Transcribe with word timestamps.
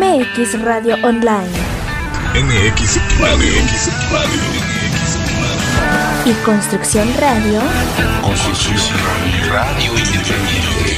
MX 0.00 0.62
Radio 0.62 0.96
Online. 1.02 1.52
MX 2.32 2.96
Radio. 3.20 3.52
Radio. 4.10 4.40
Y 6.24 6.32
Construcción 6.42 7.06
Radio. 7.18 7.60
Construcción 8.22 8.78
Radio 9.50 9.98
Independiente. 9.98 10.96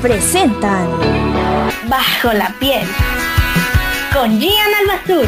Presentan 0.00 0.86
Bajo 1.88 2.32
la 2.32 2.54
piel. 2.60 2.86
Con 4.12 4.38
Gian 4.38 4.52
Albazur. 4.78 5.26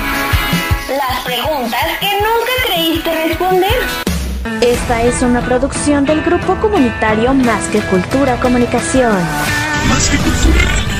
Las 0.96 1.24
preguntas 1.24 1.98
que 1.98 2.06
nunca 2.20 2.52
creíste 2.68 3.26
responder. 3.26 3.82
Esta 4.60 5.02
es 5.02 5.22
una 5.22 5.40
producción 5.40 6.04
del 6.04 6.22
grupo 6.22 6.54
comunitario 6.60 7.34
Más 7.34 7.64
que 7.72 7.80
Cultura 7.80 8.36
Comunicación. 8.36 9.18
Más 9.88 10.08
que 10.10 10.16
cultura. 10.18 10.92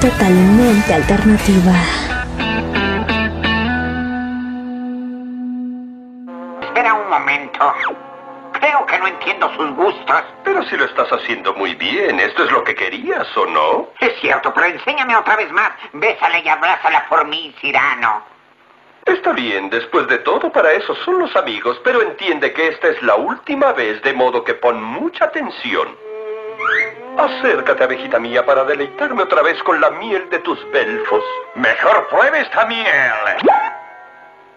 Totalmente 0.00 0.94
alternativa. 0.94 1.74
Espera 6.62 6.94
un 6.94 7.08
momento. 7.10 7.74
Creo 8.52 8.86
que 8.86 8.98
no 8.98 9.06
entiendo 9.08 9.50
sus 9.56 9.74
gustos. 9.74 10.22
Pero 10.44 10.62
si 10.64 10.76
lo 10.76 10.84
estás 10.84 11.08
haciendo 11.12 11.52
muy 11.54 11.74
bien, 11.74 12.20
¿esto 12.20 12.44
es 12.44 12.50
lo 12.50 12.64
que 12.64 12.74
querías 12.74 13.26
o 13.36 13.46
no? 13.46 13.88
Es 14.00 14.18
cierto, 14.20 14.52
pero 14.54 14.66
enséñame 14.66 15.16
otra 15.16 15.36
vez 15.36 15.50
más. 15.52 15.72
Bésala 15.92 16.38
y 16.38 16.48
abrázala 16.48 17.06
por 17.08 17.26
mí, 17.26 17.54
Cirano. 17.60 18.22
Está 19.08 19.32
bien, 19.32 19.70
después 19.70 20.06
de 20.08 20.18
todo, 20.18 20.52
para 20.52 20.72
eso 20.72 20.94
son 20.96 21.18
los 21.18 21.34
amigos, 21.34 21.80
pero 21.82 22.02
entiende 22.02 22.52
que 22.52 22.68
esta 22.68 22.88
es 22.88 23.02
la 23.02 23.16
última 23.16 23.72
vez, 23.72 24.02
de 24.02 24.12
modo 24.12 24.44
que 24.44 24.52
pon 24.52 24.82
mucha 24.82 25.24
atención. 25.24 25.96
Acércate, 27.16 27.84
abejita 27.84 28.18
mía, 28.18 28.44
para 28.44 28.64
deleitarme 28.64 29.22
otra 29.22 29.42
vez 29.42 29.62
con 29.62 29.80
la 29.80 29.90
miel 29.90 30.28
de 30.28 30.38
tus 30.40 30.58
belfos. 30.72 31.24
Mejor 31.54 32.06
pruebe 32.08 32.40
esta 32.40 32.66
miel. 32.66 32.86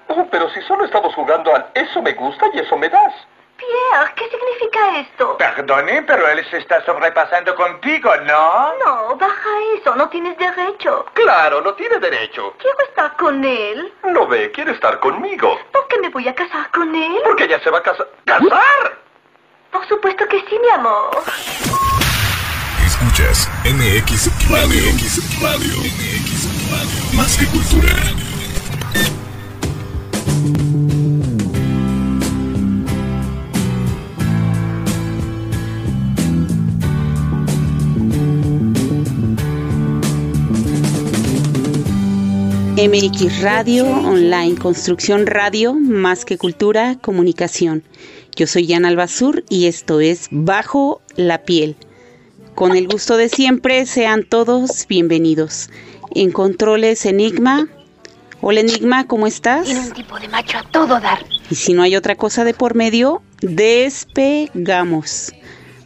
Oh, 0.08 0.28
pero 0.30 0.50
si 0.50 0.62
solo 0.64 0.84
estamos 0.84 1.16
jugando 1.16 1.56
al 1.56 1.68
eso 1.74 2.02
me 2.02 2.12
gusta 2.12 2.46
y 2.54 2.60
eso 2.60 2.78
me 2.78 2.90
das. 2.90 3.14
Pierre, 3.62 4.14
¿qué 4.16 4.28
significa 4.30 5.00
esto? 5.02 5.38
Perdone, 5.38 6.02
pero 6.04 6.28
él 6.28 6.44
se 6.50 6.58
está 6.58 6.84
sobrepasando 6.84 7.54
contigo, 7.56 8.10
¿no? 8.26 8.74
No, 8.84 9.16
baja 9.18 9.50
eso, 9.78 9.96
no 9.96 10.10
tienes 10.10 10.36
derecho. 10.38 11.06
Claro, 11.14 11.62
no 11.62 11.74
tiene 11.76 12.00
derecho. 12.00 12.56
Quiero 12.58 12.80
estar 12.90 13.16
con 13.18 13.44
él. 13.46 13.94
No 14.04 14.26
ve, 14.26 14.52
quiere 14.52 14.72
estar 14.72 15.00
conmigo. 15.00 15.60
¿Por 15.72 15.88
qué 15.88 16.00
me 16.00 16.10
voy 16.10 16.28
a 16.28 16.34
casar 16.34 16.72
con 16.72 16.94
él? 16.96 17.20
Porque 17.24 17.44
ella 17.44 17.60
se 17.64 17.70
va 17.70 17.78
a 17.78 17.84
casar. 17.84 18.08
¿Casar? 18.26 18.98
Por 19.72 19.88
supuesto 19.88 20.28
que 20.28 20.40
sí, 20.40 20.58
mi 20.60 20.70
amor. 20.70 21.12
Escuchas 22.86 23.48
MX 23.66 24.50
Radio. 24.50 24.92
MX 24.94 25.42
Radio. 25.42 25.78
MX 25.78 26.72
Radio. 26.72 27.18
Más 27.18 27.38
que 27.38 27.46
cultura. 27.46 28.31
MX 42.82 43.42
Radio, 43.44 43.86
online, 43.86 44.58
construcción 44.58 45.28
radio, 45.28 45.76
más 45.76 46.26
que 46.26 46.40
cultura, 46.40 46.98
comunicación. 47.00 47.84
Yo 48.36 48.48
soy 48.48 48.68
Jan 48.68 48.86
Albazur 48.86 49.44
y 49.50 49.68
esto 49.68 50.00
es 50.00 50.30
Bajo 50.32 51.00
la 51.16 51.44
piel. 51.44 51.76
Con 52.56 52.76
el 52.76 52.88
gusto 52.88 53.18
de 53.18 53.30
siempre, 53.30 53.86
sean 53.86 54.24
todos 54.24 54.88
bienvenidos. 54.90 55.70
En 56.16 56.32
controles 56.32 57.06
Enigma. 57.06 57.68
Hola 58.42 58.62
Enigma, 58.62 59.06
¿cómo 59.06 59.28
estás? 59.28 59.66
Tiene 59.66 59.82
un 59.82 59.92
tipo 59.92 60.20
de 60.20 60.28
macho 60.28 60.58
a 60.58 60.64
todo 60.64 61.00
dar. 61.00 61.24
Y 61.52 61.56
si 61.56 61.74
no 61.74 61.84
hay 61.84 61.96
otra 61.96 62.16
cosa 62.16 62.46
de 62.46 62.56
por 62.56 62.74
medio, 62.74 63.22
despegamos. 63.42 65.32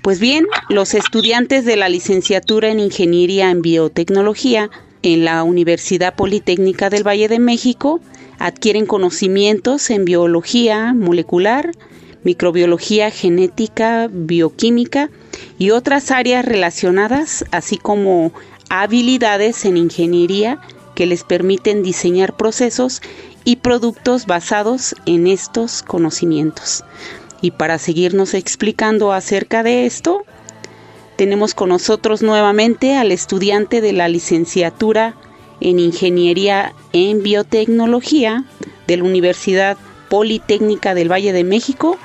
Pues 0.01 0.21
bien, 0.21 0.45
los 0.69 0.93
estudiantes 0.93 1.65
de 1.65 1.75
la 1.75 1.89
licenciatura 1.89 2.69
en 2.69 2.79
Ingeniería 2.79 3.51
en 3.51 3.61
Biotecnología 3.61 4.69
en 5.13 5.23
la 5.23 5.43
Universidad 5.43 6.15
Politécnica 6.15 6.89
del 6.89 7.07
Valle 7.07 7.27
de 7.27 7.39
México 7.39 7.99
adquieren 8.39 8.85
conocimientos 8.85 9.89
en 9.91 10.03
biología 10.03 10.93
molecular, 10.93 11.71
microbiología 12.23 13.11
genética, 13.11 14.09
bioquímica 14.11 15.11
y 15.59 15.69
otras 15.69 16.09
áreas 16.09 16.43
relacionadas, 16.43 17.45
así 17.51 17.77
como 17.77 18.33
habilidades 18.69 19.65
en 19.65 19.77
ingeniería 19.77 20.59
que 20.95 21.05
les 21.05 21.23
permiten 21.23 21.83
diseñar 21.83 22.35
procesos 22.35 23.01
y 23.43 23.57
productos 23.57 24.25
basados 24.25 24.95
en 25.05 25.27
estos 25.27 25.83
conocimientos. 25.83 26.83
Y 27.41 27.51
para 27.51 27.77
seguirnos 27.77 28.33
explicando 28.33 29.13
acerca 29.13 29.61
de 29.61 29.85
esto, 29.85 30.23
tenemos 31.15 31.53
con 31.53 31.69
nosotros 31.69 32.21
nuevamente 32.21 32.97
al 32.97 33.11
estudiante 33.11 33.81
de 33.81 33.93
la 33.93 34.07
licenciatura 34.07 35.15
en 35.61 35.79
Ingeniería 35.79 36.73
en 36.93 37.23
Biotecnología 37.23 38.43
de 38.87 38.97
la 38.97 39.03
Universidad 39.03 39.77
Politécnica 40.09 40.93
del 40.93 41.11
Valle 41.11 41.33
de 41.33 41.43
México, 41.43 41.97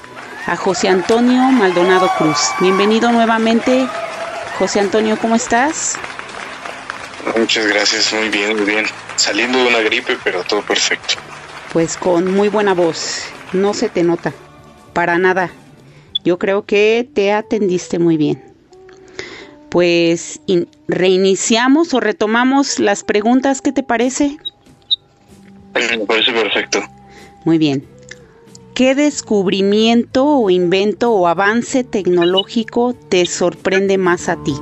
a 0.46 0.56
José 0.56 0.88
Antonio 0.88 1.42
Maldonado 1.50 2.10
Cruz. 2.16 2.38
Bienvenido 2.60 3.12
nuevamente, 3.12 3.86
José 4.58 4.80
Antonio, 4.80 5.18
¿cómo 5.20 5.34
estás? 5.34 5.96
Muchas 7.36 7.66
gracias, 7.66 8.12
muy 8.12 8.28
bien, 8.28 8.56
muy 8.56 8.64
bien. 8.64 8.86
Saliendo 9.16 9.58
de 9.58 9.68
una 9.68 9.80
gripe, 9.80 10.16
pero 10.24 10.42
todo 10.44 10.62
perfecto. 10.62 11.14
Pues 11.72 11.96
con 11.96 12.32
muy 12.34 12.48
buena 12.48 12.74
voz, 12.74 13.24
no 13.52 13.74
se 13.74 13.88
te 13.88 14.02
nota, 14.02 14.32
para 14.92 15.18
nada. 15.18 15.50
Yo 16.24 16.38
creo 16.38 16.64
que 16.64 17.08
te 17.12 17.32
atendiste 17.32 17.98
muy 17.98 18.16
bien. 18.16 18.49
Pues 19.70 20.40
reiniciamos 20.88 21.94
o 21.94 22.00
retomamos 22.00 22.78
las 22.80 23.04
preguntas, 23.04 23.60
¿qué 23.62 23.70
te 23.72 23.82
parece? 23.84 24.36
Me 25.74 25.98
parece 26.06 26.32
perfecto. 26.32 26.82
Muy 27.44 27.56
bien. 27.58 27.86
¿Qué 28.74 28.94
descubrimiento 28.94 30.26
o 30.26 30.50
invento 30.50 31.12
o 31.12 31.28
avance 31.28 31.84
tecnológico 31.84 32.94
te 32.94 33.26
sorprende 33.26 33.96
más 33.98 34.28
a 34.28 34.36
ti? 34.42 34.54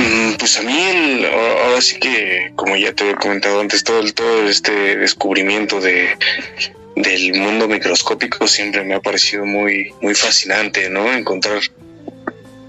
Mm, 0.00 0.36
Pues 0.38 0.58
a 0.58 0.62
mí, 0.62 0.72
el- 0.76 1.26
ahora 1.26 1.80
sí 1.80 1.98
que, 2.00 2.52
como 2.56 2.76
ya 2.76 2.92
te 2.94 3.10
he 3.10 3.14
comentado 3.14 3.60
antes, 3.60 3.84
todo, 3.84 4.00
el- 4.00 4.14
todo 4.14 4.42
este 4.48 4.96
descubrimiento 4.96 5.80
de 5.80 6.16
del 6.96 7.32
mundo 7.38 7.68
microscópico 7.68 8.48
siempre 8.48 8.82
me 8.84 8.94
ha 8.94 9.00
parecido 9.00 9.46
muy, 9.46 9.92
muy 10.00 10.16
fascinante, 10.16 10.90
¿no? 10.90 11.12
Encontrar 11.12 11.60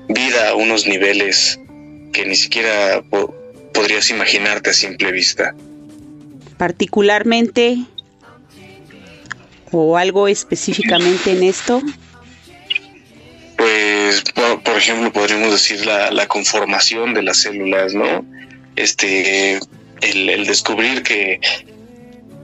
vida 0.10 0.50
a 0.50 0.56
unos 0.56 0.86
niveles 0.88 1.60
que 2.14 2.26
ni 2.26 2.36
siquiera 2.36 3.02
po- 3.10 3.34
podrías 3.74 4.10
imaginarte 4.10 4.72
a 4.72 4.74
simple 4.74 5.12
vista. 5.12 5.54
Particularmente 6.58 7.78
o 9.72 9.98
algo 9.98 10.28
específicamente 10.28 11.32
en 11.32 11.44
esto. 11.44 11.82
Pues, 13.58 14.24
por, 14.34 14.64
por 14.64 14.78
ejemplo, 14.78 15.12
podríamos 15.12 15.52
decir 15.52 15.86
la, 15.86 16.12
la 16.12 16.28
conformación 16.28 17.14
de 17.14 17.24
las 17.24 17.38
células, 17.40 17.94
¿no? 17.94 18.26
Este, 18.76 19.60
el, 20.02 20.30
el 20.30 20.46
descubrir 20.46 21.04
que, 21.04 21.40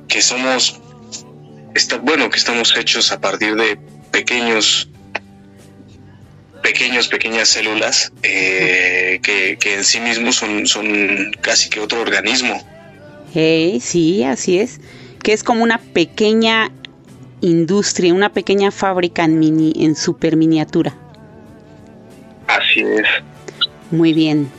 que 0.08 0.22
somos, 0.22 0.80
está, 1.74 1.98
bueno, 1.98 2.30
que 2.30 2.38
estamos 2.38 2.76
hechos 2.78 3.12
a 3.12 3.20
partir 3.20 3.56
de 3.56 3.78
pequeños, 4.12 4.90
pequeños, 6.66 7.08
pequeñas 7.10 7.50
células 7.50 8.12
eh, 8.24 9.20
que, 9.22 9.56
que 9.60 9.76
en 9.76 9.84
sí 9.84 10.00
mismos 10.00 10.36
son, 10.36 10.66
son 10.66 11.32
casi 11.42 11.70
que 11.70 11.80
otro 11.80 12.02
organismo. 12.02 12.60
Eh, 13.36 13.78
sí, 13.82 14.24
así 14.24 14.58
es. 14.58 14.80
Que 15.22 15.34
es 15.34 15.44
como 15.44 15.62
una 15.62 15.78
pequeña 15.78 16.72
industria, 17.42 18.16
una 18.16 18.30
pequeña 18.30 18.72
fábrica 18.72 19.24
en 19.26 19.38
mini, 19.38 19.74
en 19.78 19.96
super 19.96 20.38
miniatura. 20.38 20.96
Así 22.48 22.80
es. 22.80 23.08
Muy 23.92 24.14
bien. 24.14 24.50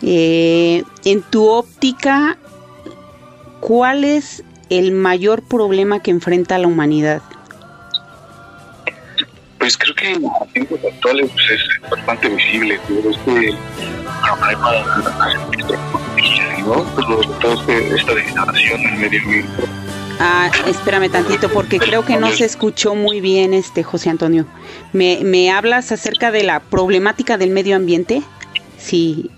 Eh, 0.00 0.82
en 1.04 1.20
tu 1.20 1.46
óptica, 1.46 2.38
¿cuál 3.60 4.04
es 4.04 4.42
el 4.70 4.92
mayor 4.92 5.42
problema 5.42 6.00
que 6.02 6.10
enfrenta 6.10 6.56
la 6.56 6.68
humanidad? 6.68 7.20
Pues 9.60 9.76
creo 9.76 9.94
que 9.94 10.10
en 10.12 10.22
los 10.22 10.32
tiempos 10.52 10.80
actuales 10.90 11.30
pues, 11.32 11.44
es 11.52 11.90
bastante 11.90 12.28
visible 12.30 12.80
todo 12.88 13.10
este 13.10 13.54
problema 14.24 14.72
de 14.72 14.78
la 14.80 15.50
tecnología, 15.50 16.58
¿no? 16.60 16.82
Todo, 16.82 17.20
todo 17.38 17.52
este- 17.60 17.94
esta 17.94 18.14
degradación 18.14 18.82
del 18.82 18.92
medio 18.96 19.20
ambiente 19.22 19.62
Ah, 20.22 20.50
espérame 20.66 21.08
tantito 21.10 21.48
porque 21.50 21.78
creo 21.78 22.04
que 22.04 22.16
no 22.18 22.30
se 22.30 22.44
escuchó 22.44 22.94
muy 22.94 23.20
bien 23.22 23.54
este 23.54 23.82
José 23.82 24.10
Antonio. 24.10 24.46
¿Me, 24.92 25.20
me 25.22 25.50
hablas 25.50 25.92
acerca 25.92 26.30
de 26.30 26.42
la 26.42 26.60
problemática 26.60 27.38
del 27.38 27.50
medio 27.50 27.74
ambiente? 27.76 28.22
Sí, 28.78 29.30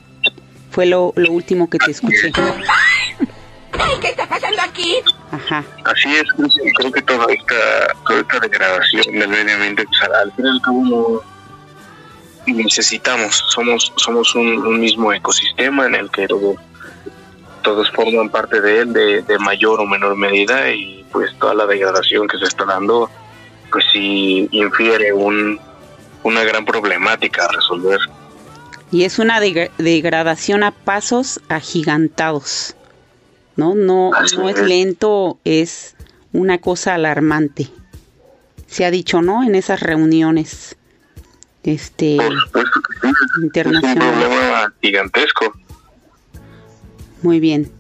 fue 0.73 0.87
lo, 0.87 1.13
lo 1.15 1.31
último 1.31 1.71
que 1.71 1.79
te 1.79 1.93
escuché. 1.93 2.33
¿Qué 4.01 4.09
está 4.09 4.27
pasando 4.29 4.61
aquí? 4.63 4.97
Ajá. 5.31 5.65
Así 5.85 6.15
es, 6.15 6.25
pues, 6.37 6.53
creo 6.77 6.93
que 6.93 7.03
toda 7.03 7.27
esta, 7.33 7.95
toda 8.07 8.21
esta 8.21 8.41
degradación 8.41 9.19
del 9.19 9.29
medio 9.29 9.55
ambiente, 9.55 9.85
pues, 9.87 10.03
al 10.03 10.15
al 10.15 10.33
fin 10.33 10.47
y 10.47 10.49
al 10.49 10.61
cabo 10.63 11.23
necesitamos, 12.47 13.45
somos, 13.49 13.93
somos 13.97 14.35
un, 14.35 14.59
un 14.67 14.81
mismo 14.81 15.13
ecosistema 15.13 15.87
en 15.87 15.95
el 15.95 16.11
que 16.11 16.27
todos, 16.27 16.57
todos 17.63 17.91
forman 17.93 18.29
parte 18.31 18.61
de 18.61 18.81
él 18.81 18.93
de, 18.93 19.23
de 19.23 19.39
mayor 19.39 19.81
o 19.81 19.87
menor 19.87 20.17
medida 20.17 20.71
y 20.71 21.05
pues 21.13 21.31
toda 21.39 21.55
la 21.55 21.67
degradación 21.67 22.27
que 22.27 22.39
se 22.39 22.45
está 22.47 22.65
dando, 22.65 23.09
pues 23.71 23.85
sí 23.93 24.49
infiere 24.51 25.13
un, 25.13 25.61
una 26.25 26.43
gran 26.43 26.65
problemática 26.65 27.45
a 27.45 27.53
resolver. 27.53 28.01
Y 28.91 29.05
es 29.05 29.19
una 29.19 29.41
deg- 29.41 29.71
degradación 29.79 30.63
a 30.65 30.73
pasos 30.73 31.41
agigantados. 31.49 32.75
No, 33.57 33.75
no, 33.75 34.11
no 34.37 34.49
es 34.49 34.59
lento, 34.63 35.39
es 35.45 35.95
una 36.33 36.59
cosa 36.59 36.95
alarmante. 36.95 37.69
Se 38.67 38.85
ha 38.85 38.91
dicho, 38.91 39.21
¿no? 39.21 39.43
En 39.43 39.55
esas 39.55 39.81
reuniones 39.81 40.77
este 41.65 42.19
sí, 42.19 42.23
es 42.23 43.37
un 43.39 43.45
internacionales. 43.45 44.25
problema 44.25 44.75
gigantesco. 44.81 45.53
Muy 47.23 47.39
bien. 47.39 47.71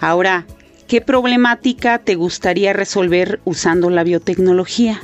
Ahora, 0.00 0.46
¿qué 0.86 1.00
problemática 1.00 1.98
te 1.98 2.14
gustaría 2.14 2.72
resolver 2.72 3.40
usando 3.44 3.90
la 3.90 4.04
biotecnología? 4.04 5.00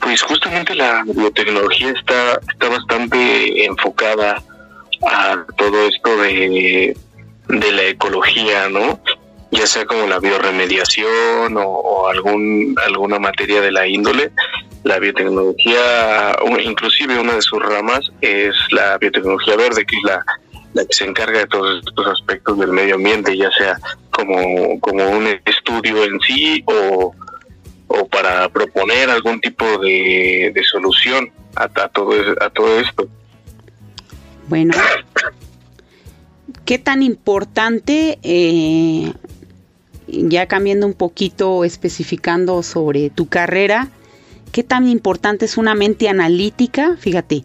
Pues 0.00 0.22
justamente 0.22 0.76
la 0.76 1.02
biotecnología 1.02 1.90
está, 1.90 2.40
está 2.48 2.68
bastante 2.68 3.64
enfocada 3.64 4.40
a 5.10 5.44
todo 5.56 5.88
esto 5.88 6.16
de, 6.18 6.96
de 7.48 7.72
la 7.72 7.82
ecología, 7.84 8.68
¿no? 8.68 9.00
Ya 9.50 9.66
sea 9.66 9.86
como 9.86 10.06
la 10.06 10.18
bioremediación 10.18 11.56
o, 11.56 12.08
algún 12.08 12.74
alguna 12.84 13.18
materia 13.18 13.60
de 13.60 13.72
la 13.72 13.86
índole. 13.86 14.30
La 14.84 14.98
biotecnología, 14.98 16.36
inclusive 16.62 17.18
una 17.18 17.34
de 17.34 17.42
sus 17.42 17.60
ramas 17.60 18.12
es 18.20 18.54
la 18.70 18.98
biotecnología 18.98 19.56
verde, 19.56 19.84
que 19.84 19.96
es 19.96 20.02
la, 20.04 20.24
la 20.74 20.84
que 20.84 20.92
se 20.92 21.04
encarga 21.04 21.40
de 21.40 21.46
todos 21.46 21.82
estos 21.84 22.06
aspectos 22.06 22.58
del 22.58 22.70
medio 22.70 22.94
ambiente, 22.94 23.36
ya 23.36 23.50
sea 23.52 23.78
como, 24.10 24.78
como 24.80 25.08
un 25.08 25.26
estudio 25.44 26.04
en 26.04 26.20
sí 26.20 26.62
o, 26.66 27.14
o 27.88 28.08
para 28.08 28.48
proponer 28.48 29.10
algún 29.10 29.40
tipo 29.40 29.64
de, 29.78 30.52
de 30.54 30.64
solución 30.64 31.32
a, 31.56 31.64
a 31.64 31.88
todo, 31.88 32.12
a 32.40 32.50
todo 32.50 32.80
esto. 32.80 33.08
Bueno, 34.48 34.74
¿qué 36.66 36.78
tan 36.78 37.02
importante, 37.02 38.18
eh, 38.22 39.12
ya 40.08 40.46
cambiando 40.46 40.86
un 40.86 40.94
poquito, 40.94 41.64
especificando 41.64 42.62
sobre 42.62 43.08
tu 43.08 43.28
carrera, 43.28 43.88
qué 44.52 44.64
tan 44.64 44.88
importante 44.88 45.44
es 45.44 45.56
una 45.56 45.74
mente 45.74 46.08
analítica, 46.08 46.96
fíjate, 46.98 47.44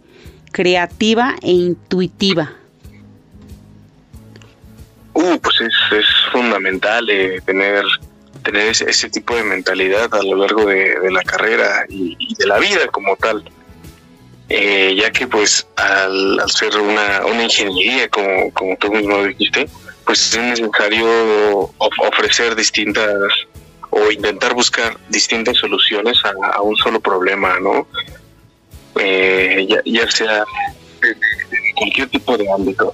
creativa 0.52 1.36
e 1.42 1.52
intuitiva? 1.52 2.54
Uh, 5.14 5.38
pues 5.40 5.62
es, 5.62 6.06
fundamental 6.32 7.10
eh, 7.10 7.42
tener 7.46 7.84
tener 8.44 8.70
ese, 8.70 8.90
ese 8.90 9.08
tipo 9.10 9.36
de 9.36 9.44
mentalidad 9.44 10.14
a 10.16 10.24
lo 10.24 10.36
largo 10.36 10.66
de, 10.66 10.96
la 11.12 11.22
carrera 11.22 11.86
y 11.90 12.34
de 12.34 12.48
la 12.48 12.58
vida 12.58 12.88
como 12.88 13.16
tal. 13.16 13.44
Eh, 14.54 14.96
ya 14.96 15.12
que 15.12 15.28
pues 15.28 15.66
al, 15.78 16.38
ser 16.48 16.78
una, 16.78 17.26
una 17.26 17.44
ingeniería, 17.44 18.10
como, 18.10 18.52
como 18.52 18.76
tú 18.76 18.92
mismo 18.92 19.24
dijiste, 19.24 19.70
pues 20.06 20.34
es 20.36 20.42
necesario 20.42 21.08
of- 21.78 22.00
ofrecer 22.00 22.54
distintas 22.54 23.32
o 23.92 24.12
intentar 24.12 24.54
buscar 24.54 24.98
distintas 25.08 25.56
soluciones 25.56 26.18
a, 26.26 26.62
un 26.62 26.76
solo 26.76 27.00
problema, 27.00 27.60
¿no? 27.62 27.88
Eh, 29.00 29.66
ya, 29.70 29.82
ya 29.86 30.12
sea 30.12 30.44
cualquier 31.78 32.10
tipo 32.10 32.38
de 32.38 32.52
ámbito 32.52 32.94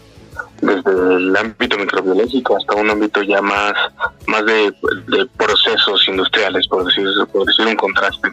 desde 0.62 0.92
el 1.16 1.36
ámbito 1.36 1.76
microbiológico 1.78 2.56
hasta 2.58 2.76
un 2.76 2.90
ámbito 2.92 3.24
ya 3.24 3.42
más 3.42 3.74
más 4.28 4.46
de, 4.46 4.72
de 5.08 5.26
procesos 5.38 6.08
industriales 6.08 6.68
por 6.68 6.86
decir 6.86 7.08
por 7.32 7.46
decir 7.46 7.66
un 7.66 7.76
contraste 7.76 8.30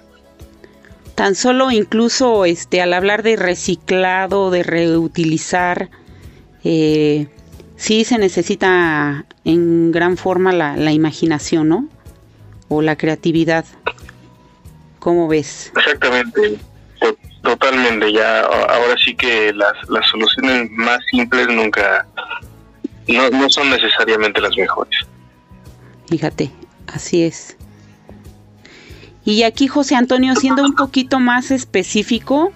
Tan 1.14 1.34
solo 1.34 1.70
incluso 1.70 2.44
este 2.44 2.82
al 2.82 2.92
hablar 2.92 3.22
de 3.22 3.36
reciclado, 3.36 4.50
de 4.50 4.62
reutilizar, 4.64 5.88
eh, 6.64 7.28
sí 7.76 8.04
se 8.04 8.18
necesita 8.18 9.24
en 9.44 9.92
gran 9.92 10.16
forma 10.16 10.52
la, 10.52 10.76
la 10.76 10.92
imaginación, 10.92 11.68
¿no? 11.68 11.88
O 12.68 12.82
la 12.82 12.96
creatividad. 12.96 13.64
¿Cómo 14.98 15.28
ves? 15.28 15.70
exactamente 15.76 16.58
to- 16.98 17.16
totalmente 17.42 18.10
ya 18.10 18.40
ahora 18.40 18.94
sí 19.04 19.14
que 19.14 19.52
las, 19.52 19.74
las 19.90 20.08
soluciones 20.08 20.70
más 20.70 20.98
simples 21.10 21.46
nunca 21.48 22.06
no, 23.08 23.28
no 23.28 23.50
son 23.50 23.68
necesariamente 23.68 24.40
las 24.40 24.56
mejores 24.56 24.96
Fíjate, 26.08 26.50
así 26.86 27.22
es. 27.24 27.56
Y 29.24 29.42
aquí 29.42 29.68
José 29.68 29.94
Antonio, 29.94 30.34
siendo 30.36 30.62
un 30.64 30.74
poquito 30.74 31.18
más 31.20 31.50
específico, 31.50 32.52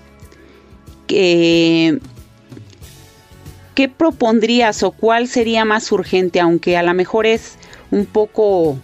¿qué 3.75 3.89
propondrías 3.89 4.83
o 4.83 4.91
cuál 4.91 5.29
sería 5.29 5.65
más 5.65 5.91
urgente? 5.93 6.41
Aunque 6.41 6.77
a 6.77 6.83
lo 6.83 6.93
mejor 6.95 7.27
es 7.27 7.57
un 7.91 8.05
poco 8.07 8.79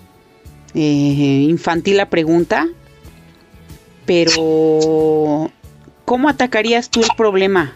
eh, 0.75 1.46
infantil 1.48 1.98
la 1.98 2.08
pregunta, 2.08 2.69
pero 4.06 5.50
¿cómo 6.04 6.28
atacarías 6.28 6.90
tú 6.90 7.02
el 7.02 7.08
problema? 7.16 7.75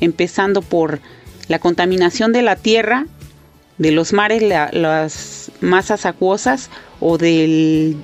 Empezando 0.00 0.62
por 0.62 1.00
la 1.48 1.58
contaminación 1.58 2.32
de 2.32 2.42
la 2.42 2.56
tierra, 2.56 3.06
de 3.78 3.90
los 3.92 4.12
mares, 4.12 4.42
la- 4.42 4.70
las 4.72 5.50
masas 5.60 6.04
acuosas 6.06 6.70
o 7.00 7.16
del, 7.18 7.96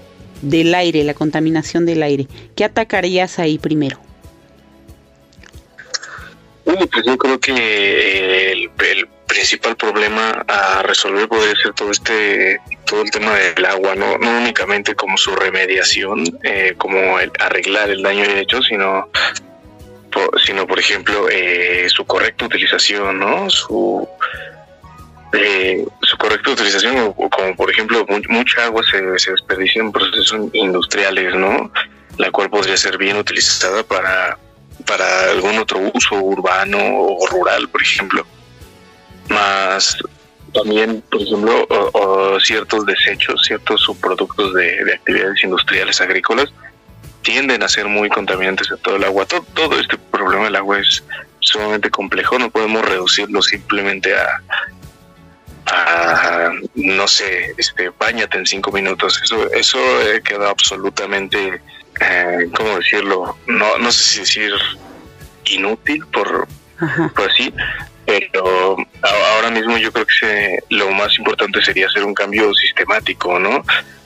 del 0.44 0.74
aire, 0.74 1.04
la 1.04 1.14
contaminación 1.14 1.86
del 1.86 2.02
aire. 2.02 2.26
¿Qué 2.54 2.64
atacarías 2.64 3.38
ahí 3.38 3.58
primero? 3.58 3.98
Uh, 6.64 6.86
pues 6.86 7.04
yo 7.04 7.18
creo 7.18 7.38
que 7.38 8.52
el, 8.52 8.70
el 8.78 9.08
principal 9.26 9.76
problema 9.76 10.44
a 10.48 10.82
resolver 10.82 11.28
podría 11.28 11.54
ser 11.56 11.72
todo 11.74 11.90
este 11.90 12.58
todo 12.86 13.02
el 13.02 13.10
tema 13.10 13.34
del 13.34 13.64
agua, 13.64 13.94
no, 13.94 14.16
no 14.18 14.38
únicamente 14.38 14.94
como 14.94 15.16
su 15.16 15.34
remediación, 15.34 16.24
eh, 16.42 16.74
como 16.78 17.18
el 17.18 17.30
arreglar 17.40 17.90
el 17.90 18.02
daño 18.02 18.24
hecho, 18.24 18.62
sino 18.62 19.08
sino 20.44 20.66
por 20.66 20.78
ejemplo 20.78 21.28
eh, 21.28 21.86
su 21.88 22.04
correcta 22.04 22.46
utilización, 22.46 23.18
¿no? 23.18 23.50
Su 23.50 24.08
eh, 25.34 25.84
su 26.02 26.16
correcta 26.16 26.50
utilización, 26.50 26.96
o, 27.16 27.28
como 27.30 27.54
por 27.56 27.70
ejemplo 27.70 28.04
mu- 28.08 28.22
mucha 28.28 28.64
agua 28.64 28.82
se, 28.90 29.18
se 29.18 29.32
desperdicia 29.32 29.82
en 29.82 29.92
procesos 29.92 30.40
industriales, 30.52 31.34
¿no? 31.34 31.70
La 32.18 32.30
cual 32.30 32.48
podría 32.50 32.76
ser 32.76 32.96
bien 32.98 33.16
utilizada 33.16 33.82
para 33.82 34.38
para 34.86 35.30
algún 35.30 35.58
otro 35.58 35.78
uso 35.94 36.16
urbano 36.16 36.78
o 36.78 37.26
rural, 37.28 37.68
por 37.70 37.80
ejemplo. 37.80 38.26
Más 39.28 39.96
también, 40.52 41.02
por 41.10 41.22
ejemplo, 41.22 41.66
ciertos 42.42 42.84
desechos, 42.84 43.42
ciertos 43.46 43.80
subproductos 43.80 44.52
de, 44.54 44.84
de 44.84 44.94
actividades 44.94 45.42
industriales 45.42 46.00
agrícolas 46.00 46.52
tienden 47.22 47.62
a 47.62 47.68
ser 47.68 47.86
muy 47.86 48.10
contaminantes 48.10 48.70
a 48.70 48.76
todo 48.76 48.96
el 48.96 49.04
agua. 49.04 49.24
Todo, 49.24 49.42
todo 49.54 49.80
este 49.80 49.96
problema 49.96 50.44
del 50.44 50.56
agua 50.56 50.80
es 50.80 51.02
sumamente 51.40 51.90
complejo, 51.90 52.38
no 52.38 52.50
podemos 52.50 52.84
reducirlo 52.84 53.40
simplemente 53.42 54.14
a, 54.14 54.42
a 55.76 56.52
no 56.74 57.08
sé, 57.08 57.54
este, 57.58 57.90
bañate 57.98 58.38
en 58.38 58.46
cinco 58.46 58.70
minutos. 58.72 59.20
Eso, 59.22 59.50
eso 59.52 59.78
eh, 60.02 60.22
queda 60.22 60.50
absolutamente, 60.50 61.60
eh, 62.00 62.48
¿cómo 62.56 62.76
decirlo? 62.78 63.36
No, 63.46 63.78
no 63.78 63.90
sé 63.92 64.02
si 64.04 64.20
decir 64.20 64.52
inútil 65.46 66.04
por, 66.06 66.46
Ajá. 66.80 67.10
pues 67.14 67.28
sí, 67.36 67.52
pero 68.06 68.76
ahora 69.02 69.50
mismo 69.50 69.76
yo 69.78 69.92
creo 69.92 70.06
que 70.06 70.14
se- 70.14 70.64
lo 70.70 70.90
más 70.90 71.16
importante 71.18 71.62
sería 71.62 71.86
hacer 71.86 72.04
un 72.04 72.14
cambio 72.14 72.52
sistemático, 72.54 73.38
¿no? 73.38 73.64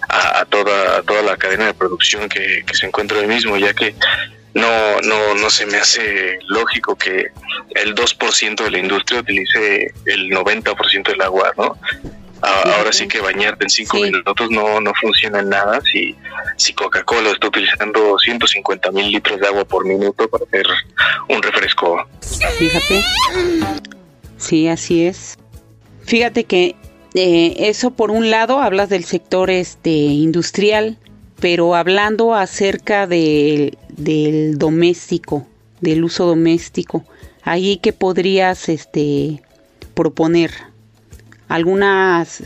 A, 0.09 0.41
a 0.41 0.45
toda 0.47 0.99
a 0.99 1.03
toda 1.03 1.21
la 1.23 1.37
cadena 1.37 1.67
de 1.67 1.75
producción 1.75 2.29
que, 2.29 2.63
que 2.67 2.75
se 2.75 2.87
encuentra 2.87 3.19
hoy 3.19 3.27
mismo, 3.27 3.57
ya 3.59 3.75
que 3.75 3.95
no 4.55 5.00
no 5.02 5.35
no 5.35 5.50
se 5.50 5.67
me 5.67 5.78
hace 5.78 6.38
lógico 6.47 6.97
que 6.97 7.28
el 7.75 7.95
2% 7.95 8.64
de 8.64 8.71
la 8.71 8.78
industria 8.78 9.21
utilice 9.21 9.93
el 10.07 10.31
90% 10.31 11.09
del 11.09 11.23
agua, 11.23 11.52
¿no? 11.57 11.78
Ahora 12.40 12.93
sí 12.93 13.09
que 13.09 13.21
bañarte 13.21 13.64
en 13.64 13.71
cinco 13.71 13.99
minutos 13.99 14.49
no, 14.50 14.81
no 14.81 14.93
funciona 14.95 15.40
en 15.40 15.49
nada 15.49 15.81
si, 15.81 16.14
si 16.57 16.73
Coca-Cola 16.73 17.31
está 17.31 17.49
utilizando 17.49 18.17
150 18.17 18.93
mil 18.93 19.11
litros 19.11 19.40
de 19.40 19.49
agua 19.49 19.64
por 19.64 19.85
minuto 19.85 20.28
para 20.28 20.45
hacer 20.45 20.67
un 21.28 21.43
refresco. 21.43 22.07
Fíjate. 22.59 23.02
Sí, 24.37 24.69
así 24.69 25.05
es. 25.05 25.37
Fíjate 26.05 26.45
que 26.45 26.76
eh, 27.14 27.57
eso 27.59 27.90
por 27.90 28.12
un 28.12 28.31
lado 28.31 28.61
hablas 28.61 28.88
del 28.88 29.05
sector 29.05 29.50
este 29.50 29.90
industrial, 29.90 30.97
pero 31.40 31.75
hablando 31.75 32.35
acerca 32.35 33.09
del, 33.09 33.76
del 33.99 34.59
doméstico, 34.59 35.47
del 35.81 36.05
uso 36.05 36.26
doméstico, 36.26 37.05
ahí 37.43 37.76
que 37.78 37.93
podrías 37.93 38.69
este 38.69 39.43
proponer. 39.95 40.52
Algunas 41.49 42.45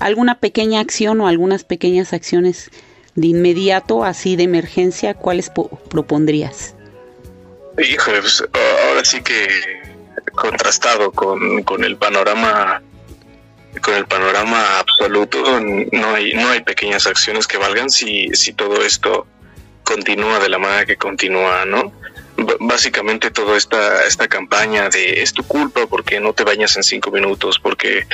alguna 0.00 0.38
pequeña 0.38 0.80
acción 0.80 1.20
o 1.20 1.28
algunas 1.28 1.64
pequeñas 1.64 2.12
acciones 2.12 2.70
de 3.14 3.26
inmediato, 3.28 4.04
así 4.04 4.36
de 4.36 4.44
emergencia, 4.44 5.14
¿cuáles 5.14 5.50
propondrías? 5.90 6.74
Híjole, 7.78 8.20
pues, 8.20 8.44
ahora 8.88 9.04
sí 9.04 9.20
que 9.22 9.48
contrastado 10.34 11.10
con, 11.12 11.62
con 11.64 11.84
el 11.84 11.96
panorama 11.96 12.82
con 13.82 13.94
el 13.94 14.06
panorama 14.06 14.78
absoluto 14.78 15.38
no 15.60 16.14
hay 16.14 16.32
no 16.32 16.48
hay 16.48 16.62
pequeñas 16.62 17.06
acciones 17.06 17.46
que 17.46 17.58
valgan. 17.58 17.90
Si 17.90 18.28
si 18.34 18.52
todo 18.52 18.82
esto 18.82 19.26
continúa 19.88 20.38
de 20.38 20.50
la 20.50 20.58
manera 20.58 20.84
que 20.84 20.96
continúa 20.96 21.64
no 21.64 21.92
básicamente 22.60 23.30
toda 23.30 23.56
esta 23.56 24.04
esta 24.04 24.28
campaña 24.28 24.90
de 24.90 25.22
es 25.22 25.32
tu 25.32 25.42
culpa 25.44 25.86
porque 25.86 26.20
no 26.20 26.34
te 26.34 26.44
bañas 26.44 26.76
en 26.76 26.82
cinco 26.82 27.10
minutos 27.10 27.58
porque 27.58 28.06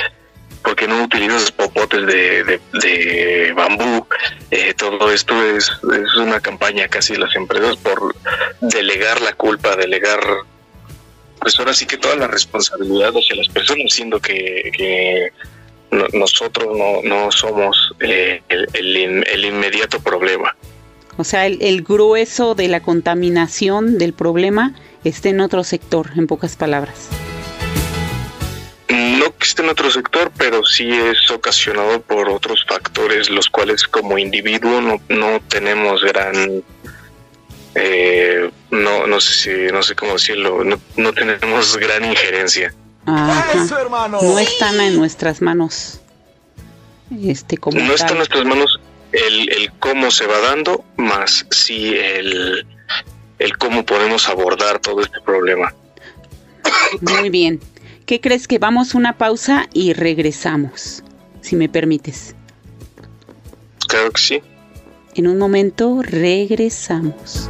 porque 0.63 0.87
no 0.87 1.03
utilizas 1.03 1.51
popotes 1.51 2.07
de, 2.07 2.59
de, 2.73 3.53
bambú. 3.55 4.07
Eh, 4.49 4.73
todo 4.73 5.11
esto 5.11 5.33
es, 5.43 5.69
es 5.69 6.15
una 6.15 6.39
campaña 6.39 6.87
casi 6.87 7.13
de 7.13 7.19
las 7.19 7.35
empresas 7.35 7.77
por 7.77 8.15
delegar 8.61 9.21
la 9.21 9.33
culpa, 9.33 9.75
delegar 9.75 10.19
pues 11.39 11.59
ahora 11.59 11.75
sí 11.75 11.85
que 11.85 11.97
toda 11.97 12.15
la 12.15 12.25
responsabilidad 12.25 13.13
hacia 13.15 13.35
las 13.35 13.47
personas, 13.49 13.93
siendo 13.93 14.19
que, 14.19 15.31
nosotros 16.13 16.67
no, 17.03 17.31
somos 17.31 17.93
eh, 17.99 18.41
el, 18.49 19.45
inmediato 19.45 19.99
problema. 19.99 20.55
O 21.17 21.23
sea, 21.23 21.45
el, 21.45 21.61
el, 21.61 21.81
grueso 21.81 22.55
de 22.55 22.67
la 22.67 22.81
contaminación 22.81 23.97
del 23.97 24.13
problema 24.13 24.73
está 25.03 25.29
en 25.29 25.39
otro 25.39 25.63
sector, 25.63 26.11
en 26.15 26.27
pocas 26.27 26.55
palabras. 26.55 27.07
No 28.89 29.25
existe 29.25 29.61
en 29.61 29.69
otro 29.69 29.89
sector, 29.89 30.31
pero 30.37 30.65
sí 30.65 30.91
es 30.91 31.31
ocasionado 31.31 32.01
por 32.01 32.29
otros 32.29 32.65
factores, 32.67 33.29
los 33.29 33.49
cuales 33.49 33.83
como 33.83 34.17
individuo 34.17 34.81
no, 34.81 35.01
no 35.09 35.39
tenemos 35.47 36.03
gran 36.03 36.63
eh, 37.75 38.49
no, 38.71 39.05
no 39.05 39.19
sé 39.19 39.33
si, 39.33 39.73
no 39.73 39.83
sé 39.83 39.95
cómo 39.95 40.13
decirlo, 40.13 40.63
no, 40.63 40.79
no 40.95 41.13
tenemos 41.13 41.77
gran 41.77 42.05
injerencia. 42.05 42.73
No 43.05 44.39
están 44.39 44.79
en 44.79 44.95
nuestras 44.95 45.41
manos. 45.41 45.99
Este, 47.23 47.57
como 47.57 47.79
no 47.79 47.93
está 47.93 48.09
en 48.09 48.17
nuestras 48.17 48.45
manos 48.45 48.79
el, 49.15 49.49
el, 49.51 49.71
cómo 49.79 50.11
se 50.11 50.27
va 50.27 50.39
dando, 50.39 50.83
más 50.97 51.45
sí 51.51 51.95
el, 51.95 52.65
el 53.39 53.57
cómo 53.57 53.85
podemos 53.85 54.27
abordar 54.29 54.79
todo 54.79 55.01
este 55.01 55.21
problema. 55.21 55.73
Muy 57.01 57.29
bien. 57.29 57.59
¿Qué 58.05 58.21
crees 58.21 58.47
que 58.47 58.59
vamos 58.59 58.93
una 58.93 59.17
pausa 59.17 59.67
y 59.73 59.93
regresamos? 59.93 61.03
Si 61.41 61.55
me 61.55 61.69
permites. 61.69 62.35
Claro 63.87 64.11
que 64.11 64.21
sí. 64.21 64.41
En 65.15 65.27
un 65.27 65.37
momento 65.37 66.01
regresamos. 66.03 67.49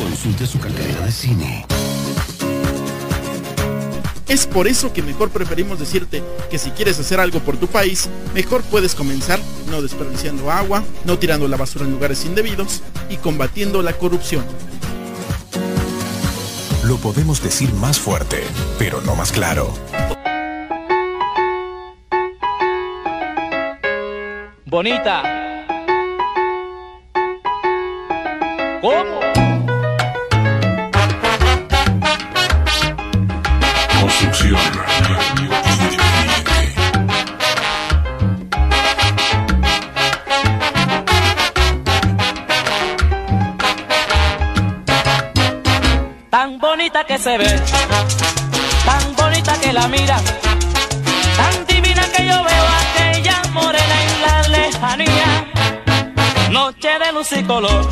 Consulte 0.00 0.46
su 0.46 0.58
cartera 0.58 1.04
de 1.04 1.12
cine. 1.12 1.66
Es 4.28 4.46
por 4.46 4.66
eso 4.66 4.92
que 4.92 5.02
mejor 5.02 5.28
preferimos 5.28 5.78
decirte 5.78 6.22
que 6.50 6.56
si 6.56 6.70
quieres 6.70 6.98
hacer 6.98 7.20
algo 7.20 7.40
por 7.40 7.58
tu 7.58 7.66
país, 7.66 8.08
mejor 8.32 8.62
puedes 8.62 8.94
comenzar 8.94 9.38
no 9.68 9.82
desperdiciando 9.82 10.50
agua, 10.50 10.82
no 11.04 11.18
tirando 11.18 11.48
la 11.48 11.58
basura 11.58 11.84
en 11.84 11.90
lugares 11.90 12.24
indebidos 12.24 12.80
y 13.10 13.16
combatiendo 13.16 13.82
la 13.82 13.92
corrupción. 13.92 14.44
Lo 16.84 16.96
podemos 16.96 17.42
decir 17.42 17.72
más 17.74 17.98
fuerte, 17.98 18.42
pero 18.78 19.02
no 19.02 19.14
más 19.16 19.32
claro. 19.32 19.74
Bonita. 24.64 25.22
¿Cómo? 28.80 29.29
Tan 46.30 46.58
bonita 46.58 47.04
que 47.04 47.18
se 47.18 47.38
ve, 47.38 47.60
tan 48.84 49.14
bonita 49.14 49.52
que 49.60 49.72
la 49.72 49.86
mira, 49.86 50.16
tan 51.36 51.66
divina 51.66 52.02
que 52.16 52.26
yo 52.26 52.42
veo 52.42 52.66
aquella 52.82 53.42
morena 53.52 54.02
en 54.02 54.20
la 54.22 54.48
lejanía. 54.48 55.46
Noche 56.50 56.88
de 56.98 57.12
luz 57.12 57.32
y 57.32 57.44
color, 57.44 57.88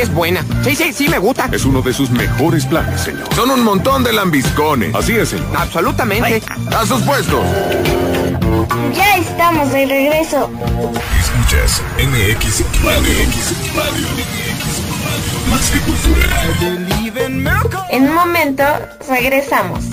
sí 0.00 0.02
es 0.02 0.14
buena. 0.14 0.44
Sí, 0.62 0.74
sí, 0.74 0.92
sí 0.92 1.08
me 1.08 1.18
gusta. 1.18 1.48
Es 1.52 1.64
uno 1.64 1.82
de 1.82 1.92
sus 1.92 2.10
mejores 2.10 2.64
planes, 2.66 3.00
señor. 3.00 3.28
Son 3.34 3.50
un 3.50 3.62
montón 3.62 4.02
de 4.02 4.12
lambiscones. 4.12 4.94
Así 4.94 5.16
es, 5.16 5.30
señor. 5.30 5.48
Absolutamente. 5.56 6.42
A 6.74 6.86
sus 6.86 7.02
puestos. 7.02 7.44
Ya 8.94 9.16
estamos 9.16 9.70
de 9.72 9.86
regreso. 9.86 10.50
Escuchas 11.20 11.82
MX 11.98 12.64
Radio. 12.82 13.00
MX 13.00 13.76
Radio. 13.76 14.06
Más 15.50 15.70
que 15.70 15.80
cultura. 15.80 16.26
En 17.90 18.08
un 18.08 18.14
momento 18.14 18.64
regresamos. 19.08 19.84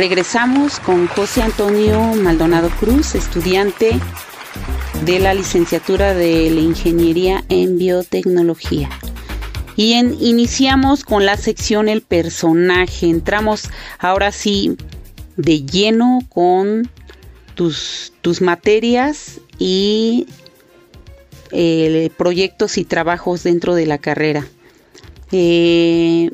Regresamos 0.00 0.80
con 0.80 1.08
José 1.08 1.42
Antonio 1.42 2.00
Maldonado 2.14 2.70
Cruz, 2.70 3.14
estudiante 3.14 4.00
de 5.04 5.18
la 5.18 5.34
licenciatura 5.34 6.14
de 6.14 6.48
la 6.48 6.60
Ingeniería 6.62 7.44
en 7.50 7.76
Biotecnología. 7.76 8.88
Y 9.76 9.92
iniciamos 9.92 11.04
con 11.04 11.26
la 11.26 11.36
sección 11.36 11.90
El 11.90 12.00
personaje. 12.00 13.10
Entramos 13.10 13.68
ahora 13.98 14.32
sí 14.32 14.74
de 15.36 15.66
lleno 15.66 16.20
con 16.30 16.90
tus, 17.54 18.14
tus 18.22 18.40
materias 18.40 19.38
y 19.58 20.26
eh, 21.50 22.08
proyectos 22.16 22.78
y 22.78 22.86
trabajos 22.86 23.42
dentro 23.42 23.74
de 23.74 23.84
la 23.84 23.98
carrera. 23.98 24.46
Eh, 25.30 26.30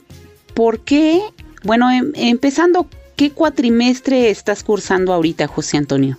¿Por 0.54 0.84
qué? 0.84 1.20
Bueno, 1.64 1.90
em- 1.90 2.12
empezando, 2.14 2.88
¿qué 3.16 3.32
cuatrimestre 3.32 4.30
estás 4.30 4.62
cursando 4.62 5.12
ahorita, 5.12 5.46
José 5.48 5.78
Antonio? 5.78 6.16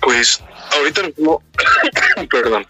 Pues 0.00 0.42
ahorita 0.72 1.02
mismo, 1.02 1.42
perdón, 2.30 2.66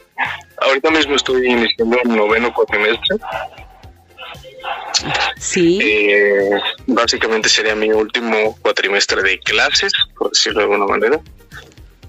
ahorita 0.58 0.90
mismo 0.90 1.16
estoy 1.16 1.46
iniciando 1.46 1.98
el 2.04 2.16
noveno 2.16 2.52
cuatrimestre. 2.52 3.16
Sí. 5.38 5.78
Eh, 5.82 6.50
básicamente 6.86 7.48
sería 7.48 7.74
mi 7.74 7.90
último 7.90 8.56
cuatrimestre 8.62 9.22
de 9.22 9.38
clases, 9.40 9.92
por 10.18 10.30
decirlo 10.30 10.60
de 10.60 10.64
alguna 10.64 10.86
manera, 10.86 11.20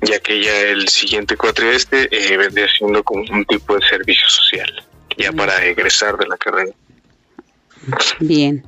ya 0.01 0.19
que 0.19 0.41
ya 0.41 0.59
el 0.61 0.87
siguiente 0.87 1.35
cuatrimestre 1.35 2.07
eh, 2.11 2.37
vendría 2.37 2.67
siendo 2.69 3.03
como 3.03 3.23
un 3.31 3.45
tipo 3.45 3.75
de 3.75 3.85
servicio 3.87 4.27
social, 4.29 4.85
ya 5.17 5.31
para 5.31 5.63
egresar 5.65 6.17
de 6.17 6.27
la 6.27 6.37
carrera. 6.37 6.71
Bien. 8.19 8.63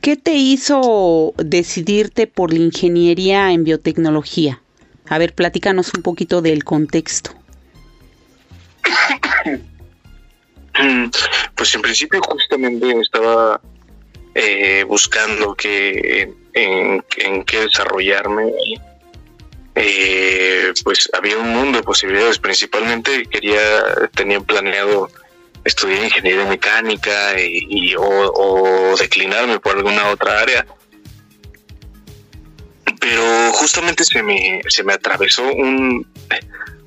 ¿Qué 0.00 0.16
te 0.16 0.32
hizo 0.32 1.34
decidirte 1.36 2.26
por 2.26 2.52
la 2.52 2.60
ingeniería 2.60 3.52
en 3.52 3.64
biotecnología? 3.64 4.62
A 5.06 5.18
ver, 5.18 5.34
platícanos 5.34 5.92
un 5.94 6.02
poquito 6.02 6.40
del 6.42 6.64
contexto. 6.64 7.32
Pues 11.56 11.74
en 11.74 11.82
principio 11.82 12.22
justamente 12.22 12.90
estaba 13.00 13.60
eh, 14.34 14.82
buscando 14.88 15.54
que 15.54 16.32
en, 16.54 17.04
en 17.18 17.44
qué 17.44 17.60
desarrollarme. 17.60 18.50
Eh, 19.74 20.72
pues 20.82 21.10
había 21.12 21.36
un 21.36 21.52
mundo 21.52 21.78
de 21.78 21.84
posibilidades. 21.84 22.38
Principalmente 22.38 23.26
quería, 23.26 23.60
tenía 24.14 24.40
planeado 24.40 25.10
estudiar 25.64 26.04
ingeniería 26.04 26.44
mecánica 26.46 27.40
y, 27.40 27.94
o, 27.96 28.94
declinarme 28.98 29.58
por 29.60 29.76
alguna 29.76 30.08
otra 30.08 30.40
área. 30.40 30.66
Pero 33.00 33.52
justamente 33.52 34.04
se 34.04 34.22
me, 34.22 34.60
se 34.68 34.84
me 34.84 34.92
atravesó 34.92 35.42
un, 35.44 36.06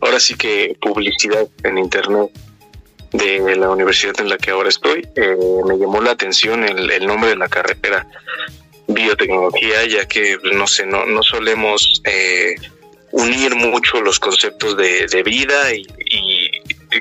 ahora 0.02 0.20
sí 0.20 0.36
que 0.36 0.78
publicidad 0.80 1.48
en 1.64 1.78
internet 1.78 2.30
de 3.12 3.56
la 3.56 3.70
universidad 3.70 4.20
en 4.20 4.30
la 4.30 4.38
que 4.38 4.52
ahora 4.52 4.70
estoy, 4.70 5.08
eh, 5.16 5.38
me 5.66 5.78
llamó 5.78 6.02
la 6.02 6.12
atención 6.12 6.64
el, 6.64 6.90
el 6.90 7.06
nombre 7.06 7.30
de 7.30 7.36
la 7.36 7.48
carrera, 7.48 8.08
biotecnología, 8.88 9.86
ya 9.86 10.08
que, 10.08 10.38
no 10.54 10.66
sé, 10.66 10.86
no, 10.88 11.06
no 11.06 11.22
solemos 11.22 12.02
eh, 12.06 12.56
unir 13.12 13.56
mucho 13.56 14.02
los 14.02 14.20
conceptos 14.20 14.76
de, 14.78 15.06
de 15.08 15.24
vida 15.24 15.74
y 15.74 15.86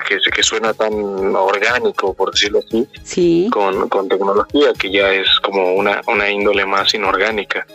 que, 0.01 0.19
que 0.35 0.43
suena 0.43 0.73
tan 0.75 0.93
orgánico, 1.35 2.15
por 2.15 2.31
decirlo 2.33 2.61
así, 2.67 2.87
Sí, 3.03 3.49
con, 3.53 3.89
con 3.89 4.09
tecnología, 4.09 4.73
que 4.79 4.91
ya 4.91 5.11
es 5.13 5.29
como 5.43 5.75
una, 5.75 6.01
una 6.07 6.31
índole 6.31 6.65
más 6.67 6.93
inorgánica. 6.95 7.67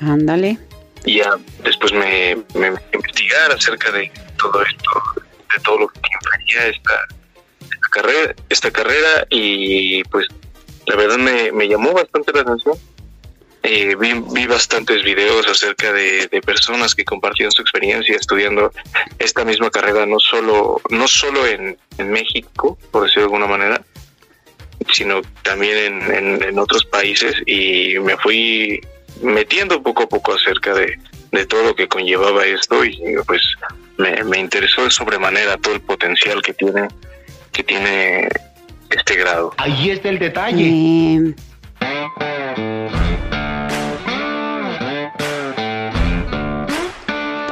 ándale. 0.00 0.58
Y 1.04 1.18
ya 1.18 1.30
después 1.62 1.92
me, 1.92 2.36
me 2.54 2.72
investigar 2.92 3.52
acerca 3.52 3.90
de 3.92 4.10
todo 4.38 4.62
esto, 4.62 4.90
de 5.54 5.62
todo 5.62 5.78
lo 5.80 5.88
que 5.88 6.00
implicaría 6.00 6.66
esta, 6.68 6.94
esta 7.60 7.88
carrera, 7.90 8.34
esta 8.48 8.70
carrera 8.70 9.26
y 9.28 10.02
pues 10.04 10.26
la 10.86 10.96
verdad 10.96 11.18
me, 11.18 11.52
me 11.52 11.68
llamó 11.68 11.92
bastante 11.92 12.32
la 12.32 12.40
atención. 12.40 12.76
Eh, 13.66 13.96
vi, 13.98 14.12
vi 14.32 14.46
bastantes 14.46 15.02
videos 15.02 15.46
acerca 15.48 15.90
de, 15.92 16.26
de 16.28 16.40
personas 16.42 16.94
que 16.94 17.02
compartían 17.04 17.50
su 17.50 17.62
experiencia 17.62 18.14
estudiando 18.14 18.70
esta 19.18 19.42
misma 19.44 19.70
carrera, 19.70 20.04
no 20.04 20.20
solo, 20.20 20.80
no 20.90 21.08
solo 21.08 21.46
en, 21.46 21.76
en 21.96 22.10
México, 22.10 22.76
por 22.90 23.04
decirlo 23.04 23.22
de 23.22 23.34
alguna 23.36 23.46
manera, 23.46 23.82
sino 24.92 25.22
también 25.42 25.78
en, 25.78 26.14
en- 26.14 26.42
en 26.44 26.58
otros 26.58 26.84
países 26.84 27.34
y 27.46 27.98
me 28.00 28.16
fui 28.18 28.80
metiendo 29.22 29.82
poco 29.82 30.02
a 30.02 30.08
poco 30.10 30.34
acerca 30.34 30.74
de, 30.74 30.98
de 31.32 31.46
todo 31.46 31.62
lo 31.64 31.74
que 31.74 31.88
conllevaba 31.88 32.44
esto 32.44 32.84
y 32.84 33.00
pues 33.26 33.40
me, 33.96 34.22
me 34.24 34.38
interesó 34.40 34.84
de 34.84 34.90
sobremanera 34.90 35.56
todo 35.56 35.72
el 35.74 35.80
potencial 35.80 36.42
que 36.42 36.52
tiene 36.52 36.88
que 37.52 37.62
tiene 37.62 38.28
este 38.90 39.14
grado. 39.14 39.54
Ahí 39.56 39.90
está 39.90 40.08
el 40.10 40.18
detalle. 40.18 40.66
Eh, 40.68 41.34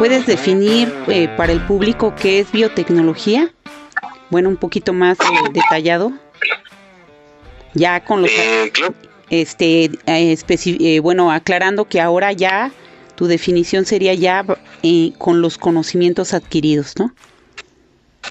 ¿Puedes 0.03 0.27
definir 0.27 0.93
eh, 1.07 1.29
para 1.37 1.53
el 1.53 1.65
público 1.65 2.13
qué 2.21 2.41
es 2.41 2.51
biotecnología? 2.51 3.55
Bueno, 4.31 4.49
un 4.49 4.57
poquito 4.57 4.93
más 4.93 5.17
eh, 5.21 5.51
detallado. 5.53 6.11
Ya 7.75 8.03
con 8.03 8.23
los... 8.23 8.31
Eh. 8.33 8.73
Este, 9.31 9.93
eh, 10.07 10.37
eh, 10.49 10.99
bueno, 10.99 11.31
aclarando 11.31 11.85
que 11.85 12.01
ahora 12.01 12.33
ya 12.33 12.73
tu 13.15 13.29
definición 13.29 13.87
sería 13.87 14.13
ya 14.15 14.45
eh, 14.83 15.13
con 15.19 15.41
los 15.41 15.57
conocimientos 15.57 16.35
adquiridos, 16.35 16.95
¿no? 16.99 17.15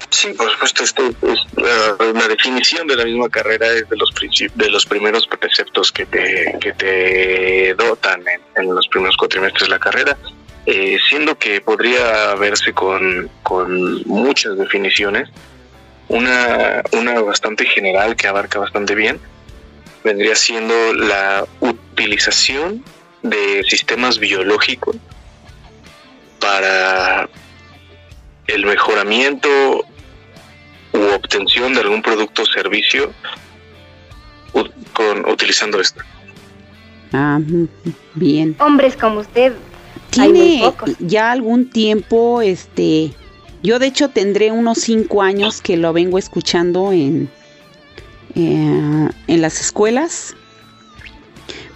Sí, 0.10 0.34
por 0.34 0.51
supuesto, 0.51 0.84
esto 0.84 1.03
es 1.21 1.39
la, 1.55 2.12
la 2.13 2.27
definición 2.27 2.86
de 2.88 2.97
la 2.97 3.05
misma 3.05 3.29
carrera 3.29 3.67
es 3.67 3.88
de 3.89 3.95
los 3.95 4.13
de 4.55 4.69
los 4.69 4.86
primeros 4.86 5.25
preceptos 5.25 5.89
que 5.93 6.05
te, 6.05 6.57
que 6.60 6.73
te 6.73 7.73
dotan 7.75 8.21
en, 8.27 8.41
en 8.62 8.75
los 8.75 8.89
primeros 8.89 9.15
cuatrimestres 9.15 9.63
de 9.63 9.69
la 9.69 9.79
carrera, 9.79 10.17
eh, 10.65 10.97
siendo 11.10 11.38
que 11.38 11.62
podría 11.62 12.36
verse 12.36 12.74
con, 12.74 13.30
con 13.43 14.04
muchas 14.08 14.58
definiciones, 14.58 15.30
una, 16.08 16.84
una 16.91 17.19
bastante 17.21 17.65
general 17.65 18.15
que 18.15 18.28
abarca 18.28 18.60
bastante 18.60 18.95
bien, 18.95 19.19
vendría 20.04 20.36
siendo 20.36 20.93
la 20.93 21.45
utilización 21.60 22.84
de 23.24 23.63
sistemas 23.67 24.19
biológicos 24.19 24.95
para 26.39 27.30
el 28.47 28.65
mejoramiento 28.65 29.86
u 30.93 31.02
obtención 31.13 31.74
de 31.74 31.82
algún 31.82 32.02
producto 32.02 32.41
o 32.41 32.45
servicio 32.45 33.12
con, 34.93 35.30
utilizando 35.30 35.80
esto. 35.80 36.02
Ah, 37.13 37.39
mm, 37.39 37.67
bien. 38.15 38.56
Hombres 38.60 38.97
como 38.97 39.19
usted. 39.19 39.54
Tiene 40.12 40.62
ya 41.00 41.32
algún 41.32 41.69
tiempo, 41.69 42.41
este, 42.41 43.13
yo 43.63 43.80
de 43.80 43.88
hecho 43.88 44.10
tendré 44.10 44.52
unos 44.52 44.80
cinco 44.80 45.21
años 45.21 45.62
que 45.62 45.78
lo 45.78 45.93
vengo 45.93 46.17
escuchando 46.17 46.91
en, 46.91 47.30
eh, 48.36 49.10
en 49.28 49.41
las 49.41 49.62
escuelas. 49.62 50.36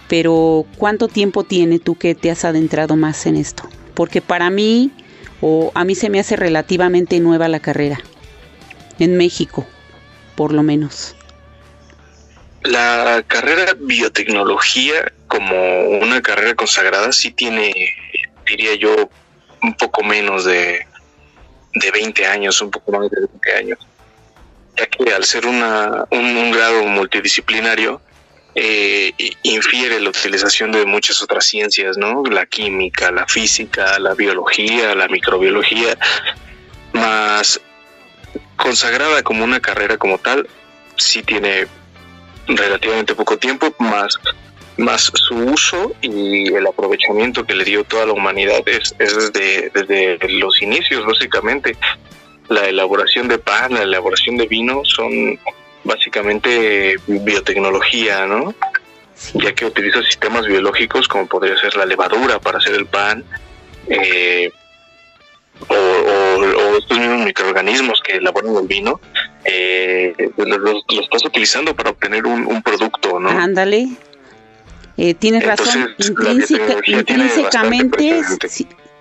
Pero 0.08 0.66
¿cuánto 0.76 1.08
tiempo 1.08 1.44
tiene 1.44 1.78
tú 1.78 1.96
que 1.96 2.14
te 2.14 2.30
has 2.30 2.44
adentrado 2.44 2.94
más 2.94 3.26
en 3.26 3.36
esto? 3.36 3.68
Porque 3.94 4.20
para 4.20 4.50
mí, 4.50 4.92
o 5.40 5.72
a 5.74 5.84
mí 5.84 5.94
se 5.94 6.10
me 6.10 6.20
hace 6.20 6.36
relativamente 6.36 7.18
nueva 7.18 7.48
la 7.48 7.60
carrera. 7.60 7.98
En 8.98 9.16
México, 9.16 9.66
por 10.36 10.52
lo 10.52 10.62
menos. 10.62 11.16
la 12.62 13.24
carrera 13.26 13.74
biotecnología 13.78 15.12
como 15.36 15.98
una 15.98 16.22
carrera 16.22 16.54
consagrada 16.54 17.12
sí 17.12 17.30
tiene, 17.30 17.72
diría 18.46 18.74
yo, 18.74 19.10
un 19.62 19.74
poco 19.74 20.02
menos 20.02 20.46
de, 20.46 20.86
de 21.74 21.90
20 21.90 22.26
años, 22.26 22.62
un 22.62 22.70
poco 22.70 22.92
más 22.92 23.10
de 23.10 23.20
20 23.20 23.52
años, 23.52 23.78
ya 24.76 24.86
que 24.86 25.12
al 25.12 25.24
ser 25.24 25.46
una, 25.46 26.06
un, 26.10 26.50
grado 26.50 26.84
multidisciplinario, 26.84 28.00
eh, 28.54 29.12
infiere 29.42 30.00
la 30.00 30.08
utilización 30.08 30.72
de 30.72 30.86
muchas 30.86 31.20
otras 31.22 31.44
ciencias, 31.44 31.98
¿no? 31.98 32.22
La 32.24 32.46
química, 32.46 33.10
la 33.10 33.26
física, 33.26 33.98
la 33.98 34.14
biología, 34.14 34.94
la 34.94 35.08
microbiología, 35.08 35.98
más 36.94 37.60
consagrada 38.56 39.22
como 39.22 39.44
una 39.44 39.60
carrera 39.60 39.98
como 39.98 40.16
tal, 40.16 40.48
sí 40.96 41.22
tiene 41.22 41.66
relativamente 42.46 43.14
poco 43.14 43.36
tiempo, 43.36 43.74
más, 43.78 44.18
más 44.78 45.10
su 45.14 45.34
uso 45.34 45.92
y 46.02 46.52
el 46.52 46.66
aprovechamiento 46.66 47.44
que 47.44 47.54
le 47.54 47.64
dio 47.64 47.84
toda 47.84 48.06
la 48.06 48.12
humanidad 48.12 48.60
es, 48.66 48.94
es 48.98 49.32
desde, 49.32 49.70
desde 49.70 50.28
los 50.28 50.60
inicios, 50.62 51.04
básicamente. 51.06 51.76
La 52.48 52.68
elaboración 52.68 53.26
de 53.28 53.38
pan, 53.38 53.74
la 53.74 53.82
elaboración 53.82 54.36
de 54.36 54.46
vino 54.46 54.82
son 54.84 55.38
básicamente 55.84 56.96
biotecnología, 57.06 58.26
¿no? 58.26 58.54
Ya 59.34 59.54
que 59.54 59.64
utiliza 59.64 60.02
sistemas 60.02 60.46
biológicos 60.46 61.08
como 61.08 61.26
podría 61.26 61.58
ser 61.58 61.76
la 61.76 61.86
levadura 61.86 62.38
para 62.38 62.58
hacer 62.58 62.74
el 62.74 62.86
pan, 62.86 63.24
eh, 63.88 64.50
o, 65.68 66.76
estos 66.78 66.98
mismos 66.98 67.24
microorganismos 67.24 68.02
que 68.02 68.18
elaboran 68.18 68.56
el 68.56 68.66
vino, 68.66 69.00
eh, 69.44 70.14
los, 70.36 70.84
estás 71.02 71.24
utilizando 71.24 71.74
para 71.74 71.90
obtener 71.90 72.26
un, 72.26 72.62
producto, 72.62 73.18
¿no? 73.18 73.30
Ándale. 73.30 73.88
Eh, 74.96 75.14
tienes 75.14 75.44
razón, 75.44 75.94
intrínsecamente 76.86 78.22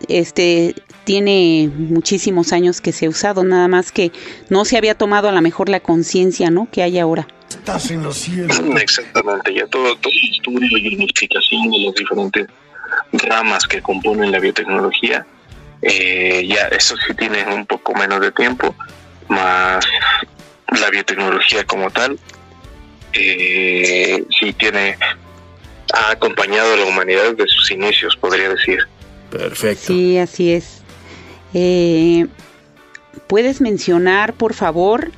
este 0.09 0.75
tiene 1.05 1.69
muchísimos 1.73 2.51
años 2.51 2.81
que 2.81 2.91
se 2.91 3.05
ha 3.05 3.09
usado, 3.09 3.43
nada 3.43 3.67
más 3.67 3.91
que 3.91 4.11
no 4.49 4.65
se 4.65 4.77
había 4.77 4.95
tomado 4.95 5.29
a 5.29 5.31
lo 5.31 5.41
mejor 5.41 5.69
la 5.69 5.79
conciencia, 5.79 6.49
¿no? 6.49 6.67
Que 6.71 6.83
hay 6.83 6.99
ahora. 6.99 7.27
Estás 7.49 7.91
en 7.91 8.03
los 8.03 8.17
cielos. 8.17 8.61
Exactamente, 8.81 9.53
ya 9.53 9.67
todo, 9.67 9.95
todo 9.97 10.11
el 10.11 10.31
estudio 10.35 10.77
y 10.77 10.95
unificación 10.95 11.69
de 11.71 11.79
las 11.79 11.95
diferentes 11.95 12.47
ramas 13.13 13.65
que 13.65 13.81
componen 13.81 14.31
la 14.31 14.39
biotecnología 14.39 15.25
eh, 15.87 16.45
ya 16.47 16.67
eso 16.69 16.95
sí 17.05 17.13
tiene 17.13 17.45
un 17.53 17.65
poco 17.67 17.93
menos 17.93 18.19
de 18.19 18.31
tiempo, 18.31 18.75
más 19.27 19.85
la 20.79 20.89
biotecnología 20.89 21.63
como 21.65 21.91
tal, 21.91 22.17
eh, 23.13 24.23
sí 24.39 24.53
tiene, 24.53 24.97
ha 25.93 26.11
acompañado 26.11 26.73
a 26.73 26.77
la 26.77 26.85
humanidad 26.85 27.31
desde 27.31 27.47
sus 27.47 27.71
inicios, 27.71 28.15
podría 28.15 28.49
decir. 28.49 28.79
Perfecto. 29.29 29.87
Sí, 29.87 30.17
así 30.17 30.53
es. 30.53 30.81
Eh, 31.53 32.27
¿Puedes 33.27 33.61
mencionar, 33.61 34.33
por 34.33 34.53
favor, 34.53 35.11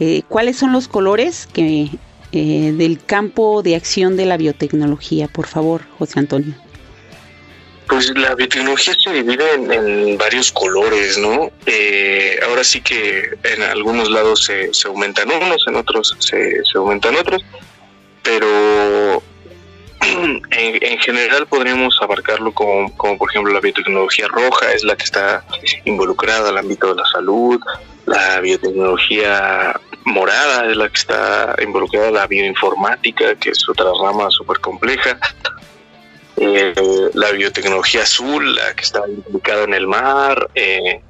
eh, 0.00 0.22
cuáles 0.28 0.56
son 0.56 0.72
los 0.72 0.88
colores 0.88 1.48
que 1.52 1.90
del 2.30 3.00
campo 3.06 3.62
de 3.62 3.74
acción 3.74 4.16
de 4.16 4.26
la 4.26 4.36
biotecnología? 4.36 5.28
Por 5.28 5.46
favor, 5.46 5.82
José 5.98 6.18
Antonio. 6.18 6.54
Pues 7.88 8.10
la 8.18 8.34
biotecnología 8.34 8.94
se 9.02 9.10
divide 9.10 9.54
en, 9.54 10.18
varios 10.18 10.52
colores, 10.52 11.16
¿no? 11.16 11.50
Eh, 11.64 12.38
ahora 12.46 12.62
sí 12.62 12.82
que 12.82 13.30
en 13.42 13.62
algunos 13.62 14.10
lados 14.10 14.44
se, 14.44 14.70
aumentan 14.86 15.30
unos, 15.30 15.64
en 15.66 15.76
otros 15.76 16.14
se, 16.18 16.60
aumentan 16.74 17.16
otros, 17.16 17.42
pero 18.22 19.22
en, 20.50 20.98
general 20.98 21.46
podríamos 21.46 21.98
abarcarlo 22.00 22.52
como, 22.52 22.94
como, 22.96 23.18
por 23.18 23.30
ejemplo 23.30 23.52
la 23.52 23.60
biotecnología 23.60 24.28
roja 24.28 24.72
es 24.72 24.84
la 24.84 24.96
que 24.96 25.04
está 25.04 25.44
involucrada 25.84 26.48
al 26.48 26.58
ámbito 26.58 26.88
de 26.88 26.96
la 26.96 27.06
salud, 27.06 27.60
la 28.06 28.40
biotecnología 28.40 29.78
morada 30.04 30.70
es 30.70 30.76
la 30.76 30.88
que 30.88 30.96
está 30.96 31.56
involucrada 31.62 32.10
la 32.10 32.26
bioinformática, 32.26 33.34
que 33.36 33.50
es 33.50 33.68
otra 33.68 33.90
rama 34.02 34.30
súper 34.30 34.58
compleja, 34.60 35.18
eh, 36.36 36.74
la 37.14 37.32
biotecnología 37.32 38.02
azul, 38.02 38.54
la 38.54 38.74
que 38.74 38.84
está 38.84 39.02
implicada 39.08 39.64
en 39.64 39.74
el 39.74 39.86
mar, 39.86 40.48
eh, 40.54 41.00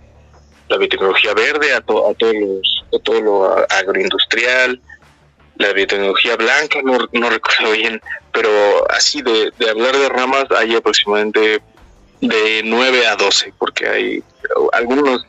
la 0.68 0.76
biotecnología 0.76 1.34
verde, 1.34 1.74
a, 1.74 1.80
todo 1.80 3.20
lo 3.20 3.66
agroindustrial, 3.68 4.80
la 5.58 5.72
biotecnología 5.72 6.36
blanca, 6.36 6.80
no, 6.82 6.98
no 7.12 7.30
recuerdo 7.30 7.72
bien, 7.72 8.00
pero 8.32 8.50
así 8.90 9.22
de, 9.22 9.52
de 9.58 9.70
hablar 9.70 9.96
de 9.96 10.08
ramas 10.08 10.46
hay 10.56 10.74
aproximadamente 10.74 11.60
de 12.20 12.62
9 12.64 13.06
a 13.06 13.16
12, 13.16 13.52
porque 13.58 13.86
hay 13.86 14.22
algunos 14.72 15.24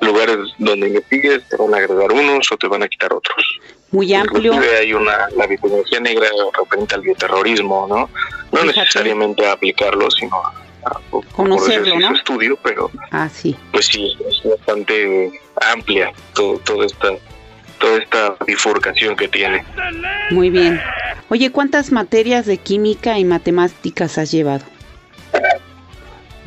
lugares 0.00 0.38
donde 0.58 0.88
investigues 0.88 1.48
te 1.48 1.56
van 1.56 1.74
a 1.74 1.78
agregar 1.78 2.10
unos 2.12 2.50
o 2.50 2.56
te 2.56 2.66
van 2.66 2.82
a 2.82 2.88
quitar 2.88 3.12
otros. 3.12 3.44
Muy 3.90 4.12
amplio. 4.14 4.54
hay 4.54 4.92
una, 4.92 5.28
la 5.36 5.46
biotecnología 5.46 6.00
negra 6.00 6.28
representa 6.58 6.96
al 6.96 7.02
bioterrorismo, 7.02 7.86
¿no? 7.88 8.10
No 8.50 8.64
necesariamente 8.64 9.46
a 9.46 9.52
aplicarlo, 9.52 10.10
sino 10.10 10.36
a, 10.36 11.00
conocerlo, 11.34 11.98
¿no? 11.98 12.14
estudio, 12.14 12.58
pero 12.62 12.90
ah, 13.10 13.28
sí. 13.32 13.56
pues 13.72 13.86
sí, 13.86 14.16
es 14.28 14.50
bastante 14.50 15.40
amplia 15.72 16.12
todo, 16.34 16.58
toda 16.58 16.86
esta 16.86 17.12
toda 17.84 17.98
esta 17.98 18.36
bifurcación 18.46 19.14
que 19.14 19.28
tiene. 19.28 19.62
Muy 20.30 20.48
bien. 20.48 20.80
Oye, 21.28 21.50
¿cuántas 21.50 21.92
materias 21.92 22.46
de 22.46 22.56
química 22.56 23.18
y 23.18 23.24
matemáticas 23.24 24.16
has 24.16 24.30
llevado? 24.30 24.64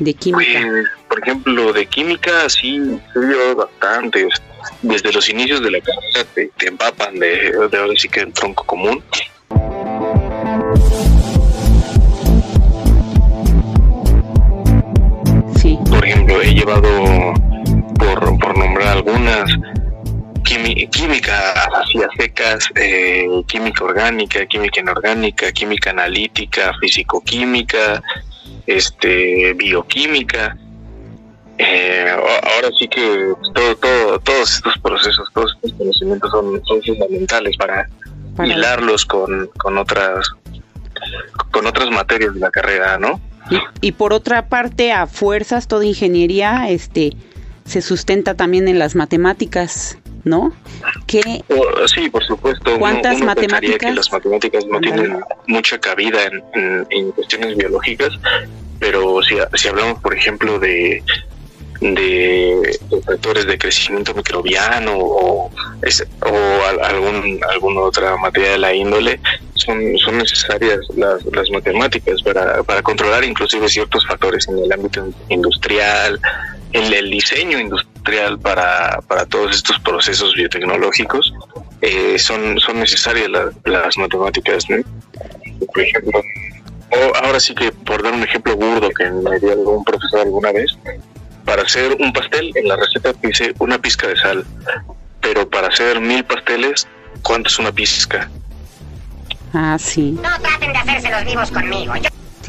De 0.00 0.14
química. 0.14 0.60
Pues, 0.60 0.84
por 1.08 1.20
ejemplo, 1.22 1.72
de 1.72 1.86
química 1.86 2.48
sí, 2.48 2.80
se 3.12 3.20
llevado 3.20 3.56
bastante. 3.56 4.28
Desde 4.82 5.12
los 5.12 5.28
inicios 5.28 5.62
de 5.62 5.70
la 5.70 5.80
carrera 5.80 6.28
te, 6.34 6.50
te 6.56 6.68
empapan 6.68 7.14
de, 7.14 7.52
de 7.70 7.78
ahora 7.78 7.94
sí 7.96 8.08
que 8.08 8.24
un 8.24 8.32
tronco 8.32 8.64
común. 8.64 9.02
Sí. 15.60 15.78
Por 15.88 16.04
ejemplo, 16.04 16.42
he 16.42 16.54
llevado, 16.54 17.34
por, 17.96 18.38
por 18.38 18.58
nombrar 18.58 18.88
algunas, 18.88 19.50
química 20.48 21.52
así 21.80 21.98
secas, 22.16 22.68
eh, 22.74 23.26
química 23.46 23.84
orgánica, 23.84 24.46
química 24.46 24.80
inorgánica, 24.80 25.52
química 25.52 25.90
analítica, 25.90 26.72
físico-química, 26.80 28.02
este, 28.66 29.52
bioquímica. 29.54 30.56
Eh, 31.58 32.06
ahora 32.08 32.68
sí 32.78 32.86
que 32.88 33.34
todo, 33.52 33.76
todo, 33.76 34.20
todos 34.20 34.54
estos 34.54 34.78
procesos, 34.78 35.28
todos 35.34 35.56
estos 35.56 35.78
conocimientos 35.78 36.30
son, 36.30 36.62
son 36.64 36.82
fundamentales 36.82 37.56
para, 37.56 37.88
hilarlos 38.44 39.04
con, 39.04 39.48
con 39.58 39.78
otras 39.78 40.28
con 41.50 41.66
otras 41.66 41.90
materias 41.90 42.34
de 42.34 42.40
la 42.40 42.50
carrera, 42.50 42.98
¿no? 42.98 43.20
Y, 43.50 43.88
y, 43.88 43.92
por 43.92 44.12
otra 44.12 44.48
parte, 44.48 44.92
a 44.92 45.06
fuerzas, 45.06 45.66
toda 45.66 45.84
ingeniería 45.84 46.68
este, 46.68 47.12
se 47.64 47.82
sustenta 47.82 48.34
también 48.34 48.68
en 48.68 48.78
las 48.78 48.94
matemáticas, 48.94 49.98
¿no? 50.28 50.52
Que, 51.06 51.42
sí, 51.86 52.08
por 52.08 52.24
supuesto. 52.24 52.78
¿Cuántas 52.78 53.20
matemáticas? 53.20 53.78
Que 53.78 53.92
las 53.92 54.12
matemáticas 54.12 54.64
no 54.66 54.80
tienen 54.80 55.20
mucha 55.46 55.78
cabida 55.78 56.20
en, 56.54 57.10
cuestiones 57.12 57.56
biológicas, 57.56 58.12
pero 58.78 59.22
si, 59.22 59.36
si 59.54 59.68
hablamos, 59.68 60.00
por 60.00 60.14
ejemplo, 60.14 60.58
de 60.58 61.02
de 61.80 62.78
factores 63.04 63.46
de 63.46 63.56
crecimiento 63.56 64.12
microbiano 64.14 64.96
o, 64.96 65.50
o 65.50 66.64
algún, 66.82 67.40
alguna 67.48 67.80
otra 67.82 68.16
materia 68.16 68.52
de 68.52 68.58
la 68.58 68.74
índole, 68.74 69.20
son, 69.54 69.96
son 69.98 70.18
necesarias 70.18 70.80
las, 70.96 71.24
las 71.26 71.50
matemáticas 71.50 72.22
para, 72.22 72.62
para 72.64 72.82
controlar 72.82 73.24
inclusive 73.24 73.68
ciertos 73.68 74.04
factores 74.06 74.48
en 74.48 74.58
el 74.58 74.72
ámbito 74.72 75.08
industrial, 75.28 76.20
en 76.72 76.92
el 76.92 77.10
diseño 77.10 77.58
industrial 77.58 78.38
para, 78.38 79.00
para 79.06 79.26
todos 79.26 79.56
estos 79.56 79.78
procesos 79.80 80.34
biotecnológicos. 80.34 81.32
Eh, 81.80 82.18
son, 82.18 82.58
son 82.58 82.80
necesarias 82.80 83.30
las 83.64 83.98
matemáticas. 83.98 84.66
Por 84.66 85.82
ejemplo, 85.82 86.22
o 86.90 87.16
ahora 87.24 87.38
sí 87.40 87.54
que 87.54 87.70
por 87.70 88.02
dar 88.02 88.14
un 88.14 88.22
ejemplo 88.22 88.56
burdo 88.56 88.88
que 88.90 89.10
me 89.10 89.38
dio 89.38 89.52
algún 89.52 89.84
profesor 89.84 90.20
alguna 90.20 90.52
vez, 90.52 90.76
para 91.44 91.62
hacer 91.62 91.96
un 91.98 92.12
pastel 92.12 92.52
en 92.54 92.68
la 92.68 92.76
receta 92.76 93.12
dice 93.22 93.54
una 93.58 93.78
pizca 93.78 94.06
de 94.08 94.16
sal, 94.16 94.44
pero 95.20 95.48
para 95.48 95.68
hacer 95.68 96.00
mil 96.00 96.24
pasteles, 96.24 96.86
¿cuánto 97.22 97.48
es 97.48 97.58
una 97.58 97.72
pizca? 97.72 98.28
Ah, 99.52 99.76
sí. 99.78 100.18
No 100.22 100.28
traten 100.40 100.72
de 100.72 100.78
hacerse 100.78 101.10
los 101.10 101.24
vivos 101.24 101.50
conmigo. 101.50 101.94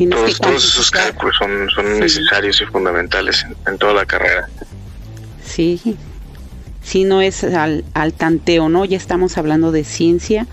Todos, 0.08 0.40
todos, 0.40 0.66
esos 0.66 0.92
cálculos 0.92 1.36
son, 1.38 1.70
son 1.70 2.00
necesarios 2.00 2.62
y 2.62 2.66
fundamentales 2.66 3.46
en, 3.68 3.78
toda 3.78 3.94
la 3.94 4.06
carrera. 4.06 4.48
Sí, 5.44 5.98
si 6.82 7.04
no 7.04 7.22
es 7.22 7.44
al, 7.44 7.84
al 7.94 8.14
tanteo, 8.14 8.70
¿no? 8.70 8.86
Ya 8.86 8.98
estamos 8.98 9.38
hablando 9.38 9.72
de 9.72 9.84
ciencia 9.84 10.48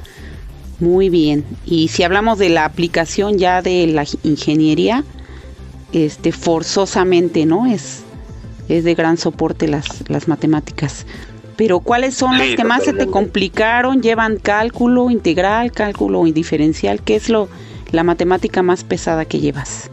Muy 0.80 1.08
bien. 1.10 1.44
Y 1.64 1.88
si 1.88 2.02
hablamos 2.02 2.38
de 2.38 2.48
la 2.48 2.64
aplicación 2.64 3.38
ya 3.38 3.62
de 3.62 3.86
la 3.86 4.04
ingeniería, 4.22 5.04
este 5.92 6.32
forzosamente, 6.32 7.46
¿no? 7.46 7.66
Es, 7.66 8.02
es 8.68 8.84
de 8.84 8.94
gran 8.94 9.16
soporte 9.16 9.68
las, 9.68 10.08
las 10.08 10.28
matemáticas. 10.28 11.06
Pero 11.56 11.80
¿cuáles 11.80 12.14
son 12.14 12.36
las 12.36 12.54
que 12.54 12.64
más 12.64 12.84
se 12.84 12.92
te 12.92 13.06
complicaron? 13.06 14.02
¿Llevan 14.02 14.36
cálculo 14.36 15.10
integral, 15.10 15.72
cálculo 15.72 16.24
diferencial? 16.24 17.00
¿Qué 17.02 17.16
es 17.16 17.30
lo 17.30 17.48
la 17.92 18.02
matemática 18.02 18.62
más 18.62 18.84
pesada 18.84 19.24
que 19.24 19.40
llevas? 19.40 19.90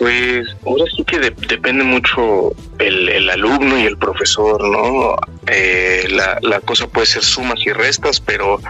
Pues 0.00 0.48
ahora 0.64 0.84
sí 0.96 1.04
que 1.04 1.18
depende 1.18 1.84
mucho 1.84 2.54
el, 2.78 3.28
alumno 3.28 3.78
y 3.78 3.84
el 3.84 3.98
profesor, 3.98 4.64
¿no? 4.66 5.14
Eh, 5.46 6.08
la, 6.08 6.60
cosa 6.62 6.86
puede 6.86 7.06
ser 7.06 7.22
sumas 7.22 7.60
y 7.66 7.72
restas, 7.72 8.18
pero 8.18 8.62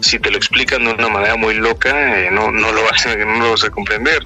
si 0.00 0.18
te 0.18 0.30
lo 0.30 0.38
explican 0.38 0.86
de 0.86 0.92
una 0.92 1.08
manera 1.08 1.36
muy 1.36 1.56
loca, 1.56 2.18
eh, 2.18 2.30
no, 2.30 2.50
no, 2.50 2.72
lo 2.72 2.82
vas 2.84 3.04
a, 3.06 3.14
no 3.16 3.38
lo 3.38 3.50
vas 3.50 3.64
a 3.64 3.70
comprender. 3.70 4.24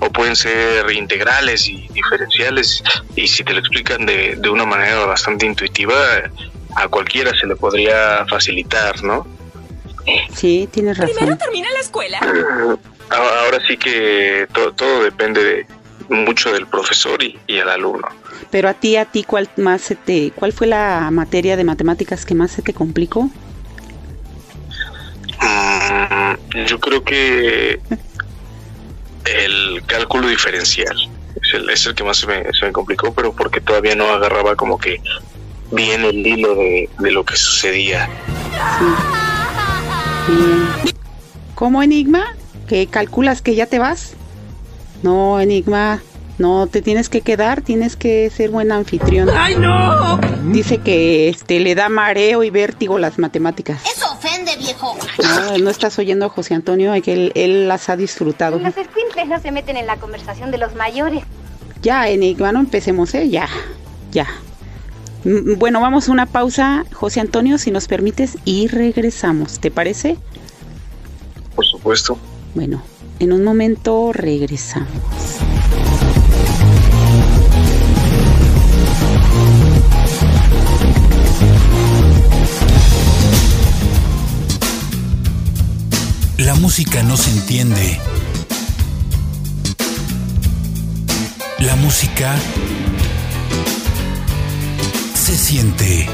O 0.00 0.10
pueden 0.10 0.36
ser 0.36 0.90
integrales 0.92 1.66
y 1.66 1.88
diferenciales, 1.88 2.84
y 3.16 3.26
si 3.26 3.42
te 3.42 3.54
lo 3.54 3.60
explican 3.60 4.04
de, 4.04 4.36
de 4.36 4.50
una 4.50 4.66
manera 4.66 5.06
bastante 5.06 5.46
intuitiva, 5.46 5.94
a 6.76 6.88
cualquiera 6.88 7.30
se 7.34 7.46
le 7.46 7.56
podría 7.56 8.26
facilitar, 8.26 9.02
¿no? 9.02 9.26
Sí, 10.34 10.68
tienes 10.72 10.98
razón. 10.98 11.14
Primero 11.14 11.38
termina 11.38 11.70
la 11.72 11.80
escuela. 11.80 12.18
Ahora 13.10 13.58
sí 13.66 13.76
que 13.76 14.46
todo, 14.52 14.72
todo 14.72 15.04
depende 15.04 15.44
de, 15.44 15.66
mucho 16.08 16.52
del 16.52 16.66
profesor 16.66 17.22
y, 17.22 17.38
y, 17.46 17.58
el 17.58 17.68
alumno. 17.68 18.08
Pero 18.50 18.68
a 18.68 18.74
ti, 18.74 18.96
a 18.96 19.04
ti, 19.04 19.24
¿cuál 19.24 19.48
más 19.56 19.82
se 19.82 19.94
te, 19.94 20.32
cuál 20.34 20.52
fue 20.52 20.66
la 20.66 21.10
materia 21.10 21.56
de 21.56 21.64
matemáticas 21.64 22.24
que 22.24 22.34
más 22.34 22.50
se 22.50 22.62
te 22.62 22.72
complicó? 22.72 23.30
Mm, 25.40 26.64
yo 26.66 26.78
creo 26.80 27.04
que 27.04 27.80
el 29.24 29.82
cálculo 29.86 30.28
diferencial 30.28 30.96
es 31.70 31.86
el, 31.86 31.94
que 31.94 32.04
más 32.04 32.18
se 32.18 32.26
me, 32.26 32.44
se 32.52 32.66
me, 32.66 32.72
complicó, 32.72 33.12
pero 33.12 33.32
porque 33.32 33.60
todavía 33.60 33.94
no 33.94 34.08
agarraba 34.08 34.56
como 34.56 34.78
que 34.78 35.00
bien 35.70 36.04
el 36.04 36.26
hilo 36.26 36.54
de, 36.54 36.88
de 36.98 37.10
lo 37.10 37.24
que 37.24 37.36
sucedía. 37.36 38.08
Sí. 38.78 39.31
¿Cómo 41.54 41.82
Enigma? 41.82 42.24
¿Que 42.66 42.86
calculas 42.86 43.42
que 43.42 43.54
ya 43.54 43.66
te 43.66 43.78
vas? 43.78 44.14
No, 45.02 45.40
Enigma, 45.40 46.02
no 46.38 46.66
te 46.66 46.82
tienes 46.82 47.08
que 47.08 47.20
quedar, 47.20 47.62
tienes 47.62 47.96
que 47.96 48.30
ser 48.30 48.50
buen 48.50 48.72
anfitrión. 48.72 49.30
¡Ay, 49.30 49.56
no! 49.56 50.18
Dice 50.50 50.78
que 50.78 51.28
este 51.28 51.60
le 51.60 51.74
da 51.74 51.88
mareo 51.88 52.42
y 52.42 52.50
vértigo 52.50 52.98
las 52.98 53.18
matemáticas. 53.18 53.82
Eso 53.84 54.12
ofende, 54.12 54.56
viejo. 54.56 54.96
No, 55.22 55.58
no 55.58 55.70
estás 55.70 55.98
oyendo 55.98 56.26
a 56.26 56.28
José 56.28 56.54
Antonio, 56.54 56.92
que 57.02 57.32
él, 57.34 57.68
las 57.68 57.88
ha 57.88 57.96
disfrutado. 57.96 58.58
Los 58.58 58.76
escuincles 58.76 59.28
no 59.28 59.40
se 59.40 59.52
meten 59.52 59.76
en 59.76 59.86
la 59.86 59.96
conversación 59.98 60.50
de 60.50 60.58
los 60.58 60.74
mayores. 60.74 61.22
Ya, 61.82 62.08
Enigma, 62.08 62.52
no 62.52 62.60
empecemos, 62.60 63.14
¿eh? 63.14 63.28
Ya, 63.28 63.48
ya. 64.10 64.26
Bueno, 65.24 65.80
vamos 65.80 66.08
a 66.08 66.12
una 66.12 66.26
pausa, 66.26 66.84
José 66.92 67.20
Antonio, 67.20 67.56
si 67.58 67.70
nos 67.70 67.86
permites, 67.86 68.38
y 68.44 68.66
regresamos. 68.66 69.60
¿Te 69.60 69.70
parece? 69.70 70.16
Por 71.54 71.64
supuesto. 71.64 72.18
Bueno, 72.54 72.82
en 73.20 73.32
un 73.32 73.44
momento 73.44 74.12
regresamos. 74.12 74.88
La 86.38 86.54
música 86.56 87.04
no 87.04 87.16
se 87.16 87.30
entiende. 87.30 88.00
La 91.60 91.76
música 91.76 92.34
se 95.32 95.38
siente. 95.38 96.06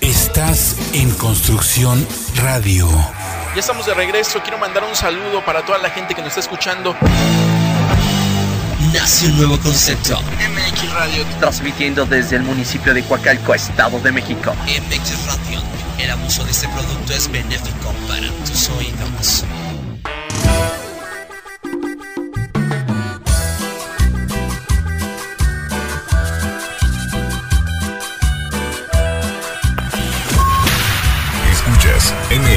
Estás 0.00 0.76
en 0.92 1.10
Construcción 1.14 2.06
Radio. 2.36 2.88
Ya 3.54 3.60
estamos 3.60 3.86
de 3.86 3.94
regreso. 3.94 4.40
Quiero 4.42 4.58
mandar 4.58 4.84
un 4.84 4.94
saludo 4.94 5.44
para 5.44 5.64
toda 5.64 5.78
la 5.78 5.90
gente 5.90 6.14
que 6.14 6.20
nos 6.20 6.28
está 6.28 6.40
escuchando. 6.40 6.94
Nace 8.92 9.26
un 9.26 9.38
nuevo 9.38 9.58
concepto. 9.58 10.20
MX 10.20 10.92
Radio. 10.92 11.24
Transmitiendo 11.40 12.06
desde 12.06 12.36
el 12.36 12.42
municipio 12.44 12.94
de 12.94 13.02
Coacalco, 13.02 13.54
Estado 13.54 13.98
de 13.98 14.12
México. 14.12 14.54
MX 14.66 15.26
Radio. 15.26 15.60
El 15.98 16.12
abuso 16.12 16.44
de 16.44 16.52
este 16.52 16.68
producto 16.68 17.12
es 17.12 17.28
benéfico 17.28 17.92
para 18.06 18.28
tus 18.46 18.68
oídos. 18.68 19.44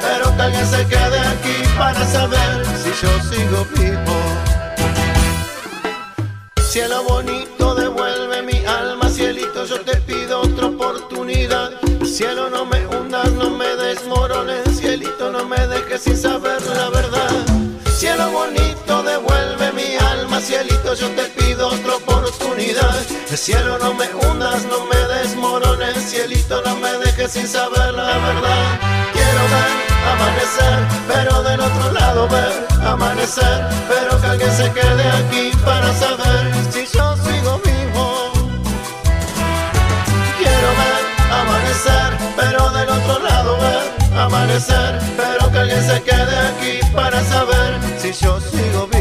Pero 0.00 0.34
que 0.34 0.42
alguien 0.42 0.66
se 0.66 0.84
quede 0.88 1.20
aquí 1.20 1.62
para 1.78 2.04
saber 2.04 2.66
si 2.82 2.90
yo 2.90 3.22
sigo 3.30 3.64
vivo. 3.76 4.16
Cielo 6.68 7.04
bonito, 7.04 7.74
devuelve 7.76 8.42
mi 8.42 8.64
alma, 8.66 9.08
cielito, 9.08 9.64
yo 9.64 9.80
te 9.82 9.96
pido 9.98 10.40
otra 10.40 10.66
oportunidad. 10.66 11.70
Cielo, 12.04 12.50
no 12.50 12.66
me 12.66 12.84
hundas, 12.88 13.30
no 13.32 13.50
me 13.50 13.76
desmorones, 13.76 14.76
cielito, 14.76 15.30
no 15.30 15.44
me 15.44 15.68
dejes 15.68 16.02
sin 16.02 16.16
saber 16.16 16.60
la 16.62 16.90
verdad. 16.90 17.30
Cielo 17.96 18.30
bonito, 18.32 19.02
devuelve 19.04 19.72
mi 19.72 19.96
alma, 19.96 20.40
cielito 20.40 20.94
yo 20.94 21.08
te 21.10 21.24
pido 21.40 21.68
otra 21.68 21.94
oportunidad. 21.94 22.96
El 23.30 23.38
cielo 23.38 23.78
no 23.78 23.94
me 23.94 24.12
hundas, 24.14 24.64
no 24.64 24.84
me 24.86 24.96
desmorones, 25.14 26.10
cielito 26.10 26.60
no 26.62 26.74
me 26.76 26.90
dejes 26.98 27.32
sin 27.32 27.46
saber 27.46 27.94
la 27.94 28.18
verdad. 28.18 28.97
Amanecer, 29.48 30.78
pero 31.06 31.42
del 31.42 31.60
otro 31.60 31.92
lado 31.92 32.28
ver 32.28 32.66
amanecer, 32.86 33.66
pero 33.88 34.20
que 34.20 34.26
alguien 34.26 34.52
se 34.52 34.70
quede 34.72 35.08
aquí 35.08 35.50
para 35.64 35.92
saber 35.94 36.52
si 36.70 36.86
yo 36.86 37.16
sigo 37.16 37.60
vivo. 37.64 38.32
Quiero 40.38 40.68
ver 40.80 41.02
amanecer, 41.32 42.18
pero 42.36 42.70
del 42.70 42.88
otro 42.88 43.18
lado 43.20 43.58
ver 43.58 44.18
amanecer, 44.18 44.98
pero 45.16 45.50
que 45.50 45.58
alguien 45.58 45.82
se 45.82 46.02
quede 46.02 46.38
aquí 46.48 46.80
para 46.94 47.22
saber 47.24 47.78
si 47.98 48.12
yo 48.12 48.40
sigo 48.40 48.86
vivo. 48.86 48.97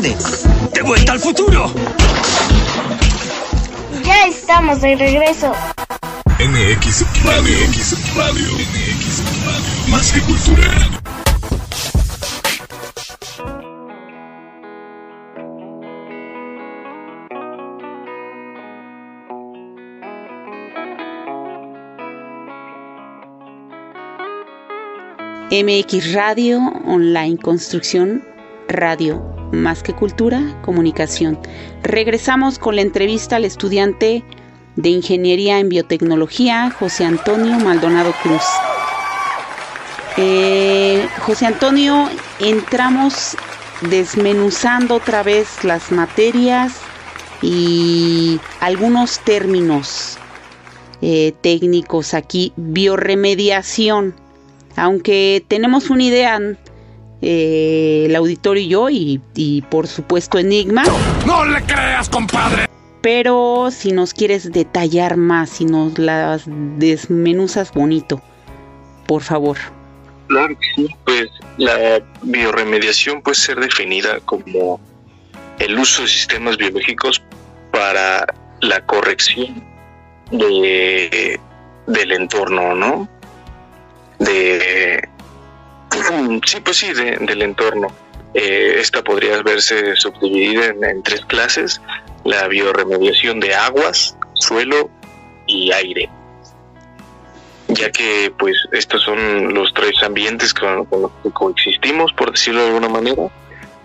Dónde? 0.00 0.16
¡De 0.72 0.82
vuelta 0.82 1.12
al 1.12 1.20
futuro! 1.20 1.70
Ya 4.04 4.26
estamos 4.26 4.80
de 4.80 4.96
regreso. 4.96 5.52
MX 6.38 7.04
Radio. 7.24 7.56
MX 7.68 8.14
Radio. 8.16 8.54
MX 8.54 9.22
Radio. 9.44 9.90
Más 9.90 10.12
que 10.12 10.20
cultura. 10.22 11.00
MX 25.52 26.12
Radio, 26.14 26.60
online 26.86 27.36
construcción, 27.36 28.24
radio, 28.70 29.22
más 29.52 29.82
que 29.82 29.92
cultura, 29.92 30.58
comunicación. 30.62 31.38
Regresamos 31.82 32.58
con 32.58 32.76
la 32.76 32.82
entrevista 32.82 33.36
al 33.36 33.44
estudiante 33.44 34.24
de 34.76 34.88
Ingeniería 34.88 35.58
en 35.58 35.68
Biotecnología, 35.68 36.70
José 36.70 37.04
Antonio 37.04 37.58
Maldonado 37.58 38.12
Cruz. 38.22 38.42
Eh, 40.16 41.06
José 41.20 41.46
Antonio, 41.46 42.08
entramos 42.38 43.36
desmenuzando 43.82 44.96
otra 44.96 45.22
vez 45.22 45.64
las 45.64 45.90
materias 45.92 46.74
y 47.42 48.40
algunos 48.60 49.20
términos 49.20 50.18
eh, 51.02 51.32
técnicos 51.40 52.14
aquí. 52.14 52.52
Bioremediación 52.56 54.14
aunque 54.76 55.44
tenemos 55.48 55.90
una 55.90 56.04
idea, 56.04 56.40
eh, 57.22 58.04
el 58.06 58.16
auditorio 58.16 58.62
y 58.62 58.68
yo, 58.68 58.90
y, 58.90 59.20
y 59.34 59.62
por 59.62 59.86
supuesto 59.86 60.38
Enigma. 60.38 60.84
¡No 61.26 61.44
le 61.44 61.62
creas, 61.62 62.08
compadre! 62.08 62.66
Pero 63.02 63.70
si 63.70 63.92
nos 63.92 64.12
quieres 64.12 64.52
detallar 64.52 65.16
más, 65.16 65.50
si 65.50 65.64
nos 65.64 65.98
las 65.98 66.42
desmenuzas 66.46 67.72
bonito, 67.72 68.20
por 69.06 69.22
favor. 69.22 69.56
Claro 70.28 70.54
que 70.58 70.66
sí, 70.76 70.94
pues 71.04 71.28
la 71.56 72.02
bioremediación 72.22 73.22
puede 73.22 73.36
ser 73.36 73.58
definida 73.58 74.20
como 74.26 74.78
el 75.58 75.78
uso 75.78 76.02
de 76.02 76.08
sistemas 76.08 76.56
biológicos 76.56 77.22
para 77.72 78.26
la 78.60 78.84
corrección 78.86 79.62
de, 80.30 81.40
del 81.86 82.12
entorno, 82.12 82.74
¿no? 82.74 83.08
De, 84.18 85.08
sí, 86.46 86.60
pues 86.60 86.76
sí, 86.76 86.92
de- 86.92 87.18
del 87.18 87.42
entorno. 87.42 87.88
Eh, 88.34 88.76
esta 88.78 89.02
podría 89.02 89.42
verse 89.42 89.96
subdividida 89.96 90.66
en, 90.66 91.02
tres 91.02 91.24
clases, 91.26 91.80
la 92.24 92.46
bioremediación 92.46 93.40
de 93.40 93.54
aguas, 93.54 94.16
suelo 94.34 94.88
y 95.46 95.72
aire 95.72 96.08
ya 97.74 97.90
que 97.90 98.32
pues 98.36 98.56
estos 98.72 99.02
son 99.02 99.54
los 99.54 99.72
tres 99.72 100.02
ambientes 100.02 100.52
con, 100.52 100.88
los 100.90 101.10
que 101.22 101.30
coexistimos, 101.30 102.12
por 102.12 102.32
decirlo 102.32 102.62
de 102.62 102.66
alguna 102.68 102.88
manera, 102.88 103.28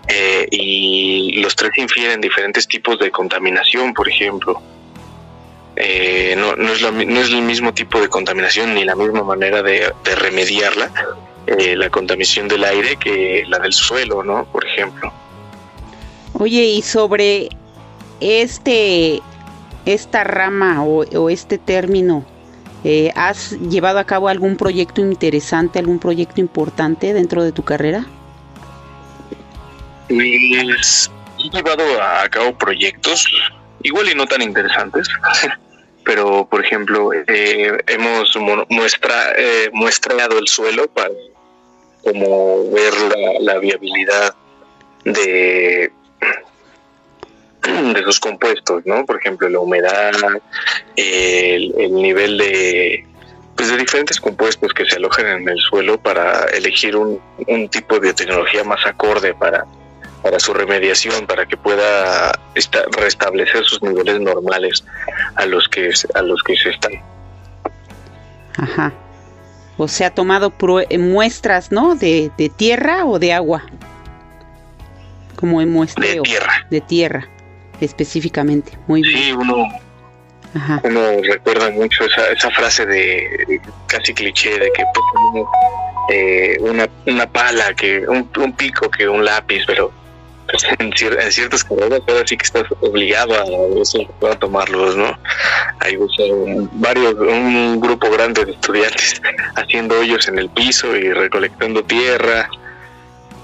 eh, 0.08 0.46
y 0.50 1.40
los 1.40 1.54
tres 1.54 1.70
infieren 1.76 2.20
diferentes 2.20 2.66
tipos 2.66 2.98
de 2.98 3.12
contaminación, 3.12 3.94
por 3.94 4.08
ejemplo. 4.08 4.60
Eh, 5.76 6.34
no, 6.36 6.56
no, 6.56 6.72
es 6.72 6.82
no 6.82 7.20
es 7.20 7.28
el 7.28 7.42
mismo 7.42 7.74
tipo 7.74 8.00
de 8.00 8.08
contaminación 8.08 8.74
ni 8.74 8.84
la 8.84 8.96
misma 8.96 9.22
manera 9.22 9.62
de 9.62 9.92
remediarla, 10.16 10.90
eh, 11.46 11.76
la 11.76 11.90
contaminación 11.90 12.48
del 12.48 12.64
aire 12.64 12.96
que 12.96 13.44
la 13.48 13.58
del 13.58 13.72
suelo, 13.72 14.22
¿no? 14.22 14.44
Por 14.46 14.64
ejemplo. 14.66 15.12
Oye, 16.34 16.64
y 16.64 16.82
sobre 16.82 17.48
este, 18.20 19.20
esta 19.84 20.24
rama 20.24 20.82
o, 20.84 21.04
o 21.04 21.30
este 21.30 21.58
término, 21.58 22.24
eh, 22.84 23.10
¿has 23.16 23.52
llevado 23.52 23.98
a 23.98 24.04
cabo 24.04 24.28
algún 24.28 24.56
proyecto 24.56 25.00
interesante, 25.00 25.78
algún 25.78 25.98
proyecto 25.98 26.40
importante 26.40 27.12
dentro 27.14 27.42
de 27.42 27.52
tu 27.52 27.62
carrera? 27.64 28.06
Pues 30.08 31.10
he 31.38 31.50
llevado 31.50 31.82
a 32.02 32.28
cabo 32.28 32.56
proyectos, 32.56 33.26
igual 33.82 34.08
y 34.10 34.14
no 34.14 34.26
tan 34.26 34.42
interesantes, 34.42 35.08
pero 36.04 36.46
por 36.46 36.64
ejemplo, 36.64 37.10
eh, 37.12 37.72
hemos 37.88 38.36
mo- 38.36 38.64
muestra, 38.68 39.32
eh, 39.36 39.70
muestreado 39.72 40.38
el 40.38 40.46
suelo 40.48 40.86
para 40.88 41.10
como 42.06 42.70
ver 42.70 42.92
la, 43.16 43.40
la 43.54 43.58
viabilidad 43.58 44.32
de, 45.04 45.90
de 47.64 48.02
sus 48.04 48.20
compuestos, 48.20 48.86
¿no? 48.86 49.04
Por 49.04 49.18
ejemplo, 49.18 49.48
la 49.48 49.58
humedad, 49.58 50.12
el, 50.94 51.74
el 51.78 51.94
nivel 51.94 52.38
de 52.38 53.04
pues 53.56 53.70
de 53.70 53.76
diferentes 53.78 54.20
compuestos 54.20 54.72
que 54.74 54.84
se 54.84 54.96
alojan 54.96 55.26
en 55.26 55.48
el 55.48 55.58
suelo 55.58 55.98
para 55.98 56.44
elegir 56.54 56.94
un, 56.94 57.18
un 57.46 57.68
tipo 57.70 57.98
de 57.98 58.12
tecnología 58.12 58.62
más 58.64 58.84
acorde 58.86 59.34
para 59.34 59.64
para 60.22 60.38
su 60.40 60.52
remediación, 60.52 61.26
para 61.26 61.46
que 61.46 61.56
pueda 61.56 62.32
esta- 62.54 62.84
restablecer 62.98 63.64
sus 63.64 63.80
niveles 63.82 64.20
normales 64.20 64.84
a 65.36 65.46
los 65.46 65.68
que 65.68 65.90
a 66.14 66.22
los 66.22 66.42
que 66.42 66.56
se 66.56 66.70
están. 66.70 66.92
Ajá. 68.58 68.92
O 69.78 69.88
sea, 69.88 70.08
ha 70.08 70.10
tomado 70.10 70.52
eh, 70.88 70.98
muestras, 70.98 71.70
¿no? 71.70 71.94
De, 71.94 72.30
de 72.38 72.48
tierra 72.48 73.04
o 73.04 73.18
de 73.18 73.32
agua. 73.32 73.64
Como 75.36 75.60
en 75.60 75.70
muestreo. 75.70 76.22
De 76.22 76.30
tierra. 76.30 76.66
De 76.70 76.80
tierra, 76.80 77.28
específicamente. 77.80 78.72
Muy 78.86 79.02
bien. 79.02 79.18
Sí, 79.18 79.32
uno 79.32 79.68
Ajá. 80.54 80.80
uno 80.84 81.00
recuerda 81.22 81.70
mucho 81.70 82.04
esa, 82.04 82.30
esa 82.30 82.50
frase 82.50 82.86
de 82.86 83.60
casi 83.86 84.14
cliché 84.14 84.50
de 84.58 84.70
que 84.72 84.84
pues, 84.94 85.04
uno, 85.32 85.50
eh, 86.10 86.56
una, 86.60 86.88
una 87.06 87.26
pala 87.30 87.74
que 87.74 88.08
un, 88.08 88.30
un 88.38 88.52
pico 88.54 88.90
que 88.90 89.06
un 89.06 89.24
lápiz 89.24 89.64
pero 89.66 89.92
en, 90.78 90.90
cier- 90.92 91.20
en 91.20 91.32
ciertas 91.32 91.64
carreras 91.64 92.00
ahora 92.08 92.22
sí 92.26 92.36
que 92.36 92.44
estás 92.44 92.64
obligado 92.80 93.34
a, 93.34 93.80
eso, 93.80 93.98
a 94.30 94.34
tomarlos 94.36 94.96
no 94.96 95.16
hay 95.80 95.96
varios 96.72 97.14
un 97.14 97.80
grupo 97.80 98.10
grande 98.10 98.44
de 98.44 98.52
estudiantes 98.52 99.20
haciendo 99.56 99.98
hoyos 100.00 100.28
en 100.28 100.38
el 100.38 100.48
piso 100.50 100.96
y 100.96 101.12
recolectando 101.12 101.82
tierra 101.84 102.48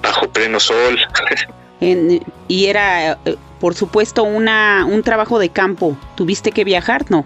bajo 0.02 0.28
pleno 0.30 0.58
sol 0.60 0.98
En- 1.80 2.22
y 2.46 2.66
era, 2.66 3.18
por 3.58 3.74
supuesto, 3.74 4.22
una, 4.22 4.84
un 4.88 5.02
trabajo 5.02 5.40
de 5.40 5.48
campo. 5.48 5.96
¿Tuviste 6.14 6.52
que 6.52 6.62
viajar? 6.62 7.04
No. 7.10 7.24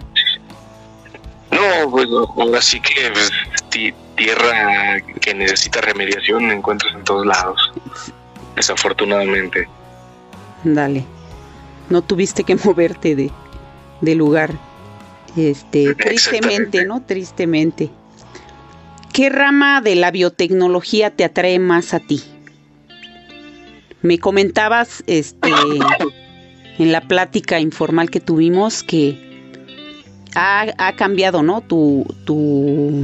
No, 1.51 1.91
pues 1.91 2.07
ahora 2.35 2.59
sí 2.59 2.79
que 2.81 3.11
pues, 3.11 3.31
ti- 3.69 3.93
tierra 4.15 4.99
que 5.21 5.35
necesita 5.35 5.79
remediación 5.81 6.49
encuentras 6.51 6.91
en 6.95 7.03
todos 7.03 7.27
lados, 7.27 7.71
desafortunadamente. 8.57 9.69
Dale. 10.65 11.05
No 11.89 12.01
tuviste 12.01 12.43
que 12.43 12.55
moverte 12.65 13.15
de, 13.15 13.31
de 14.01 14.15
lugar. 14.15 14.51
Este, 15.37 15.95
tristemente, 15.95 16.83
¿no? 16.85 17.01
Tristemente. 17.03 17.89
¿Qué 19.13 19.29
rama 19.29 19.81
de 19.81 19.95
la 19.95 20.11
biotecnología 20.11 21.11
te 21.11 21.23
atrae 21.23 21.59
más 21.59 21.93
a 21.93 21.99
ti? 21.99 22.21
Me 24.01 24.19
comentabas, 24.19 25.03
este, 25.07 25.49
en 26.77 26.91
la 26.91 27.01
plática 27.01 27.59
informal 27.59 28.09
que 28.09 28.19
tuvimos 28.19 28.83
que 28.83 29.25
ha, 30.35 30.67
ha 30.77 30.95
cambiado, 30.95 31.41
¿no? 31.41 31.61
Tu, 31.61 32.05
tu, 32.25 33.03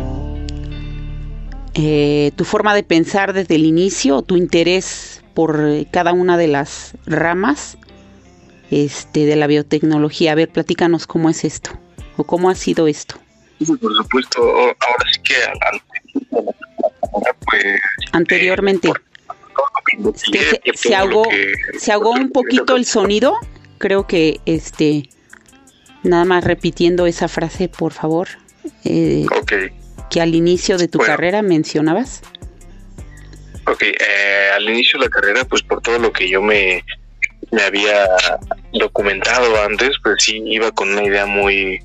eh, 1.74 2.32
tu 2.36 2.45
forma 2.45 2.76
de 2.76 2.84
pensar 2.84 3.34
desde 3.34 3.56
el 3.56 3.66
inicio, 3.66 4.22
tu 4.22 4.38
interés 4.38 5.22
por 5.34 5.60
eh, 5.68 5.88
cada 5.92 6.14
una 6.14 6.38
de 6.38 6.48
las 6.48 6.94
ramas 7.06 7.78
este, 8.72 9.26
de 9.26 9.36
la 9.36 9.48
biotecnología. 9.48 10.32
A 10.32 10.36
ver, 10.36 10.50
platícanos 10.50 11.08
cómo 11.08 11.30
es 11.30 11.44
esto 11.44 11.72
o 12.18 12.24
cómo 12.24 12.50
ha 12.50 12.56
sido 12.56 12.88
esto. 12.88 13.16
Por 13.66 13.96
supuesto, 13.96 14.42
ahora 14.42 15.06
sí 15.14 15.20
que 15.24 15.36
al, 15.36 15.58
al- 15.74 15.82
pues 17.46 17.64
Anteriormente, 18.12 18.90
es 20.14 20.24
que 20.32 20.40
se, 20.74 20.90
se 20.90 20.96
ahogó, 20.96 21.24
que- 21.24 21.80
se 21.80 21.92
ahogó 21.92 22.12
un 22.12 22.30
poquito 22.32 22.76
el 22.76 22.86
sonido. 22.86 23.36
Creo 23.78 24.08
que, 24.08 24.40
este, 24.46 25.10
nada 26.04 26.26
más 26.26 26.44
repitiendo 26.44 27.06
esa 27.06 27.28
frase, 27.28 27.68
por 27.70 27.92
favor, 27.94 28.28
eh, 28.86 29.26
que 30.10 30.22
al 30.22 30.36
inicio 30.36 30.78
de 30.78 30.88
tu 30.88 30.98
Bueno. 31.00 31.14
carrera 31.14 31.42
mencionabas. 31.42 32.22
Ok, 33.66 33.82
eh, 33.84 34.49
al 34.55 34.70
inicio 34.70 34.99
de 34.99 35.05
la 35.05 35.11
carrera, 35.11 35.43
pues 35.45 35.61
por 35.61 35.82
todo 35.82 35.99
lo 35.99 36.11
que 36.11 36.30
yo 36.30 36.41
me, 36.41 36.84
me 37.51 37.64
había 37.64 38.07
documentado 38.74 39.61
antes, 39.64 39.91
pues 40.03 40.16
sí 40.20 40.41
iba 40.45 40.72
con 40.72 40.89
una 40.89 41.03
idea 41.03 41.26
muy, 41.26 41.80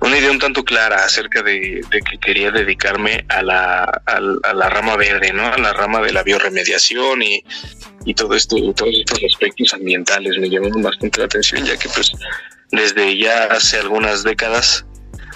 una 0.00 0.18
idea 0.18 0.30
un 0.30 0.38
tanto 0.38 0.64
clara 0.64 1.04
acerca 1.04 1.42
de, 1.42 1.80
que 1.90 2.18
quería 2.18 2.50
dedicarme 2.50 3.24
a 3.28 3.42
la, 3.42 3.84
al- 4.06 4.40
a 4.42 4.52
la 4.54 4.68
rama 4.68 4.96
verde, 4.96 5.32
¿no? 5.32 5.46
A 5.46 5.58
la 5.58 5.72
rama 5.72 6.00
de 6.00 6.12
la 6.12 6.22
bioremediación 6.22 7.22
y, 7.22 7.44
y 8.04 8.14
todo 8.14 8.34
esto, 8.34 8.56
y 8.56 8.72
todos 8.74 8.94
estos 8.98 9.20
aspectos 9.32 9.74
ambientales 9.74 10.36
me 10.38 10.48
llamaron 10.50 10.82
bastante 10.82 11.20
la 11.20 11.26
atención, 11.26 11.64
ya 11.64 11.76
que 11.76 11.88
pues 11.88 12.12
desde 12.72 13.16
ya 13.18 13.44
hace 13.44 13.78
algunas 13.78 14.24
décadas 14.24 14.84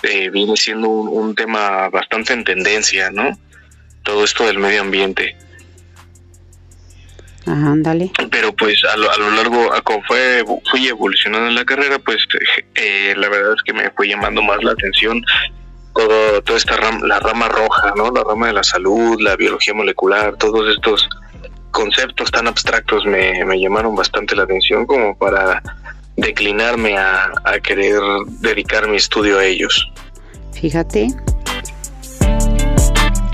eh, 0.02 0.30
viene 0.30 0.56
siendo 0.56 0.88
un 0.88 1.34
tema 1.34 1.88
bastante 1.90 2.32
en 2.32 2.44
tendencia, 2.44 3.10
¿no? 3.10 3.38
Todo 4.02 4.24
esto 4.24 4.46
del 4.46 4.58
medio 4.58 4.80
ambiente 4.82 5.36
Ajá, 7.46 7.70
ándale. 7.70 8.10
pero 8.30 8.52
pues 8.54 8.82
a 8.92 8.96
lo, 8.96 9.10
a 9.10 9.16
lo 9.18 9.30
largo, 9.30 9.72
a 9.72 9.80
como 9.82 10.02
fue, 10.02 10.44
fui 10.70 10.88
evolucionando 10.88 11.48
en 11.48 11.54
la 11.54 11.64
carrera, 11.64 11.98
pues 12.00 12.18
eh, 12.74 13.14
la 13.16 13.28
verdad 13.28 13.54
es 13.54 13.62
que 13.62 13.72
me 13.72 13.90
fue 13.90 14.08
llamando 14.08 14.42
más 14.42 14.62
la 14.64 14.72
atención 14.72 15.22
todo, 15.94 16.42
toda 16.42 16.58
esta 16.58 16.76
rama, 16.76 17.06
la 17.06 17.20
rama 17.20 17.48
roja, 17.48 17.92
¿no? 17.96 18.10
La 18.10 18.22
rama 18.22 18.48
de 18.48 18.52
la 18.52 18.64
salud, 18.64 19.20
la 19.20 19.36
biología 19.36 19.74
molecular, 19.74 20.36
todos 20.36 20.68
estos 20.74 21.08
conceptos 21.70 22.30
tan 22.30 22.46
abstractos 22.46 23.04
me, 23.06 23.44
me 23.44 23.60
llamaron 23.60 23.94
bastante 23.94 24.34
la 24.34 24.44
atención 24.44 24.86
como 24.86 25.16
para 25.16 25.62
declinarme 26.16 26.96
a, 26.96 27.30
a 27.44 27.58
querer 27.60 28.00
dedicar 28.40 28.88
mi 28.88 28.96
estudio 28.96 29.38
a 29.38 29.44
ellos. 29.44 29.90
Fíjate. 30.52 31.08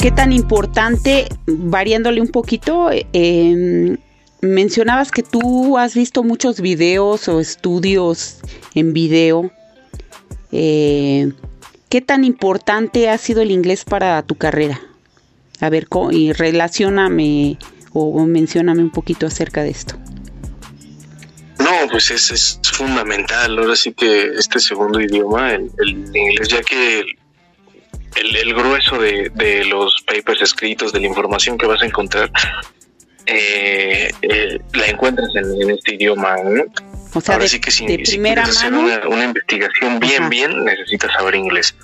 ¿Qué 0.02 0.10
tan 0.10 0.32
importante, 0.32 1.28
variándole 1.46 2.20
un 2.20 2.26
poquito, 2.26 2.90
eh, 2.90 3.96
mencionabas 4.40 5.12
que 5.12 5.22
tú 5.22 5.78
has 5.78 5.94
visto 5.94 6.24
muchos 6.24 6.60
videos 6.60 7.28
o 7.28 7.38
estudios 7.38 8.40
en 8.74 8.94
video. 8.94 9.52
Eh, 10.50 11.30
¿Qué 11.88 12.00
tan 12.00 12.24
importante 12.24 13.08
ha 13.10 13.16
sido 13.16 13.42
el 13.42 13.52
inglés 13.52 13.84
para 13.84 14.20
tu 14.24 14.34
carrera? 14.34 14.80
A 15.60 15.70
ver, 15.70 15.86
y 16.10 16.32
relacioname 16.32 17.58
o, 17.92 18.26
mencióname 18.26 18.82
un 18.82 18.90
poquito 18.90 19.28
acerca 19.28 19.62
de 19.62 19.70
esto. 19.70 19.94
No, 21.60 21.70
pues 21.92 22.10
es, 22.10 22.28
es 22.32 22.60
fundamental. 22.64 23.56
Ahora 23.56 23.76
sí 23.76 23.92
que 23.92 24.32
este 24.36 24.58
segundo 24.58 25.00
idioma, 25.00 25.52
el, 25.52 25.70
el 25.78 26.16
inglés, 26.16 26.48
ya 26.48 26.60
que 26.60 27.04
el, 28.16 28.54
grueso 28.54 28.98
de, 28.98 29.30
de 29.34 29.64
los 29.64 30.02
papers 30.06 30.42
escritos, 30.42 30.92
de 30.92 31.00
la 31.00 31.06
información 31.06 31.56
que 31.58 31.66
vas 31.66 31.82
a 31.82 31.86
encontrar, 31.86 32.30
eh, 33.26 34.10
eh, 34.22 34.58
la 34.74 34.86
encuentras 34.86 35.28
en, 35.34 35.62
en 35.62 35.70
este 35.70 35.94
idioma. 35.94 36.36
¿no? 36.44 36.64
O 37.14 37.20
sea, 37.20 37.34
Ahora 37.34 37.44
de, 37.44 37.48
sí 37.48 37.60
que 37.60 37.70
si, 37.70 37.86
de 37.86 38.04
si 38.04 38.12
primera 38.12 38.42
quieres 38.42 38.58
hacer 38.58 38.72
mano. 38.72 38.84
una, 38.84 39.08
una 39.08 39.24
investigación 39.24 40.00
bien, 40.00 40.28
bien, 40.28 40.64
necesitas 40.64 41.12
saber 41.12 41.34
inglés. 41.34 41.74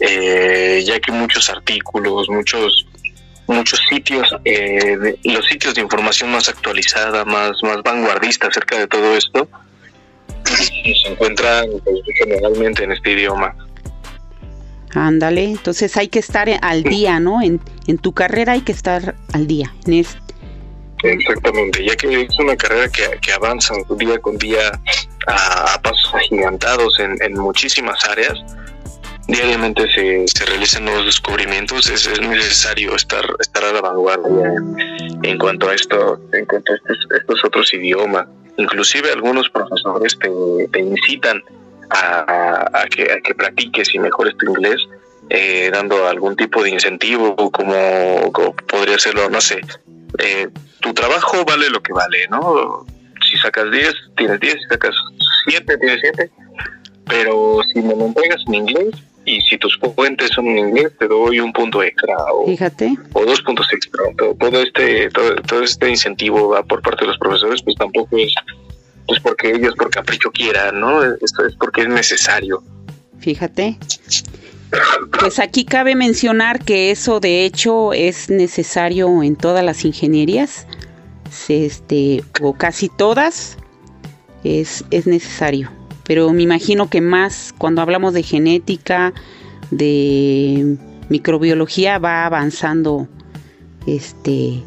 Eh, 0.00 0.82
ya 0.84 0.98
que 1.00 1.12
muchos 1.12 1.48
artículos, 1.50 2.28
muchos 2.28 2.86
muchos 3.46 3.78
sitios, 3.90 4.34
eh, 4.46 4.96
de- 4.96 5.18
los 5.24 5.46
sitios 5.46 5.74
de 5.74 5.82
información 5.82 6.30
más 6.32 6.48
actualizada, 6.48 7.24
más, 7.26 7.52
más 7.62 7.82
vanguardista 7.82 8.46
acerca 8.48 8.78
de 8.78 8.86
todo 8.86 9.16
esto, 9.16 9.46
se 10.44 11.08
encuentran 11.12 11.66
pues, 11.84 12.00
generalmente 12.18 12.84
en 12.84 12.92
este 12.92 13.12
idioma. 13.12 13.54
Ándale, 14.94 15.44
entonces 15.44 15.96
hay 15.96 16.08
que 16.08 16.20
estar 16.20 16.48
al 16.62 16.82
día, 16.84 17.18
¿no? 17.20 17.42
En, 17.42 17.60
en 17.86 17.98
tu 17.98 18.12
carrera 18.12 18.52
hay 18.52 18.60
que 18.62 18.72
estar 18.72 19.16
al 19.32 19.46
día. 19.46 19.74
En 19.86 20.06
Exactamente, 21.02 21.84
ya 21.84 21.94
que 21.96 22.22
es 22.22 22.38
una 22.38 22.56
carrera 22.56 22.88
que, 22.88 23.18
que 23.20 23.32
avanza 23.32 23.74
día 23.98 24.18
con 24.20 24.38
día 24.38 24.80
a, 25.26 25.74
a 25.74 25.82
pasos 25.82 26.14
agigantados 26.14 26.98
en, 26.98 27.16
en 27.20 27.34
muchísimas 27.34 28.02
áreas. 28.08 28.38
Diariamente 29.26 29.82
se, 29.92 30.26
se 30.28 30.44
realizan 30.46 30.84
nuevos 30.84 31.06
descubrimientos, 31.06 31.90
es, 31.90 32.06
es 32.06 32.20
necesario 32.20 32.94
estar, 32.94 33.24
estar 33.40 33.64
a 33.64 33.72
la 33.72 33.80
vanguardia 33.80 34.52
en, 34.54 35.24
en 35.24 35.38
cuanto 35.38 35.68
a 35.68 35.74
esto, 35.74 36.20
en 36.32 36.46
cuanto 36.46 36.72
a 36.72 36.76
estos, 36.76 36.98
estos 37.18 37.44
otros 37.44 37.74
idiomas. 37.74 38.26
Inclusive 38.56 39.10
algunos 39.10 39.50
profesores 39.50 40.16
te, 40.18 40.28
te 40.72 40.80
incitan 40.80 41.42
a, 41.90 42.70
a 42.72 42.86
que, 42.86 43.10
a 43.12 43.20
que 43.20 43.34
practiques 43.34 43.94
y 43.94 43.98
mejores 43.98 44.36
tu 44.36 44.46
inglés, 44.46 44.76
eh, 45.30 45.70
dando 45.72 46.06
algún 46.06 46.36
tipo 46.36 46.62
de 46.62 46.70
incentivo, 46.70 47.34
como, 47.50 48.32
como 48.32 48.54
podría 48.54 48.98
serlo, 48.98 49.28
no 49.30 49.40
sé, 49.40 49.60
eh, 50.18 50.48
tu 50.80 50.92
trabajo 50.92 51.44
vale 51.44 51.70
lo 51.70 51.82
que 51.82 51.92
vale, 51.92 52.26
¿no? 52.28 52.84
Si 53.30 53.38
sacas 53.38 53.70
10, 53.70 53.94
tienes 54.16 54.40
10, 54.40 54.54
si 54.54 54.68
sacas 54.68 54.94
7, 55.48 55.78
tienes 55.78 56.00
7, 56.02 56.30
pero 57.06 57.60
si 57.72 57.80
me 57.80 57.96
lo 57.96 58.06
entregas 58.06 58.42
en 58.46 58.54
inglés 58.54 58.94
y 59.24 59.40
si 59.40 59.56
tus 59.56 59.78
fuentes 59.78 60.30
son 60.30 60.46
en 60.48 60.58
inglés, 60.58 60.92
te 60.98 61.08
doy 61.08 61.40
un 61.40 61.52
punto 61.52 61.82
extra 61.82 62.14
o, 62.32 62.46
Fíjate. 62.46 62.94
o 63.14 63.24
dos 63.24 63.40
puntos 63.42 63.66
extra. 63.72 64.02
Todo, 64.18 64.34
todo 64.34 64.62
este 64.62 65.08
todo, 65.10 65.36
todo 65.36 65.62
este 65.62 65.88
incentivo 65.88 66.48
va 66.50 66.62
por 66.62 66.82
parte 66.82 67.04
de 67.04 67.08
los 67.08 67.18
profesores, 67.18 67.62
pues 67.62 67.76
tampoco 67.76 68.18
es 68.18 68.34
pues 69.06 69.20
porque 69.20 69.50
ellos 69.50 69.74
por 69.76 69.90
capricho 69.90 70.30
quieran, 70.30 70.80
¿no? 70.80 71.02
Esto 71.02 71.46
es 71.46 71.54
porque 71.56 71.82
es 71.82 71.88
necesario. 71.88 72.62
Fíjate. 73.18 73.78
Pues 75.20 75.38
aquí 75.38 75.64
cabe 75.64 75.94
mencionar 75.94 76.64
que 76.64 76.90
eso 76.90 77.20
de 77.20 77.44
hecho 77.44 77.92
es 77.92 78.28
necesario 78.28 79.22
en 79.22 79.36
todas 79.36 79.64
las 79.64 79.84
ingenierías, 79.84 80.66
este, 81.48 82.24
o 82.40 82.54
casi 82.54 82.88
todas, 82.88 83.56
es, 84.42 84.84
es 84.90 85.06
necesario. 85.06 85.70
Pero 86.04 86.32
me 86.32 86.42
imagino 86.42 86.90
que 86.90 87.00
más 87.00 87.54
cuando 87.56 87.82
hablamos 87.82 88.14
de 88.14 88.22
genética, 88.22 89.14
de 89.70 90.76
microbiología, 91.08 91.98
va 91.98 92.26
avanzando. 92.26 93.08
Este, 93.86 94.62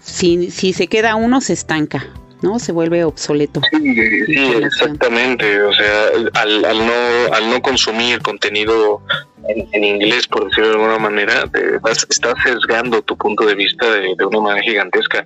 si, 0.00 0.50
si 0.50 0.72
se 0.72 0.86
queda 0.86 1.14
uno, 1.14 1.40
se 1.40 1.52
estanca. 1.52 2.06
¿No? 2.42 2.58
Se 2.58 2.72
vuelve 2.72 3.04
obsoleto. 3.04 3.60
Sí, 3.70 4.52
exactamente. 4.62 5.62
O 5.62 5.72
sea, 5.72 6.08
al, 6.34 6.64
al, 6.64 6.78
no, 6.78 7.34
al 7.34 7.50
no 7.50 7.62
consumir 7.62 8.20
contenido 8.20 9.00
en, 9.48 9.84
inglés, 9.84 10.26
por 10.26 10.48
decirlo 10.48 10.68
de 10.68 10.74
alguna 10.74 10.98
manera, 10.98 11.46
te 11.48 11.78
vas, 11.78 12.06
estás 12.10 12.34
sesgando 12.42 13.02
tu 13.02 13.16
punto 13.16 13.46
de 13.46 13.54
vista 13.54 13.86
de, 13.90 14.14
una 14.24 14.40
manera 14.40 14.64
gigantesca, 14.64 15.24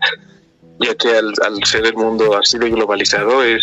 ya 0.79 0.95
que 0.95 1.09
al, 1.09 1.33
al, 1.43 1.65
ser 1.65 1.87
el 1.87 1.95
mundo 1.95 2.37
así 2.37 2.59
de 2.59 2.71
globalizado 2.71 3.43
es... 3.43 3.63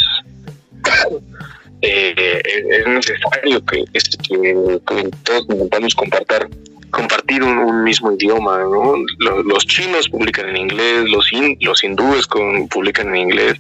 Eh, 1.83 2.41
es 2.43 2.87
necesario 2.87 3.63
que, 3.65 3.85
que, 3.93 4.79
que 4.87 5.09
todos 5.23 5.45
intentamos 5.47 5.93
compartir 5.93 6.49
compartir 6.91 7.43
un, 7.43 7.83
mismo 7.83 8.11
idioma, 8.11 8.59
¿no? 8.59 8.95
Los, 9.19 9.65
chinos 9.65 10.09
publican 10.09 10.49
en 10.49 10.57
inglés, 10.57 11.09
los, 11.09 11.29
los 11.61 11.83
hindúes 11.83 12.27
con, 12.27 12.67
publican 12.67 13.09
en 13.09 13.15
inglés, 13.15 13.59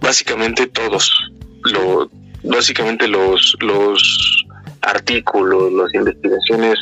básicamente 0.00 0.66
todos, 0.66 1.12
lo, 1.72 2.10
básicamente 2.44 3.08
los, 3.08 3.56
los 3.60 4.46
artículos, 4.82 5.72
las 5.72 5.94
investigaciones 5.94 6.78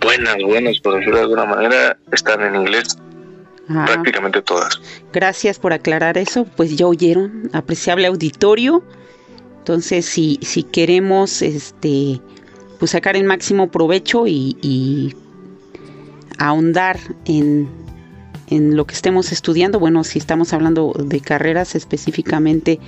buenas, 0.00 0.36
buenas, 0.44 0.78
por 0.80 0.94
decirlo 0.94 1.16
de 1.16 1.22
alguna 1.22 1.44
manera, 1.44 1.96
están 2.12 2.42
en 2.42 2.56
inglés. 2.56 2.98
Ah. 3.66 3.84
prácticamente 3.86 4.42
todas. 4.42 4.78
Gracias 5.10 5.58
por 5.58 5.72
aclarar 5.72 6.18
eso, 6.18 6.44
pues 6.44 6.76
ya 6.76 6.86
oyeron, 6.86 7.48
apreciable 7.54 8.06
auditorio. 8.06 8.84
Entonces, 9.58 10.04
si, 10.04 10.38
si 10.42 10.64
queremos 10.64 11.40
este 11.40 12.20
pues 12.84 12.90
sacar 12.90 13.16
el 13.16 13.24
máximo 13.24 13.68
provecho 13.70 14.26
y, 14.26 15.16
ahondar 16.36 16.98
en, 17.24 17.66
lo 18.50 18.84
que 18.84 18.94
estemos 18.94 19.32
estudiando. 19.32 19.80
Bueno, 19.80 20.04
si 20.04 20.18
estamos 20.18 20.52
hablando 20.52 20.92
de 20.92 21.20
carreras 21.20 21.76
específicamente 21.76 22.78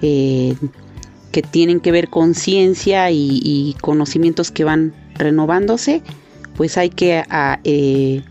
eh, 0.00 0.54
que 1.32 1.42
tienen 1.42 1.80
que 1.80 1.90
ver 1.90 2.08
con 2.08 2.36
ciencia 2.36 3.10
y, 3.10 3.74
conocimientos 3.80 4.52
que 4.52 4.62
van 4.62 4.94
renovándose, 5.16 6.04
pues 6.54 6.78
hay 6.78 6.90
que 6.90 7.24
eh, 7.64 8.22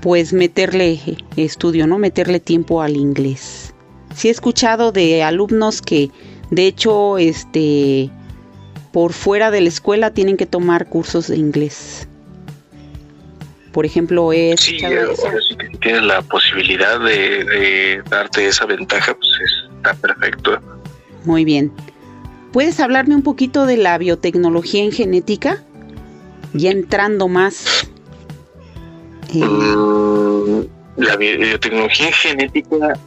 pues 0.00 0.32
meterle 0.32 0.98
estudio, 1.36 1.86
¿no? 1.86 1.98
Meterle 1.98 2.40
tiempo 2.40 2.80
al 2.80 2.96
inglés. 2.96 3.74
Sí 4.16 4.28
he 4.28 4.30
escuchado 4.30 4.92
de 4.92 5.22
alumnos 5.22 5.82
que 5.82 6.10
de 6.50 6.66
hecho 6.66 7.18
este 7.18 8.10
por 8.92 9.12
fuera 9.12 9.50
de 9.50 9.60
la 9.60 9.68
escuela 9.68 10.12
tienen 10.12 10.36
que 10.36 10.46
tomar 10.46 10.88
cursos 10.88 11.28
de 11.28 11.36
inglés. 11.36 12.08
Por 13.72 13.86
ejemplo, 13.86 14.32
es... 14.32 14.60
Sí, 14.60 14.78
si 14.78 15.78
tienes 15.78 16.02
la 16.02 16.22
posibilidad 16.22 16.98
de, 17.00 18.02
darte 18.10 18.46
esa 18.46 18.66
ventaja, 18.66 19.14
pues 19.14 19.30
está 19.76 19.94
perfecto. 19.94 20.58
Muy 21.24 21.44
bien. 21.44 21.70
¿Puedes 22.52 22.80
hablarme 22.80 23.14
un 23.14 23.22
poquito 23.22 23.66
de 23.66 23.76
la 23.76 23.96
biotecnología 23.96 24.82
en 24.82 24.90
genética? 24.90 25.62
Ya 26.52 26.72
entrando 26.72 27.28
más. 27.28 27.88
Mm, 29.32 30.62
la 30.96 31.16
biotecnología 31.16 32.08
en 32.08 32.12
genética, 32.12 32.98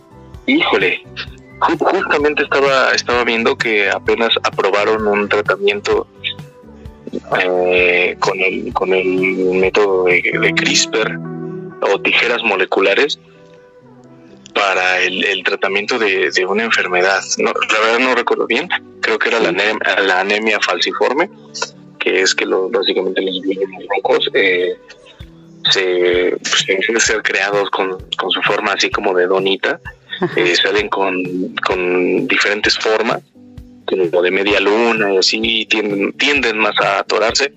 híjole, 0.47 1.03
justamente 1.63 2.43
estaba, 2.43 2.91
estaba 2.91 3.23
viendo 3.23 3.57
que 3.57 3.89
apenas 3.89 4.33
aprobaron 4.43 5.07
un 5.07 5.29
tratamiento 5.29 6.07
eh, 7.39 8.15
con, 8.19 8.39
el, 8.39 8.73
con 8.73 8.93
el 8.93 9.05
método 9.53 10.05
de, 10.05 10.53
CRISPR 10.55 11.17
o 11.81 12.01
tijeras 12.01 12.43
moleculares 12.43 13.19
para 14.53 14.99
el, 14.99 15.43
tratamiento 15.43 15.97
de, 15.97 16.31
una 16.47 16.63
enfermedad. 16.63 17.21
No, 17.37 17.51
la 17.71 17.79
verdad 17.79 17.99
no 17.99 18.15
recuerdo 18.15 18.45
bien, 18.45 18.69
creo 19.01 19.17
que 19.17 19.29
era 19.29 19.39
la, 19.39 19.51
la 19.51 20.19
anemia 20.19 20.59
falciforme, 20.59 21.29
que 21.99 22.21
es 22.21 22.35
que 22.35 22.45
lo, 22.45 22.69
básicamente 22.69 23.21
los 23.21 23.41
glóbulos 23.41 23.85
rojos 23.97 24.29
eh, 24.33 24.77
se, 25.71 26.37
pues, 26.37 27.03
ser 27.03 27.23
creados 27.23 27.69
con, 27.69 27.97
con 28.17 28.29
su 28.31 28.41
forma 28.41 28.73
así 28.73 28.89
como 28.89 29.13
de 29.13 29.27
donita 29.27 29.79
eh, 30.35 30.55
salen 30.55 30.89
con, 30.89 31.55
con 31.65 32.27
diferentes 32.27 32.77
formas, 32.77 33.21
como 33.85 34.21
de 34.21 34.31
media 34.31 34.59
luna 34.59 35.13
y 35.13 35.17
así, 35.17 35.65
tienden, 35.69 36.13
tienden 36.13 36.57
más 36.57 36.79
a 36.79 36.99
atorarse. 36.99 37.53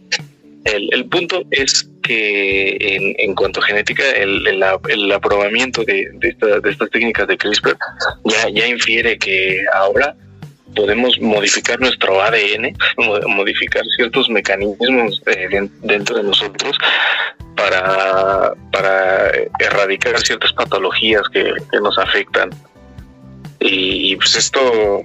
El, 0.64 0.88
el 0.92 1.06
punto 1.06 1.44
es 1.50 1.88
que 2.02 2.76
en, 2.80 3.14
en 3.18 3.34
cuanto 3.34 3.60
a 3.60 3.64
genética, 3.64 4.02
el, 4.12 4.46
el, 4.46 4.64
el 4.88 5.12
aprobamiento 5.12 5.84
de, 5.84 6.10
de, 6.14 6.36
de, 6.62 6.70
estas 6.70 6.90
técnicas 6.90 7.28
de 7.28 7.38
CRISPR 7.38 7.76
ya, 8.24 8.48
ya 8.48 8.66
infiere 8.66 9.16
que 9.16 9.64
ahora 9.74 10.16
podemos 10.74 11.18
modificar 11.20 11.80
nuestro 11.80 12.20
ADN, 12.20 12.76
modificar 13.28 13.82
ciertos 13.96 14.28
mecanismos 14.28 15.22
eh, 15.26 15.68
dentro 15.82 16.16
de 16.16 16.22
nosotros 16.24 16.76
para, 17.56 18.54
para 18.70 19.30
erradicar 19.58 20.18
ciertas 20.20 20.52
patologías 20.52 21.22
que, 21.32 21.52
nos 21.80 21.98
afectan. 21.98 22.50
Y, 23.58 24.14
pues 24.16 24.36
esto 24.36 25.02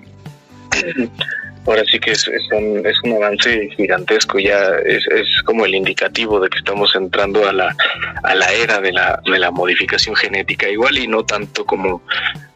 ahora 1.65 1.83
sí 1.89 1.99
que 1.99 2.11
es, 2.11 2.27
es, 2.27 2.43
un, 2.51 2.85
es 2.85 2.97
un 3.03 3.13
avance 3.13 3.69
gigantesco, 3.77 4.39
ya 4.39 4.59
es, 4.85 5.07
es 5.07 5.27
como 5.45 5.65
el 5.65 5.75
indicativo 5.75 6.39
de 6.39 6.49
que 6.49 6.57
estamos 6.57 6.95
entrando 6.95 7.47
a 7.47 7.53
la, 7.53 7.75
a 8.23 8.35
la 8.35 8.51
era 8.51 8.79
de 8.81 8.91
la, 8.91 9.21
de 9.25 9.39
la 9.39 9.51
modificación 9.51 10.15
genética, 10.15 10.69
igual 10.69 10.97
y 10.97 11.07
no 11.07 11.23
tanto 11.23 11.65
como, 11.65 12.01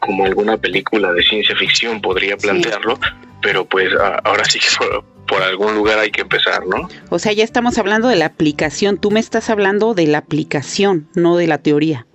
como 0.00 0.26
alguna 0.26 0.56
película 0.56 1.12
de 1.12 1.22
ciencia 1.22 1.56
ficción 1.56 2.00
podría 2.00 2.36
plantearlo, 2.36 2.98
pero 3.42 3.64
pues 3.64 3.92
ahora 4.24 4.44
sí 4.44 4.58
que 4.58 4.66
por, 5.26 5.42
algún 5.42 5.74
lugar 5.74 5.98
hay 5.98 6.10
que 6.10 6.22
empezar, 6.22 6.66
¿no? 6.66 6.88
O 7.10 7.18
sea, 7.18 7.32
ya 7.32 7.44
estamos 7.44 7.78
hablando 7.78 8.08
de 8.08 8.16
la 8.16 8.26
aplicación, 8.26 8.98
tú 8.98 9.10
me 9.10 9.20
estás 9.20 9.50
hablando 9.50 9.94
de 9.94 10.06
la 10.06 10.18
aplicación, 10.18 11.08
no 11.14 11.36
de 11.36 11.46
la 11.46 11.58
teoría. 11.58 12.06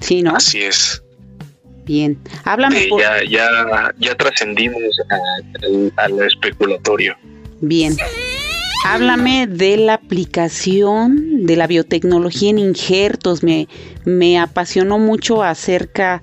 Sí, 0.00 0.22
¿no? 0.22 0.36
Así 0.36 0.62
es. 0.62 1.02
Bien, 1.84 2.18
háblame. 2.44 2.86
Ya, 2.98 3.24
ya, 3.24 3.94
ya 3.98 4.14
trascendimos 4.14 4.82
al, 5.96 6.22
especulatorio. 6.22 7.16
Bien. 7.60 7.96
Háblame 8.84 9.46
de 9.46 9.78
la 9.78 9.94
aplicación 9.94 11.46
de 11.46 11.56
la 11.56 11.66
biotecnología 11.66 12.50
en 12.50 12.58
injertos. 12.58 13.42
Me, 13.42 13.68
me 14.04 14.38
apasionó 14.38 14.98
mucho 14.98 15.42
acerca 15.42 16.22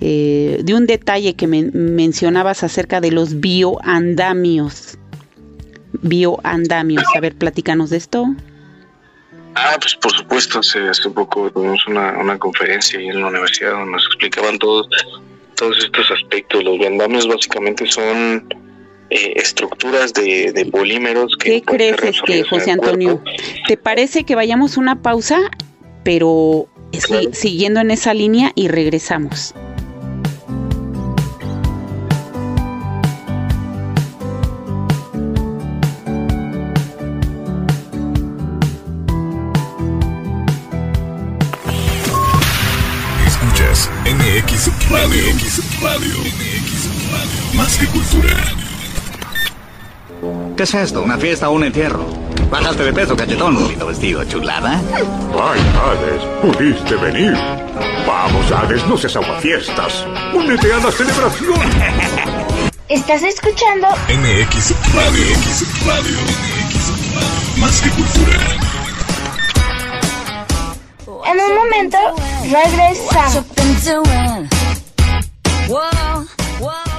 eh, 0.00 0.60
de 0.62 0.74
un 0.74 0.86
detalle 0.86 1.34
que 1.34 1.46
me 1.46 1.62
mencionabas 1.62 2.62
acerca 2.62 3.00
de 3.00 3.10
los 3.10 3.40
bioandamios. 3.40 4.98
Bioandamios. 6.02 7.04
A 7.16 7.20
ver, 7.20 7.34
platícanos 7.34 7.90
de 7.90 7.96
esto. 7.96 8.26
Ah, 9.54 9.76
pues 9.80 9.94
por 9.94 10.12
supuesto, 10.12 10.58
hace, 10.58 10.80
poco 11.14 11.50
tuvimos 11.50 11.86
una, 11.86 12.18
una 12.18 12.38
conferencia 12.38 12.98
ahí 12.98 13.08
en 13.08 13.20
la 13.20 13.28
universidad 13.28 13.72
donde 13.72 13.92
nos 13.92 14.06
explicaban 14.06 14.58
todos, 14.58 14.88
todos 15.54 15.78
estos 15.78 16.10
aspectos. 16.10 16.64
Los 16.64 16.84
andamios 16.84 17.28
básicamente 17.28 17.86
son 17.86 18.48
eh, 19.10 19.34
estructuras 19.36 20.12
de, 20.12 20.68
polímeros 20.72 21.36
que... 21.38 21.50
¿Qué 21.50 21.62
crees, 21.62 22.02
este, 22.02 22.42
José 22.42 22.72
Antonio? 22.72 23.22
¿Te 23.68 23.76
parece 23.76 24.24
que 24.24 24.34
vayamos 24.34 24.76
una 24.76 25.02
pausa, 25.02 25.38
pero 26.02 26.66
siguiendo 27.32 27.80
en 27.80 27.92
esa 27.92 28.12
línea 28.12 28.50
y 28.56 28.68
regresamos? 28.68 29.54
Radio. 44.90 45.20
X 45.30 45.60
Radio. 45.82 46.14
Más 47.54 47.76
que 47.76 47.86
cultura. 47.86 48.36
¿Qué 50.56 50.62
es 50.62 50.74
esto? 50.74 51.02
¿Una 51.02 51.18
fiesta 51.18 51.48
o 51.48 51.52
un 51.52 51.64
entierro? 51.64 52.06
Bajaste 52.50 52.84
de 52.84 52.92
peso, 52.92 53.16
cachetón. 53.16 53.54
Bonito 53.54 53.86
vestido, 53.86 54.24
chulada. 54.24 54.80
Ay, 54.92 55.60
Hades, 55.74 56.22
pudiste 56.42 56.96
venir. 56.96 57.36
Vamos, 58.06 58.50
Hades, 58.52 58.86
no 58.86 58.96
seas 58.96 59.18
fiestas. 59.40 60.06
Únete 60.32 60.72
a 60.72 60.78
la 60.78 60.92
celebración. 60.92 61.60
¿Estás 62.88 63.22
escuchando? 63.22 63.88
MX 64.08 64.74
Radio. 64.94 65.24
MX 65.24 65.86
Radio. 65.86 66.18
MX 66.20 67.16
Radio. 67.16 67.56
Más 67.56 67.80
que 67.80 67.90
cultura. 67.90 68.38
En 71.26 71.40
un 71.40 71.54
momento 71.56 71.98
regresamos. 72.42 73.44
Whoa, 75.66 76.26
whoa. 76.60 76.93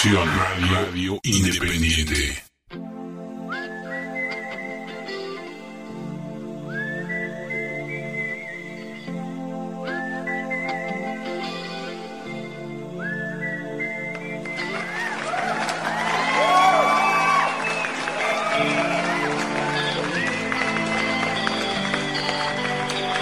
Construcción 0.00 0.28
Radio 0.70 1.18
Independiente. 1.24 2.40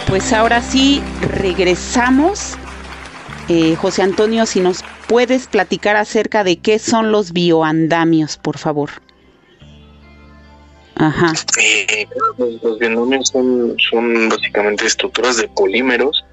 Pues 0.09 0.31
ahora 0.35 0.61
sí, 0.61 1.03
regresamos. 1.23 2.59
Eh, 3.49 3.77
José 3.77 4.03
Antonio, 4.03 4.45
si 4.45 4.61
nos 4.61 4.83
puedes 5.07 5.47
platicar 5.47 5.97
acerca 5.97 6.45
de 6.45 6.59
qué 6.59 6.79
son 6.79 7.13
los 7.13 7.33
bioandamios, 7.33 8.37
por 8.37 8.59
favor. 8.59 8.91
Ajá. 10.97 11.33
Eh, 11.61 12.07
los 12.63 12.79
bioandamios 12.79 13.29
son, 13.29 13.77
son 13.91 14.29
básicamente 14.29 14.87
estructuras 14.87 15.37
de 15.37 15.49
polímeros, 15.49 16.25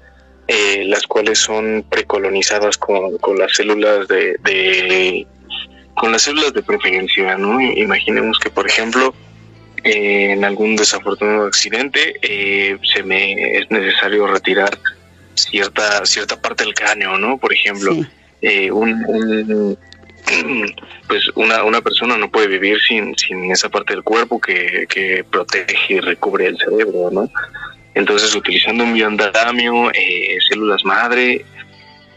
eh, 0.48 0.84
las 0.86 1.06
cuales 1.06 1.38
son 1.38 1.84
precolonizadas 1.88 2.78
con, 2.78 3.18
con 3.18 3.38
las 3.38 3.54
células 3.54 4.08
de, 4.08 4.36
de, 4.42 5.26
con 5.94 6.12
las 6.12 6.22
células 6.22 6.52
de 6.54 6.62
preferencia, 6.62 7.36
¿no? 7.36 7.60
Imaginemos 7.60 8.38
que, 8.38 8.50
por 8.50 8.66
ejemplo, 8.66 9.14
eh, 9.84 10.30
en 10.32 10.44
algún 10.44 10.76
desafortunado 10.76 11.46
accidente 11.46 12.14
se 12.82 13.02
me 13.02 13.58
es 13.58 13.70
necesario 13.70 14.26
retirar 14.26 14.78
cierta 15.34 16.06
cierta 16.06 16.40
parte 16.40 16.64
del 16.64 16.72
cráneo, 16.72 17.18
¿no? 17.18 17.36
Por 17.36 17.52
ejemplo, 17.52 17.94
eh, 18.44 18.70
un, 18.70 19.78
pues 21.08 21.28
una, 21.34 21.64
una 21.64 21.80
persona 21.80 22.18
no 22.18 22.30
puede 22.30 22.46
vivir 22.46 22.78
sin, 22.80 23.16
sin 23.16 23.50
esa 23.50 23.70
parte 23.70 23.94
del 23.94 24.02
cuerpo 24.02 24.38
que, 24.40 24.86
que 24.88 25.24
protege 25.24 25.94
y 25.94 26.00
recubre 26.00 26.46
el 26.46 26.58
cerebro, 26.58 27.10
¿no? 27.10 27.30
Entonces, 27.94 28.34
utilizando 28.34 28.84
un 28.84 28.92
bioandamio, 28.92 29.90
eh, 29.92 30.36
células 30.48 30.84
madre 30.84 31.44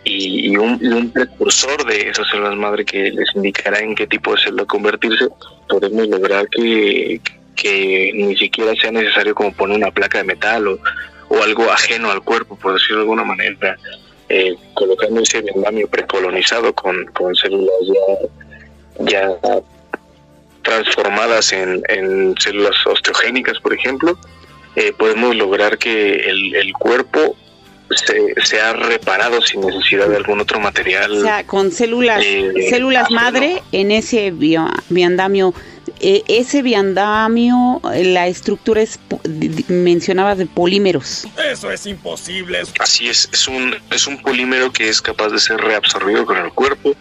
y, 0.03 0.51
y, 0.51 0.57
un, 0.57 0.79
y, 0.81 0.87
un, 0.87 1.11
precursor 1.11 1.85
de 1.85 2.09
esas 2.09 2.27
células 2.29 2.57
madre 2.57 2.83
que 2.83 3.11
les 3.11 3.33
indicará 3.35 3.79
en 3.79 3.95
qué 3.95 4.07
tipo 4.07 4.33
de 4.33 4.41
célula 4.41 4.65
convertirse, 4.65 5.27
podemos 5.69 6.07
lograr 6.07 6.49
que, 6.49 7.21
que 7.55 8.11
ni 8.15 8.35
siquiera 8.35 8.73
sea 8.75 8.91
necesario 8.91 9.33
como 9.33 9.53
poner 9.53 9.77
una 9.77 9.91
placa 9.91 10.17
de 10.17 10.23
metal 10.25 10.67
o, 10.67 10.79
o 11.29 11.43
algo 11.43 11.71
ajeno 11.71 12.11
al 12.11 12.21
cuerpo, 12.21 12.57
por 12.57 12.73
decirlo 12.73 12.97
de 12.97 13.01
alguna 13.03 13.23
manera, 13.23 13.77
eh, 14.29 14.55
colocando 14.73 15.21
ese 15.21 15.41
biomamio 15.41 15.87
precolonizado 15.87 16.73
con, 16.73 17.05
con 17.13 17.35
células 17.35 17.75
ya, 18.99 19.05
ya 19.05 19.37
transformadas 20.63 21.53
en, 21.53 21.81
en, 21.87 22.35
células 22.37 22.75
osteogénicas, 22.85 23.59
por 23.59 23.73
ejemplo, 23.73 24.17
eh, 24.75 24.91
podemos 24.97 25.35
lograr 25.35 25.77
que 25.77 26.15
el, 26.15 26.55
el 26.55 26.73
cuerpo 26.73 27.35
se, 27.91 28.33
sea 28.43 28.73
reparado 28.73 29.41
sin 29.41 29.61
necesidad 29.61 30.09
de 30.09 30.17
algún 30.17 30.41
otro 30.41 30.59
material. 30.59 31.11
O 31.11 31.21
sea, 31.21 31.45
con 31.45 31.71
células, 31.71 32.21
eh, 32.23 32.51
células 32.69 33.09
madre 33.09 33.63
en 33.71 33.91
ese 33.91 34.31
bio, 34.31 34.67
biandamio 34.89 35.53
eh, 35.99 36.23
ese 36.27 36.61
biandamio, 36.61 37.81
la 37.83 38.27
estructura 38.27 38.81
es, 38.81 38.99
mencionaba 39.67 40.35
de 40.35 40.45
polímeros. 40.45 41.27
Eso 41.51 41.71
es 41.71 41.85
imposible. 41.85 42.61
Así 42.79 43.07
es, 43.07 43.29
es 43.31 43.47
un, 43.47 43.75
es 43.91 44.07
un 44.07 44.21
polímero 44.21 44.71
que 44.71 44.89
es 44.89 45.01
capaz 45.01 45.29
de 45.29 45.39
ser 45.39 45.57
reabsorbido 45.57 46.25
con 46.25 46.37
el 46.37 46.51
cuerpo, 46.51 46.95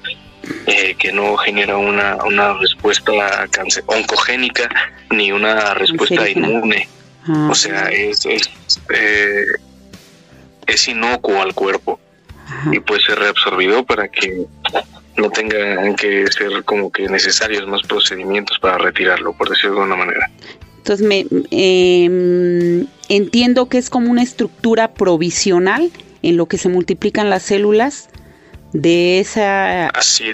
eh, 0.66 0.94
que 0.98 1.12
no 1.12 1.36
genera 1.36 1.76
una, 1.76 2.16
una 2.24 2.54
respuesta 2.54 3.12
cancer 3.50 3.84
oncogénica 3.86 4.68
ni 5.10 5.32
una 5.32 5.74
respuesta 5.74 6.28
inmune. 6.28 6.88
Ah. 7.26 7.48
O 7.50 7.54
sea, 7.54 7.88
es, 7.88 8.24
es, 8.26 8.48
eh, 8.94 9.46
es 10.66 10.88
inocuo 10.88 11.42
al 11.42 11.54
cuerpo 11.54 11.98
Ajá. 12.46 12.70
y 12.72 12.80
puede 12.80 13.00
ser 13.00 13.18
reabsorbido 13.18 13.84
para 13.84 14.08
que 14.08 14.46
no 15.16 15.30
tengan 15.30 15.96
que 15.96 16.26
ser 16.30 16.62
como 16.64 16.92
que 16.92 17.08
necesarios 17.08 17.66
más 17.66 17.82
procedimientos 17.82 18.58
para 18.58 18.78
retirarlo, 18.78 19.32
por 19.32 19.48
decirlo 19.48 19.76
de 19.76 19.82
alguna 19.82 20.04
manera. 20.04 20.30
Entonces, 20.86 21.04
me, 21.04 21.26
eh, 21.50 22.86
entiendo 23.08 23.68
que 23.68 23.76
es 23.76 23.90
como 23.90 24.08
una 24.08 24.22
estructura 24.22 24.94
provisional 24.94 25.90
en 26.22 26.36
lo 26.36 26.46
que 26.46 26.58
se 26.58 26.68
multiplican 26.68 27.28
las 27.28 27.42
células 27.42 28.08
de 28.72 29.18
esa 29.18 29.90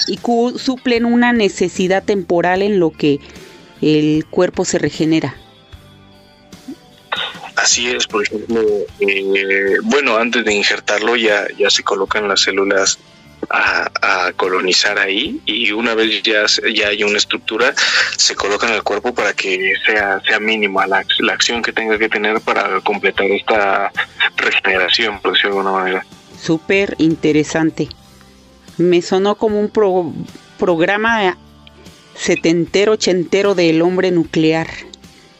y 0.07 0.18
suplen 0.59 1.07
una 1.07 1.32
necesidad 1.32 2.05
temporal 2.05 2.61
en 2.61 2.80
lo 2.80 2.90
que 2.90 3.18
el 3.80 4.26
cuerpo 4.26 4.66
se 4.66 4.78
regenera. 4.78 5.34
Así 7.57 7.88
es, 7.88 8.07
por 8.07 8.22
ejemplo, 8.22 8.61
eh, 9.00 9.76
bueno, 9.84 10.18
antes 10.18 10.44
de 10.44 10.53
injertarlo 10.53 11.16
ya, 11.16 11.46
ya 11.59 11.70
se 11.70 11.82
colocan 11.82 12.28
las 12.28 12.42
células 12.42 12.98
a, 13.51 13.90
a, 14.01 14.32
colonizar 14.32 14.99
ahí 14.99 15.40
y 15.47 15.72
una 15.72 15.95
vez 15.95 16.22
ya, 16.22 16.45
ya 16.72 16.88
hay 16.88 17.03
una 17.03 17.18
estructura, 17.18 17.74
se 18.16 18.34
coloca 18.34 18.68
en 18.68 18.74
el 18.74 18.82
cuerpo 18.82 19.14
para 19.14 19.32
que 19.32 19.74
sea, 19.84 20.20
sea 20.26 20.40
mínima 20.40 20.86
la, 20.86 21.05
la 21.20 21.32
acción 21.32 21.62
que 21.62 21.72
tenga 21.72 21.99
que 21.99 22.09
tener 22.09 22.40
para 22.40 22.80
completar 22.80 23.26
esta 23.26 23.93
regeneración, 24.36 25.20
por 25.20 25.32
decirlo 25.32 25.55
de 25.55 25.59
alguna 25.61 25.78
manera. 25.78 26.07
Súper 26.40 26.95
interesante. 26.99 27.88
Me 28.78 29.03
sonó 29.03 29.36
como 29.36 29.61
un 29.61 29.68
pro, 29.68 30.12
programa 30.59 31.36
setentero, 32.14 32.93
ochentero 32.93 33.55
del 33.55 33.82
hombre 33.82 34.11
nuclear. 34.11 34.68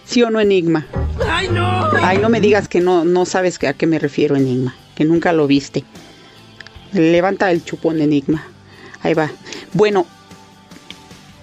¿Sí 0.05 0.23
o 0.23 0.31
no, 0.31 0.41
Enigma? 0.41 0.87
¡Ay, 1.29 1.49
no! 1.49 1.91
Ay, 2.03 2.19
no 2.19 2.29
me 2.29 2.41
digas 2.41 2.69
que 2.69 2.81
no, 2.81 3.05
no 3.05 3.25
sabes 3.25 3.63
a 3.65 3.73
qué 3.73 3.87
me 3.87 3.99
refiero, 3.99 4.37
Enigma, 4.37 4.77
que 4.95 5.05
nunca 5.05 5.33
lo 5.33 5.47
viste. 5.47 5.85
Levanta 6.93 7.51
el 7.51 7.65
chupón, 7.65 8.01
Enigma. 8.01 8.47
Ahí 9.03 9.15
va. 9.15 9.31
Bueno, 9.73 10.07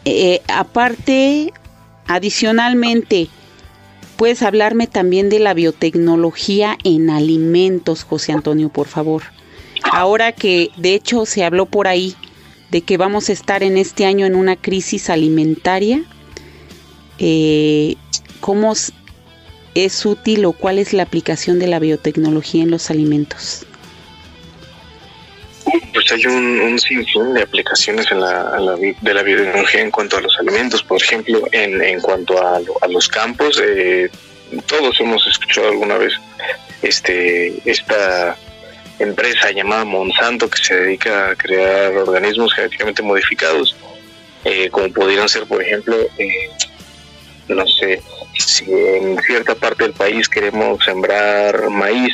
eh, 0.06 0.42
aparte, 0.48 1.54
adicionalmente, 2.08 3.30
puedes 4.16 4.42
hablarme 4.42 4.88
también 4.88 5.30
de 5.30 5.40
la 5.40 5.54
biotecnología 5.54 6.78
en 6.84 7.10
alimentos, 7.10 8.04
José 8.04 8.32
Antonio, 8.32 8.70
por 8.70 8.88
favor. 8.88 9.24
Ahora 9.92 10.32
que, 10.32 10.70
de 10.78 10.94
hecho, 10.94 11.26
se 11.26 11.44
habló 11.44 11.66
por 11.66 11.88
ahí 11.88 12.16
de 12.72 12.82
que 12.82 12.98
vamos 12.98 13.30
a 13.30 13.34
estar 13.34 13.64
en 13.64 13.78
este 13.78 14.06
año 14.06 14.26
en 14.26 14.36
una 14.36 14.56
crisis 14.56 15.10
alimentaria, 15.10 16.04
eh, 17.18 17.96
¿cómo 18.40 18.74
es 19.76 20.06
útil 20.06 20.46
o 20.46 20.54
cuál 20.54 20.80
es 20.80 20.94
la 20.94 21.04
aplicación 21.04 21.60
de 21.60 21.68
la 21.68 21.80
biotecnología 21.80 22.64
en 22.64 22.72
los 22.72 22.90
alimentos? 22.92 23.66
Pues 25.94 26.12
hay 26.12 26.26
un, 26.26 26.62
un 26.62 26.80
sinfín 26.80 27.34
de 27.34 27.44
aplicaciones 27.44 28.10
en 28.12 28.22
la, 28.22 28.54
en 28.58 28.66
la, 28.66 28.76
de 28.76 29.14
la 29.14 29.24
biotecnología 29.24 29.82
en 29.82 29.92
cuanto 29.92 30.18
a 30.18 30.22
los 30.22 30.38
alimentos. 30.40 30.82
Por 30.84 31.02
ejemplo, 31.02 31.42
en, 31.52 31.82
en 31.82 32.00
cuanto 32.00 32.42
a, 32.42 32.58
a 32.58 32.88
los 32.88 33.08
campos, 33.08 33.62
eh, 33.64 34.10
todos 34.66 35.00
hemos 35.00 35.26
escuchado 35.28 35.70
alguna 35.70 35.98
vez 35.98 36.14
este 36.82 37.62
esta 37.70 38.38
empresa 39.00 39.52
llamada 39.52 39.86
Monsanto 39.86 40.50
que 40.50 40.64
se 40.64 40.76
dedica 40.76 41.30
a 41.30 41.36
crear 41.36 41.96
organismos 41.98 42.54
genéticamente 42.54 43.02
modificados, 43.02 43.76
eh, 44.46 44.70
como 44.70 44.92
pudieran 44.92 45.30
ser, 45.30 45.46
por 45.46 45.62
ejemplo, 45.62 45.96
eh, 46.18 46.50
no 47.48 47.66
sé, 47.68 48.02
si 48.38 48.66
en 48.72 49.18
cierta 49.22 49.56
parte 49.56 49.84
del 49.84 49.94
país 49.94 50.28
queremos 50.28 50.84
sembrar 50.84 51.70
maíz, 51.70 52.14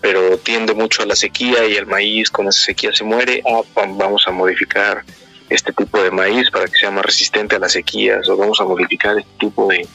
pero 0.00 0.38
tiende 0.38 0.74
mucho 0.74 1.02
a 1.02 1.06
la 1.06 1.16
sequía 1.16 1.66
y 1.66 1.74
el 1.74 1.86
maíz 1.86 2.30
con 2.30 2.48
esa 2.48 2.60
sequía 2.60 2.92
se 2.92 3.04
muere, 3.04 3.42
ah, 3.46 3.62
vamos 3.96 4.24
a 4.26 4.30
modificar 4.30 5.04
este 5.48 5.72
tipo 5.72 6.02
de 6.02 6.10
maíz 6.10 6.50
para 6.50 6.66
que 6.66 6.78
sea 6.78 6.90
más 6.90 7.04
resistente 7.04 7.56
a 7.56 7.58
las 7.58 7.72
sequías 7.72 8.28
o 8.28 8.36
vamos 8.36 8.60
a 8.60 8.64
modificar 8.64 9.18
este 9.18 9.30
tipo 9.38 9.66
de, 9.68 9.86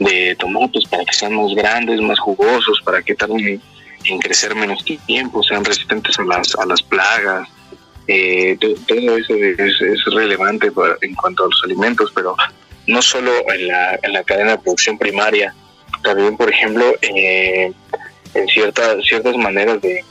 de 0.00 0.36
tomates 0.36 0.84
para 0.88 1.04
que 1.04 1.12
sean 1.12 1.34
más 1.34 1.54
grandes, 1.54 2.00
más 2.00 2.18
jugosos, 2.18 2.80
para 2.84 3.02
que 3.02 3.14
tarden 3.14 3.60
en 4.04 4.18
crecer 4.18 4.54
menos 4.54 4.84
tiempo, 5.06 5.42
sean 5.42 5.64
resistentes 5.64 6.18
a 6.18 6.24
las, 6.24 6.54
a 6.56 6.66
las 6.66 6.82
plagas. 6.82 7.48
Eh, 8.08 8.56
todo 8.58 9.16
eso 9.16 9.34
es, 9.34 10.04
relevante 10.06 10.72
en 11.02 11.14
cuanto 11.14 11.44
a 11.44 11.46
los 11.46 11.62
alimentos, 11.64 12.10
pero 12.14 12.34
no 12.86 13.02
solo 13.02 13.30
en 13.54 13.68
la, 13.68 13.98
en 14.02 14.12
la 14.12 14.24
cadena 14.24 14.52
de 14.52 14.58
producción 14.58 14.98
primaria, 14.98 15.54
también, 16.02 16.36
por 16.36 16.50
ejemplo, 16.50 16.84
eh, 17.02 17.72
en 18.34 18.46
ciertas 18.48 19.04
ciertas 19.04 19.36
maneras 19.36 19.80
de, 19.80 20.04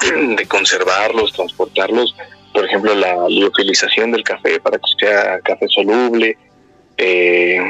de 0.36 0.46
conservarlos, 0.46 1.32
transportarlos, 1.32 2.14
por 2.52 2.64
ejemplo, 2.64 2.94
la 2.94 3.28
liofilización 3.28 4.12
del 4.12 4.24
café 4.24 4.60
para 4.60 4.78
que 4.78 4.90
sea 4.98 5.40
café 5.40 5.66
soluble, 5.68 6.36
eh, 6.98 7.60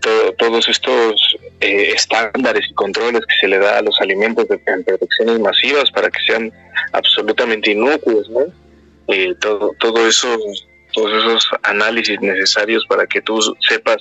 todo, 0.00 0.32
todos 0.32 0.68
estos 0.68 1.36
eh, 1.60 1.92
estándares 1.94 2.68
y 2.68 2.74
controles 2.74 3.22
que 3.26 3.36
se 3.40 3.48
le 3.48 3.58
da 3.58 3.78
a 3.78 3.82
los 3.82 4.00
alimentos 4.00 4.48
de, 4.48 4.60
en 4.66 4.84
protecciones 4.84 5.38
masivas 5.38 5.90
para 5.90 6.10
que 6.10 6.20
sean 6.26 6.52
absolutamente 6.92 7.70
inocuos, 7.70 8.28
¿no? 8.30 8.40
Eh, 9.08 9.34
todo, 9.40 9.72
todo 9.78 10.06
eso, 10.06 10.36
todos 10.92 11.24
esos 11.24 11.48
análisis 11.62 12.20
necesarios 12.20 12.84
para 12.86 13.06
que 13.06 13.20
tú 13.20 13.40
sepas 13.60 13.98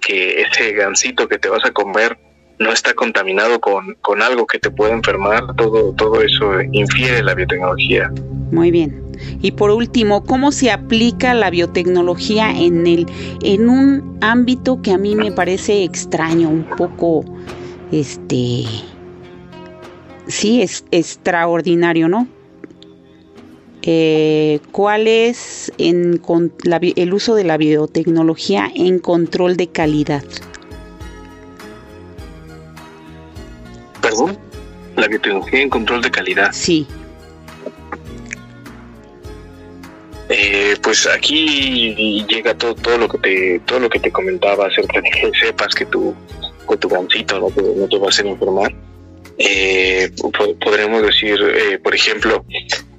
que 0.00 0.42
ese 0.42 0.72
gansito 0.72 1.28
que 1.28 1.38
te 1.38 1.48
vas 1.48 1.64
a 1.64 1.72
comer 1.72 2.16
no 2.58 2.72
está 2.72 2.94
contaminado 2.94 3.60
con, 3.60 3.94
con 4.00 4.22
algo 4.22 4.46
que 4.46 4.58
te 4.58 4.70
puede 4.70 4.92
enfermar, 4.92 5.54
todo, 5.56 5.92
todo 5.94 6.20
eso 6.20 6.60
infiere 6.72 7.22
la 7.22 7.34
biotecnología. 7.34 8.12
Muy 8.50 8.70
bien. 8.70 9.02
Y 9.42 9.52
por 9.52 9.70
último, 9.70 10.24
¿cómo 10.24 10.52
se 10.52 10.70
aplica 10.70 11.34
la 11.34 11.50
biotecnología 11.50 12.50
en 12.50 12.86
el 12.86 13.06
en 13.42 13.68
un 13.68 14.18
ámbito 14.20 14.82
que 14.82 14.92
a 14.92 14.98
mí 14.98 15.14
me 15.16 15.32
parece 15.32 15.84
extraño, 15.84 16.48
un 16.48 16.64
poco 16.64 17.24
este 17.92 18.64
sí 20.26 20.62
es 20.62 20.84
extraordinario, 20.90 22.08
¿no? 22.08 22.26
Eh, 23.82 24.60
¿Cuál 24.72 25.06
es 25.06 25.70
en, 25.76 26.16
con, 26.16 26.52
la, 26.62 26.80
el 26.96 27.12
uso 27.12 27.34
de 27.34 27.44
la 27.44 27.58
biotecnología 27.58 28.70
en 28.74 28.98
control 28.98 29.58
de 29.58 29.66
calidad? 29.66 30.24
La 34.96 35.08
biotecnología 35.08 35.60
en 35.60 35.70
control 35.70 36.02
de 36.02 36.10
calidad. 36.10 36.50
Sí. 36.52 36.86
Eh, 40.28 40.76
pues 40.82 41.06
aquí 41.06 42.24
llega 42.28 42.54
todo, 42.54 42.74
todo 42.74 42.96
lo 42.96 43.08
que 43.08 43.18
te 43.18 43.60
todo 43.66 43.80
lo 43.80 43.90
que 43.90 43.98
te 44.00 44.10
comentaba 44.10 44.66
acerca 44.66 45.00
de 45.00 45.10
que 45.10 45.30
sepas 45.38 45.74
que 45.74 45.84
tu 45.84 46.14
que 46.68 46.76
tu 46.78 46.88
gancito 46.88 47.38
no 47.40 47.50
te, 47.50 47.62
no 47.62 47.86
te 47.86 47.98
va 47.98 48.06
a 48.06 48.08
hacer 48.08 48.26
enfermar 48.26 48.74
eh, 49.36 50.10
podremos 50.60 51.02
decir 51.02 51.38
eh, 51.42 51.78
por 51.78 51.94
ejemplo 51.94 52.44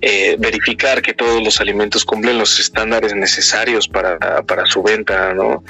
eh, 0.02 0.36
verificar 0.38 1.02
que 1.02 1.14
todos 1.14 1.42
los 1.44 1.60
alimentos 1.60 2.06
cumplen 2.06 2.38
los 2.38 2.60
estándares 2.60 3.16
necesarios 3.16 3.88
para, 3.88 4.44
para 4.44 4.66
su 4.66 4.84
venta 4.84 5.34
no 5.34 5.64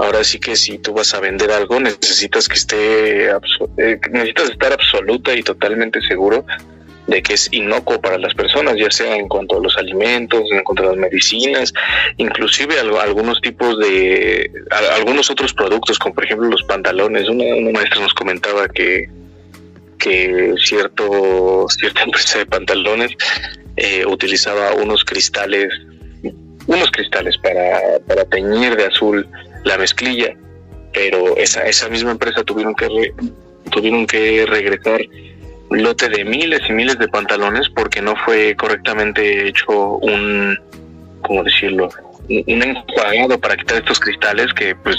ahora 0.00 0.24
sí 0.24 0.38
que 0.38 0.56
si 0.56 0.78
tú 0.78 0.94
vas 0.94 1.14
a 1.14 1.20
vender 1.20 1.50
algo 1.50 1.78
necesitas 1.78 2.48
que 2.48 2.54
esté 2.54 3.30
eh, 3.30 4.00
necesitas 4.10 4.50
estar 4.50 4.72
absoluta 4.72 5.34
y 5.34 5.42
totalmente 5.42 6.00
seguro 6.02 6.44
de 7.06 7.22
que 7.22 7.34
es 7.34 7.48
inocuo 7.50 8.00
para 8.00 8.18
las 8.18 8.34
personas, 8.34 8.76
ya 8.76 8.90
sea 8.90 9.16
en 9.16 9.26
cuanto 9.26 9.56
a 9.56 9.60
los 9.60 9.76
alimentos, 9.76 10.44
en 10.52 10.62
cuanto 10.62 10.84
a 10.84 10.86
las 10.86 10.96
medicinas, 10.96 11.74
inclusive 12.18 12.78
algunos 12.78 13.40
tipos 13.40 13.78
de, 13.80 14.48
algunos 14.96 15.28
otros 15.28 15.52
productos, 15.52 15.98
como 15.98 16.14
por 16.14 16.24
ejemplo 16.24 16.48
los 16.48 16.62
pantalones. 16.62 17.28
Una, 17.28 17.56
una 17.56 17.72
maestra 17.72 18.00
nos 18.00 18.14
comentaba 18.14 18.68
que, 18.68 19.08
que 19.98 20.54
cierto, 20.58 21.66
cierta 21.68 22.02
empresa 22.04 22.38
de 22.38 22.46
pantalones 22.46 23.10
eh, 23.76 24.06
utilizaba 24.06 24.74
unos 24.74 25.04
cristales, 25.04 25.72
unos 26.68 26.92
cristales 26.92 27.36
para, 27.38 27.98
para 28.06 28.24
teñir 28.26 28.76
de 28.76 28.84
azul 28.84 29.26
la 29.64 29.78
mezclilla, 29.78 30.36
pero 30.92 31.36
esa, 31.36 31.62
esa 31.66 31.88
misma 31.88 32.12
empresa 32.12 32.42
tuvieron 32.42 32.74
que, 32.74 32.88
re, 32.88 33.14
tuvieron 33.70 34.06
que 34.06 34.46
regresar 34.46 35.00
lote 35.70 36.08
de 36.08 36.24
miles 36.24 36.60
y 36.68 36.72
miles 36.72 36.98
de 36.98 37.08
pantalones 37.08 37.68
porque 37.68 38.02
no 38.02 38.16
fue 38.24 38.56
correctamente 38.56 39.46
hecho 39.46 39.96
un, 39.98 40.58
¿cómo 41.22 41.44
decirlo? 41.44 41.88
Un 42.28 42.62
enjuagado 42.62 43.40
para 43.40 43.56
quitar 43.56 43.78
estos 43.78 43.98
cristales 43.98 44.52
que 44.54 44.74
pues 44.76 44.96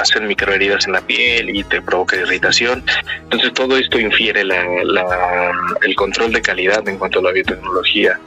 hacen 0.00 0.26
microheridas 0.26 0.84
en 0.86 0.94
la 0.94 1.00
piel 1.00 1.54
y 1.54 1.62
te 1.62 1.80
provoca 1.80 2.16
irritación. 2.16 2.84
Entonces 3.24 3.52
todo 3.52 3.76
esto 3.76 4.00
infiere 4.00 4.44
la, 4.44 4.64
la, 4.84 5.52
el 5.82 5.94
control 5.94 6.32
de 6.32 6.42
calidad 6.42 6.88
en 6.88 6.98
cuanto 6.98 7.20
a 7.20 7.22
la 7.22 7.32
biotecnología. 7.32 8.18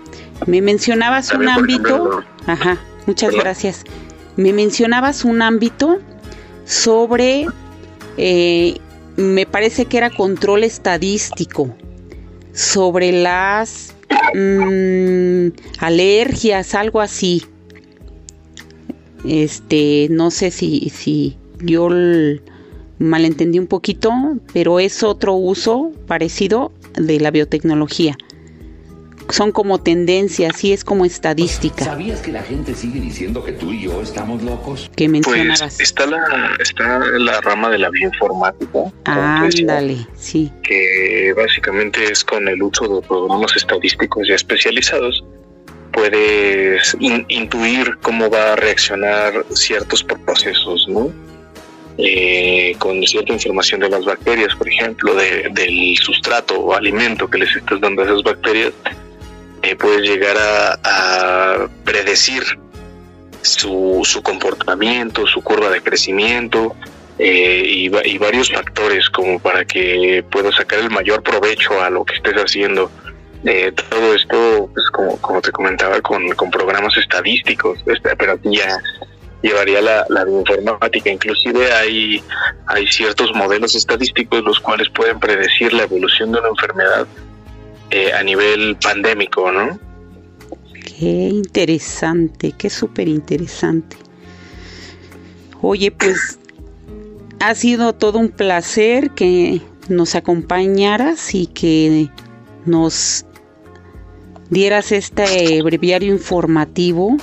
Me 0.45 0.61
mencionabas 0.61 1.30
También, 1.30 1.51
un 1.51 1.59
ámbito... 1.59 1.95
Ejemplo, 1.95 2.24
Ajá, 2.47 2.78
muchas 3.07 3.32
¿verdad? 3.32 3.43
gracias. 3.43 3.84
Me 4.39 4.53
mencionabas 4.53 5.25
un 5.25 5.41
ámbito 5.41 5.99
sobre 6.63 7.45
eh, 8.15 8.77
me 9.17 9.45
parece 9.45 9.83
que 9.83 9.97
era 9.97 10.09
control 10.09 10.63
estadístico 10.63 11.75
sobre 12.53 13.11
las 13.11 13.93
mmm, 14.33 15.49
alergias, 15.79 16.73
algo 16.73 17.01
así. 17.01 17.43
Este, 19.25 20.07
no 20.09 20.31
sé 20.31 20.51
si, 20.51 20.89
si 20.89 21.35
yo 21.59 21.89
malentendí 22.97 23.59
un 23.59 23.67
poquito, 23.67 24.13
pero 24.53 24.79
es 24.79 25.03
otro 25.03 25.33
uso 25.33 25.91
parecido 26.07 26.71
de 26.93 27.19
la 27.19 27.31
biotecnología 27.31 28.17
son 29.30 29.51
como 29.51 29.80
tendencias 29.80 30.63
y 30.63 30.73
es 30.73 30.84
como 30.84 31.05
estadística. 31.05 31.86
¿Sabías 31.86 32.21
que 32.21 32.32
la 32.32 32.43
gente 32.43 32.73
sigue 32.73 32.99
diciendo 32.99 33.43
que 33.43 33.53
tú 33.53 33.71
y 33.71 33.84
yo 33.84 34.01
estamos 34.01 34.41
locos? 34.43 34.89
Que 34.95 35.07
mencionabas. 35.07 35.59
Pues 35.59 35.80
está 35.80 36.05
la, 36.05 36.55
está 36.59 36.99
la 36.99 37.41
rama 37.41 37.69
de 37.69 37.77
la 37.77 37.89
bioinformática. 37.89 38.91
Ándale, 39.05 39.97
sí. 40.15 40.51
Que 40.63 41.34
básicamente 41.36 42.11
es 42.11 42.23
con 42.23 42.47
el 42.47 42.61
uso 42.61 42.88
de 42.88 43.07
programas 43.07 43.55
estadísticos 43.55 44.27
ya 44.27 44.36
especializados 44.36 45.23
puedes 45.91 46.95
intuir 46.99 47.97
cómo 48.01 48.30
va 48.30 48.53
a 48.53 48.55
reaccionar 48.55 49.45
ciertos 49.53 50.03
procesos, 50.03 50.88
¿no? 50.88 51.11
Eh, 51.97 52.75
con 52.80 53.03
cierta 53.03 53.34
información 53.34 53.82
de 53.82 53.89
las 53.89 54.05
bacterias, 54.05 54.55
por 54.55 54.69
ejemplo, 54.69 55.13
del 55.15 55.97
sustrato 55.97 56.57
o 56.57 56.73
alimento 56.73 57.30
que 57.30 57.39
les 57.39 57.53
estás 57.53 57.82
dando 57.82 58.01
a 58.01 58.05
esas 58.05 58.23
bacterias, 58.23 58.71
eh, 59.62 59.76
puedes 59.76 60.01
llegar 60.01 60.36
a, 60.38 61.68
predecir 61.84 62.43
su, 63.41 64.01
su, 64.03 64.22
comportamiento, 64.22 65.26
su 65.28 65.41
curva 65.41 65.70
de 65.70 65.82
crecimiento 65.82 66.76
eh, 67.18 67.64
y, 67.66 68.18
varios 68.18 68.51
factores 68.51 69.10
como 69.10 69.39
para 69.39 69.66
que 69.66 70.24
puedas 70.32 70.55
sacar 70.55 70.80
el 70.80 70.89
mayor 70.89 71.24
provecho 71.24 71.82
a 71.82 71.89
lo 71.89 72.05
que 72.05 72.16
estés 72.16 72.36
haciendo. 72.36 72.89
Eh, 73.45 73.72
todo 73.89 74.14
esto, 74.14 74.70
pues 74.74 74.89
como, 74.91 75.18
como 75.18 75.41
te 75.41 75.51
comentaba, 75.51 76.01
con, 76.01 76.30
con 76.32 76.51
programas 76.51 76.95
estadísticos, 76.97 77.80
este, 77.86 78.16
pero 78.18 78.38
ya 78.43 78.78
llevaría 79.41 79.82
la, 79.82 80.05
la 80.10 80.30
informática. 80.30 81.10
Inclusive 81.10 81.72
hay, 81.74 82.24
hay 82.68 82.88
ciertos 82.88 83.34
modelos 83.34 83.76
estadísticos 83.76 84.43
los 84.43 84.60
cuales 84.60 84.89
pueden 84.89 85.20
predecir 85.20 85.74
la 85.74 85.84
evolución 85.84 86.32
de 86.32 86.39
una 86.39 86.49
enfermedad 86.49 87.07
eh, 87.91 88.13
a 88.13 88.23
nivel 88.23 88.77
pandémico, 88.77 89.51
¿no? 89.51 89.79
Qué 90.85 91.29
interesante, 91.29 92.53
qué 92.57 92.69
súper 92.69 93.07
interesante. 93.07 93.97
Oye, 95.61 95.91
pues 95.91 96.39
ha 97.39 97.55
sido 97.55 97.93
todo 97.93 98.19
un 98.19 98.29
placer 98.29 99.11
que 99.11 99.61
nos 99.87 100.15
acompañaras 100.15 101.33
y 101.33 101.47
que 101.47 102.09
nos 102.65 103.25
dieras 104.49 104.91
este 104.91 105.61
breviario 105.61 106.13
informativo, 106.13 107.17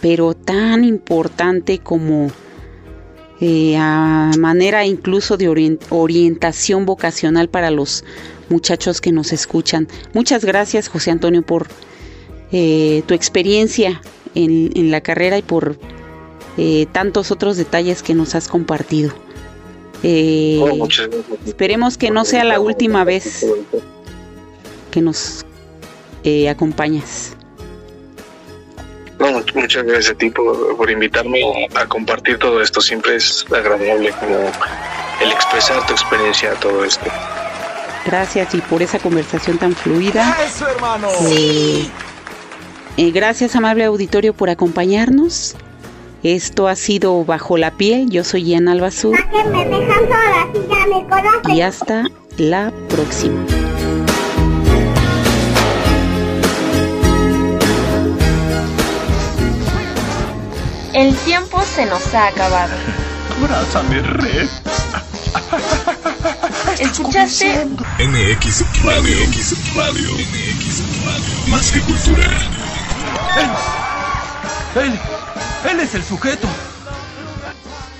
pero 0.00 0.34
tan 0.34 0.84
importante 0.84 1.78
como 1.78 2.30
eh, 3.40 3.76
a 3.78 4.30
manera 4.38 4.86
incluso 4.86 5.36
de 5.36 5.76
orientación 5.90 6.86
vocacional 6.86 7.48
para 7.48 7.70
los 7.70 8.04
muchachos 8.48 9.00
que 9.00 9.12
nos 9.12 9.32
escuchan. 9.32 9.88
Muchas 10.12 10.44
gracias 10.44 10.88
José 10.88 11.10
Antonio 11.10 11.42
por 11.42 11.68
eh, 12.52 13.02
tu 13.06 13.14
experiencia 13.14 14.00
en, 14.34 14.90
la 14.90 15.00
carrera 15.00 15.38
y 15.38 15.42
por 15.42 15.78
eh, 16.56 16.86
tantos 16.92 17.30
otros 17.30 17.56
detalles 17.56 18.02
que 18.02 18.14
nos 18.14 18.34
has 18.34 18.48
compartido. 18.48 19.12
Oh, 20.02 20.88
esperemos 21.46 21.98
que 21.98 22.10
no 22.10 22.24
sea 22.24 22.44
la 22.44 22.60
última 22.60 23.02
vez 23.02 23.44
que 24.90 25.00
nos 25.00 25.44
acompañas. 26.48 27.36
muchas 29.54 29.84
gracias 29.84 30.10
a 30.10 30.18
ti 30.18 30.30
por, 30.30 30.90
invitarme 30.90 31.40
a 31.74 31.86
compartir 31.86 32.38
todo 32.38 32.62
esto. 32.62 32.80
Siempre 32.80 33.16
es 33.16 33.44
agradable 33.50 34.12
como 34.20 34.50
el 35.20 35.32
expresar 35.32 35.84
tu 35.86 35.92
experiencia 35.92 36.52
a 36.52 36.54
todo 36.60 36.84
esto. 36.84 37.06
Gracias 38.06 38.54
y 38.54 38.60
por 38.60 38.82
esa 38.82 38.98
conversación 39.00 39.58
tan 39.58 39.74
fluida. 39.74 40.36
¡Eso, 40.44 40.68
hermano! 40.68 41.08
Sí. 41.26 41.90
Eh, 42.96 43.10
gracias, 43.10 43.56
amable 43.56 43.84
auditorio, 43.84 44.32
por 44.32 44.48
acompañarnos. 44.48 45.56
Esto 46.22 46.68
ha 46.68 46.76
sido 46.76 47.24
Bajo 47.24 47.58
la 47.58 47.72
Piel. 47.72 48.08
Yo 48.08 48.24
soy 48.24 48.44
Ian 48.44 48.68
Albazur. 48.68 49.16
Y 51.48 51.60
hasta 51.60 52.04
la 52.38 52.72
próxima. 52.88 53.44
El 60.94 61.14
tiempo 61.16 61.60
se 61.62 61.84
nos 61.86 62.14
ha 62.14 62.28
acabado. 62.28 62.72
Abrázame, 63.38 64.00
red. 64.00 64.48
¿Escuchaste? 66.78 67.64
MX 67.98 68.84
Radio. 68.84 69.16
MX 69.28 69.74
Radio. 69.74 70.12
MX 70.12 71.04
Radio. 71.04 71.48
Más 71.48 71.72
que 71.72 71.80
cultura. 71.80 72.26
Él, 73.38 74.82
él, 74.82 75.00
él 75.70 75.80
es 75.80 75.94
el 75.94 76.04
sujeto. 76.04 76.46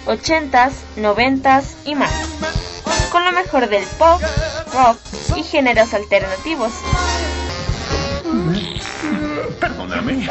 Ochentas, 0.05 0.75
noventas 0.97 1.77
y 1.87 1.95
más. 1.95 2.13
Con 3.11 3.25
lo 3.25 3.33
mejor 3.33 3.69
del 3.69 3.85
pop, 3.99 4.21
rock 4.75 4.99
y 5.37 5.43
géneros 5.43 5.95
alternativos. 5.95 6.73
Perdóname. 9.59 10.29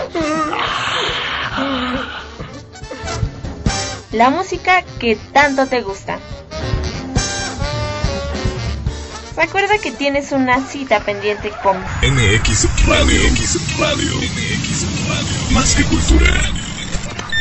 La 4.11 4.29
música 4.29 4.83
que 4.99 5.15
tanto 5.33 5.65
te 5.65 5.81
gusta. 5.81 6.19
Recuerda 9.37 9.77
que 9.79 9.91
tienes 9.91 10.31
una 10.31 10.65
cita 10.65 11.01
pendiente 11.01 11.51
con 11.61 11.77
MX 11.77 12.87
Radio. 12.87 13.21
MX 13.31 13.77
Radio. 13.77 14.15
MX 14.15 15.07
Radio. 15.09 15.51
Más 15.51 15.75
que 15.75 15.83
cultura. 15.83 16.33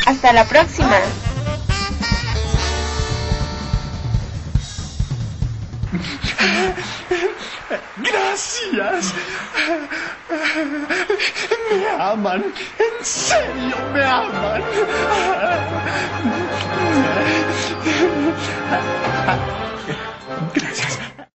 Hasta 0.06 0.32
la 0.32 0.44
próxima. 0.44 0.98
Gracias. 7.96 9.14
Me 11.70 11.88
aman. 12.02 12.44
En 12.78 13.04
serio, 13.04 13.76
me 13.92 14.04
aman. 14.04 14.62
Gracias. 20.54 21.13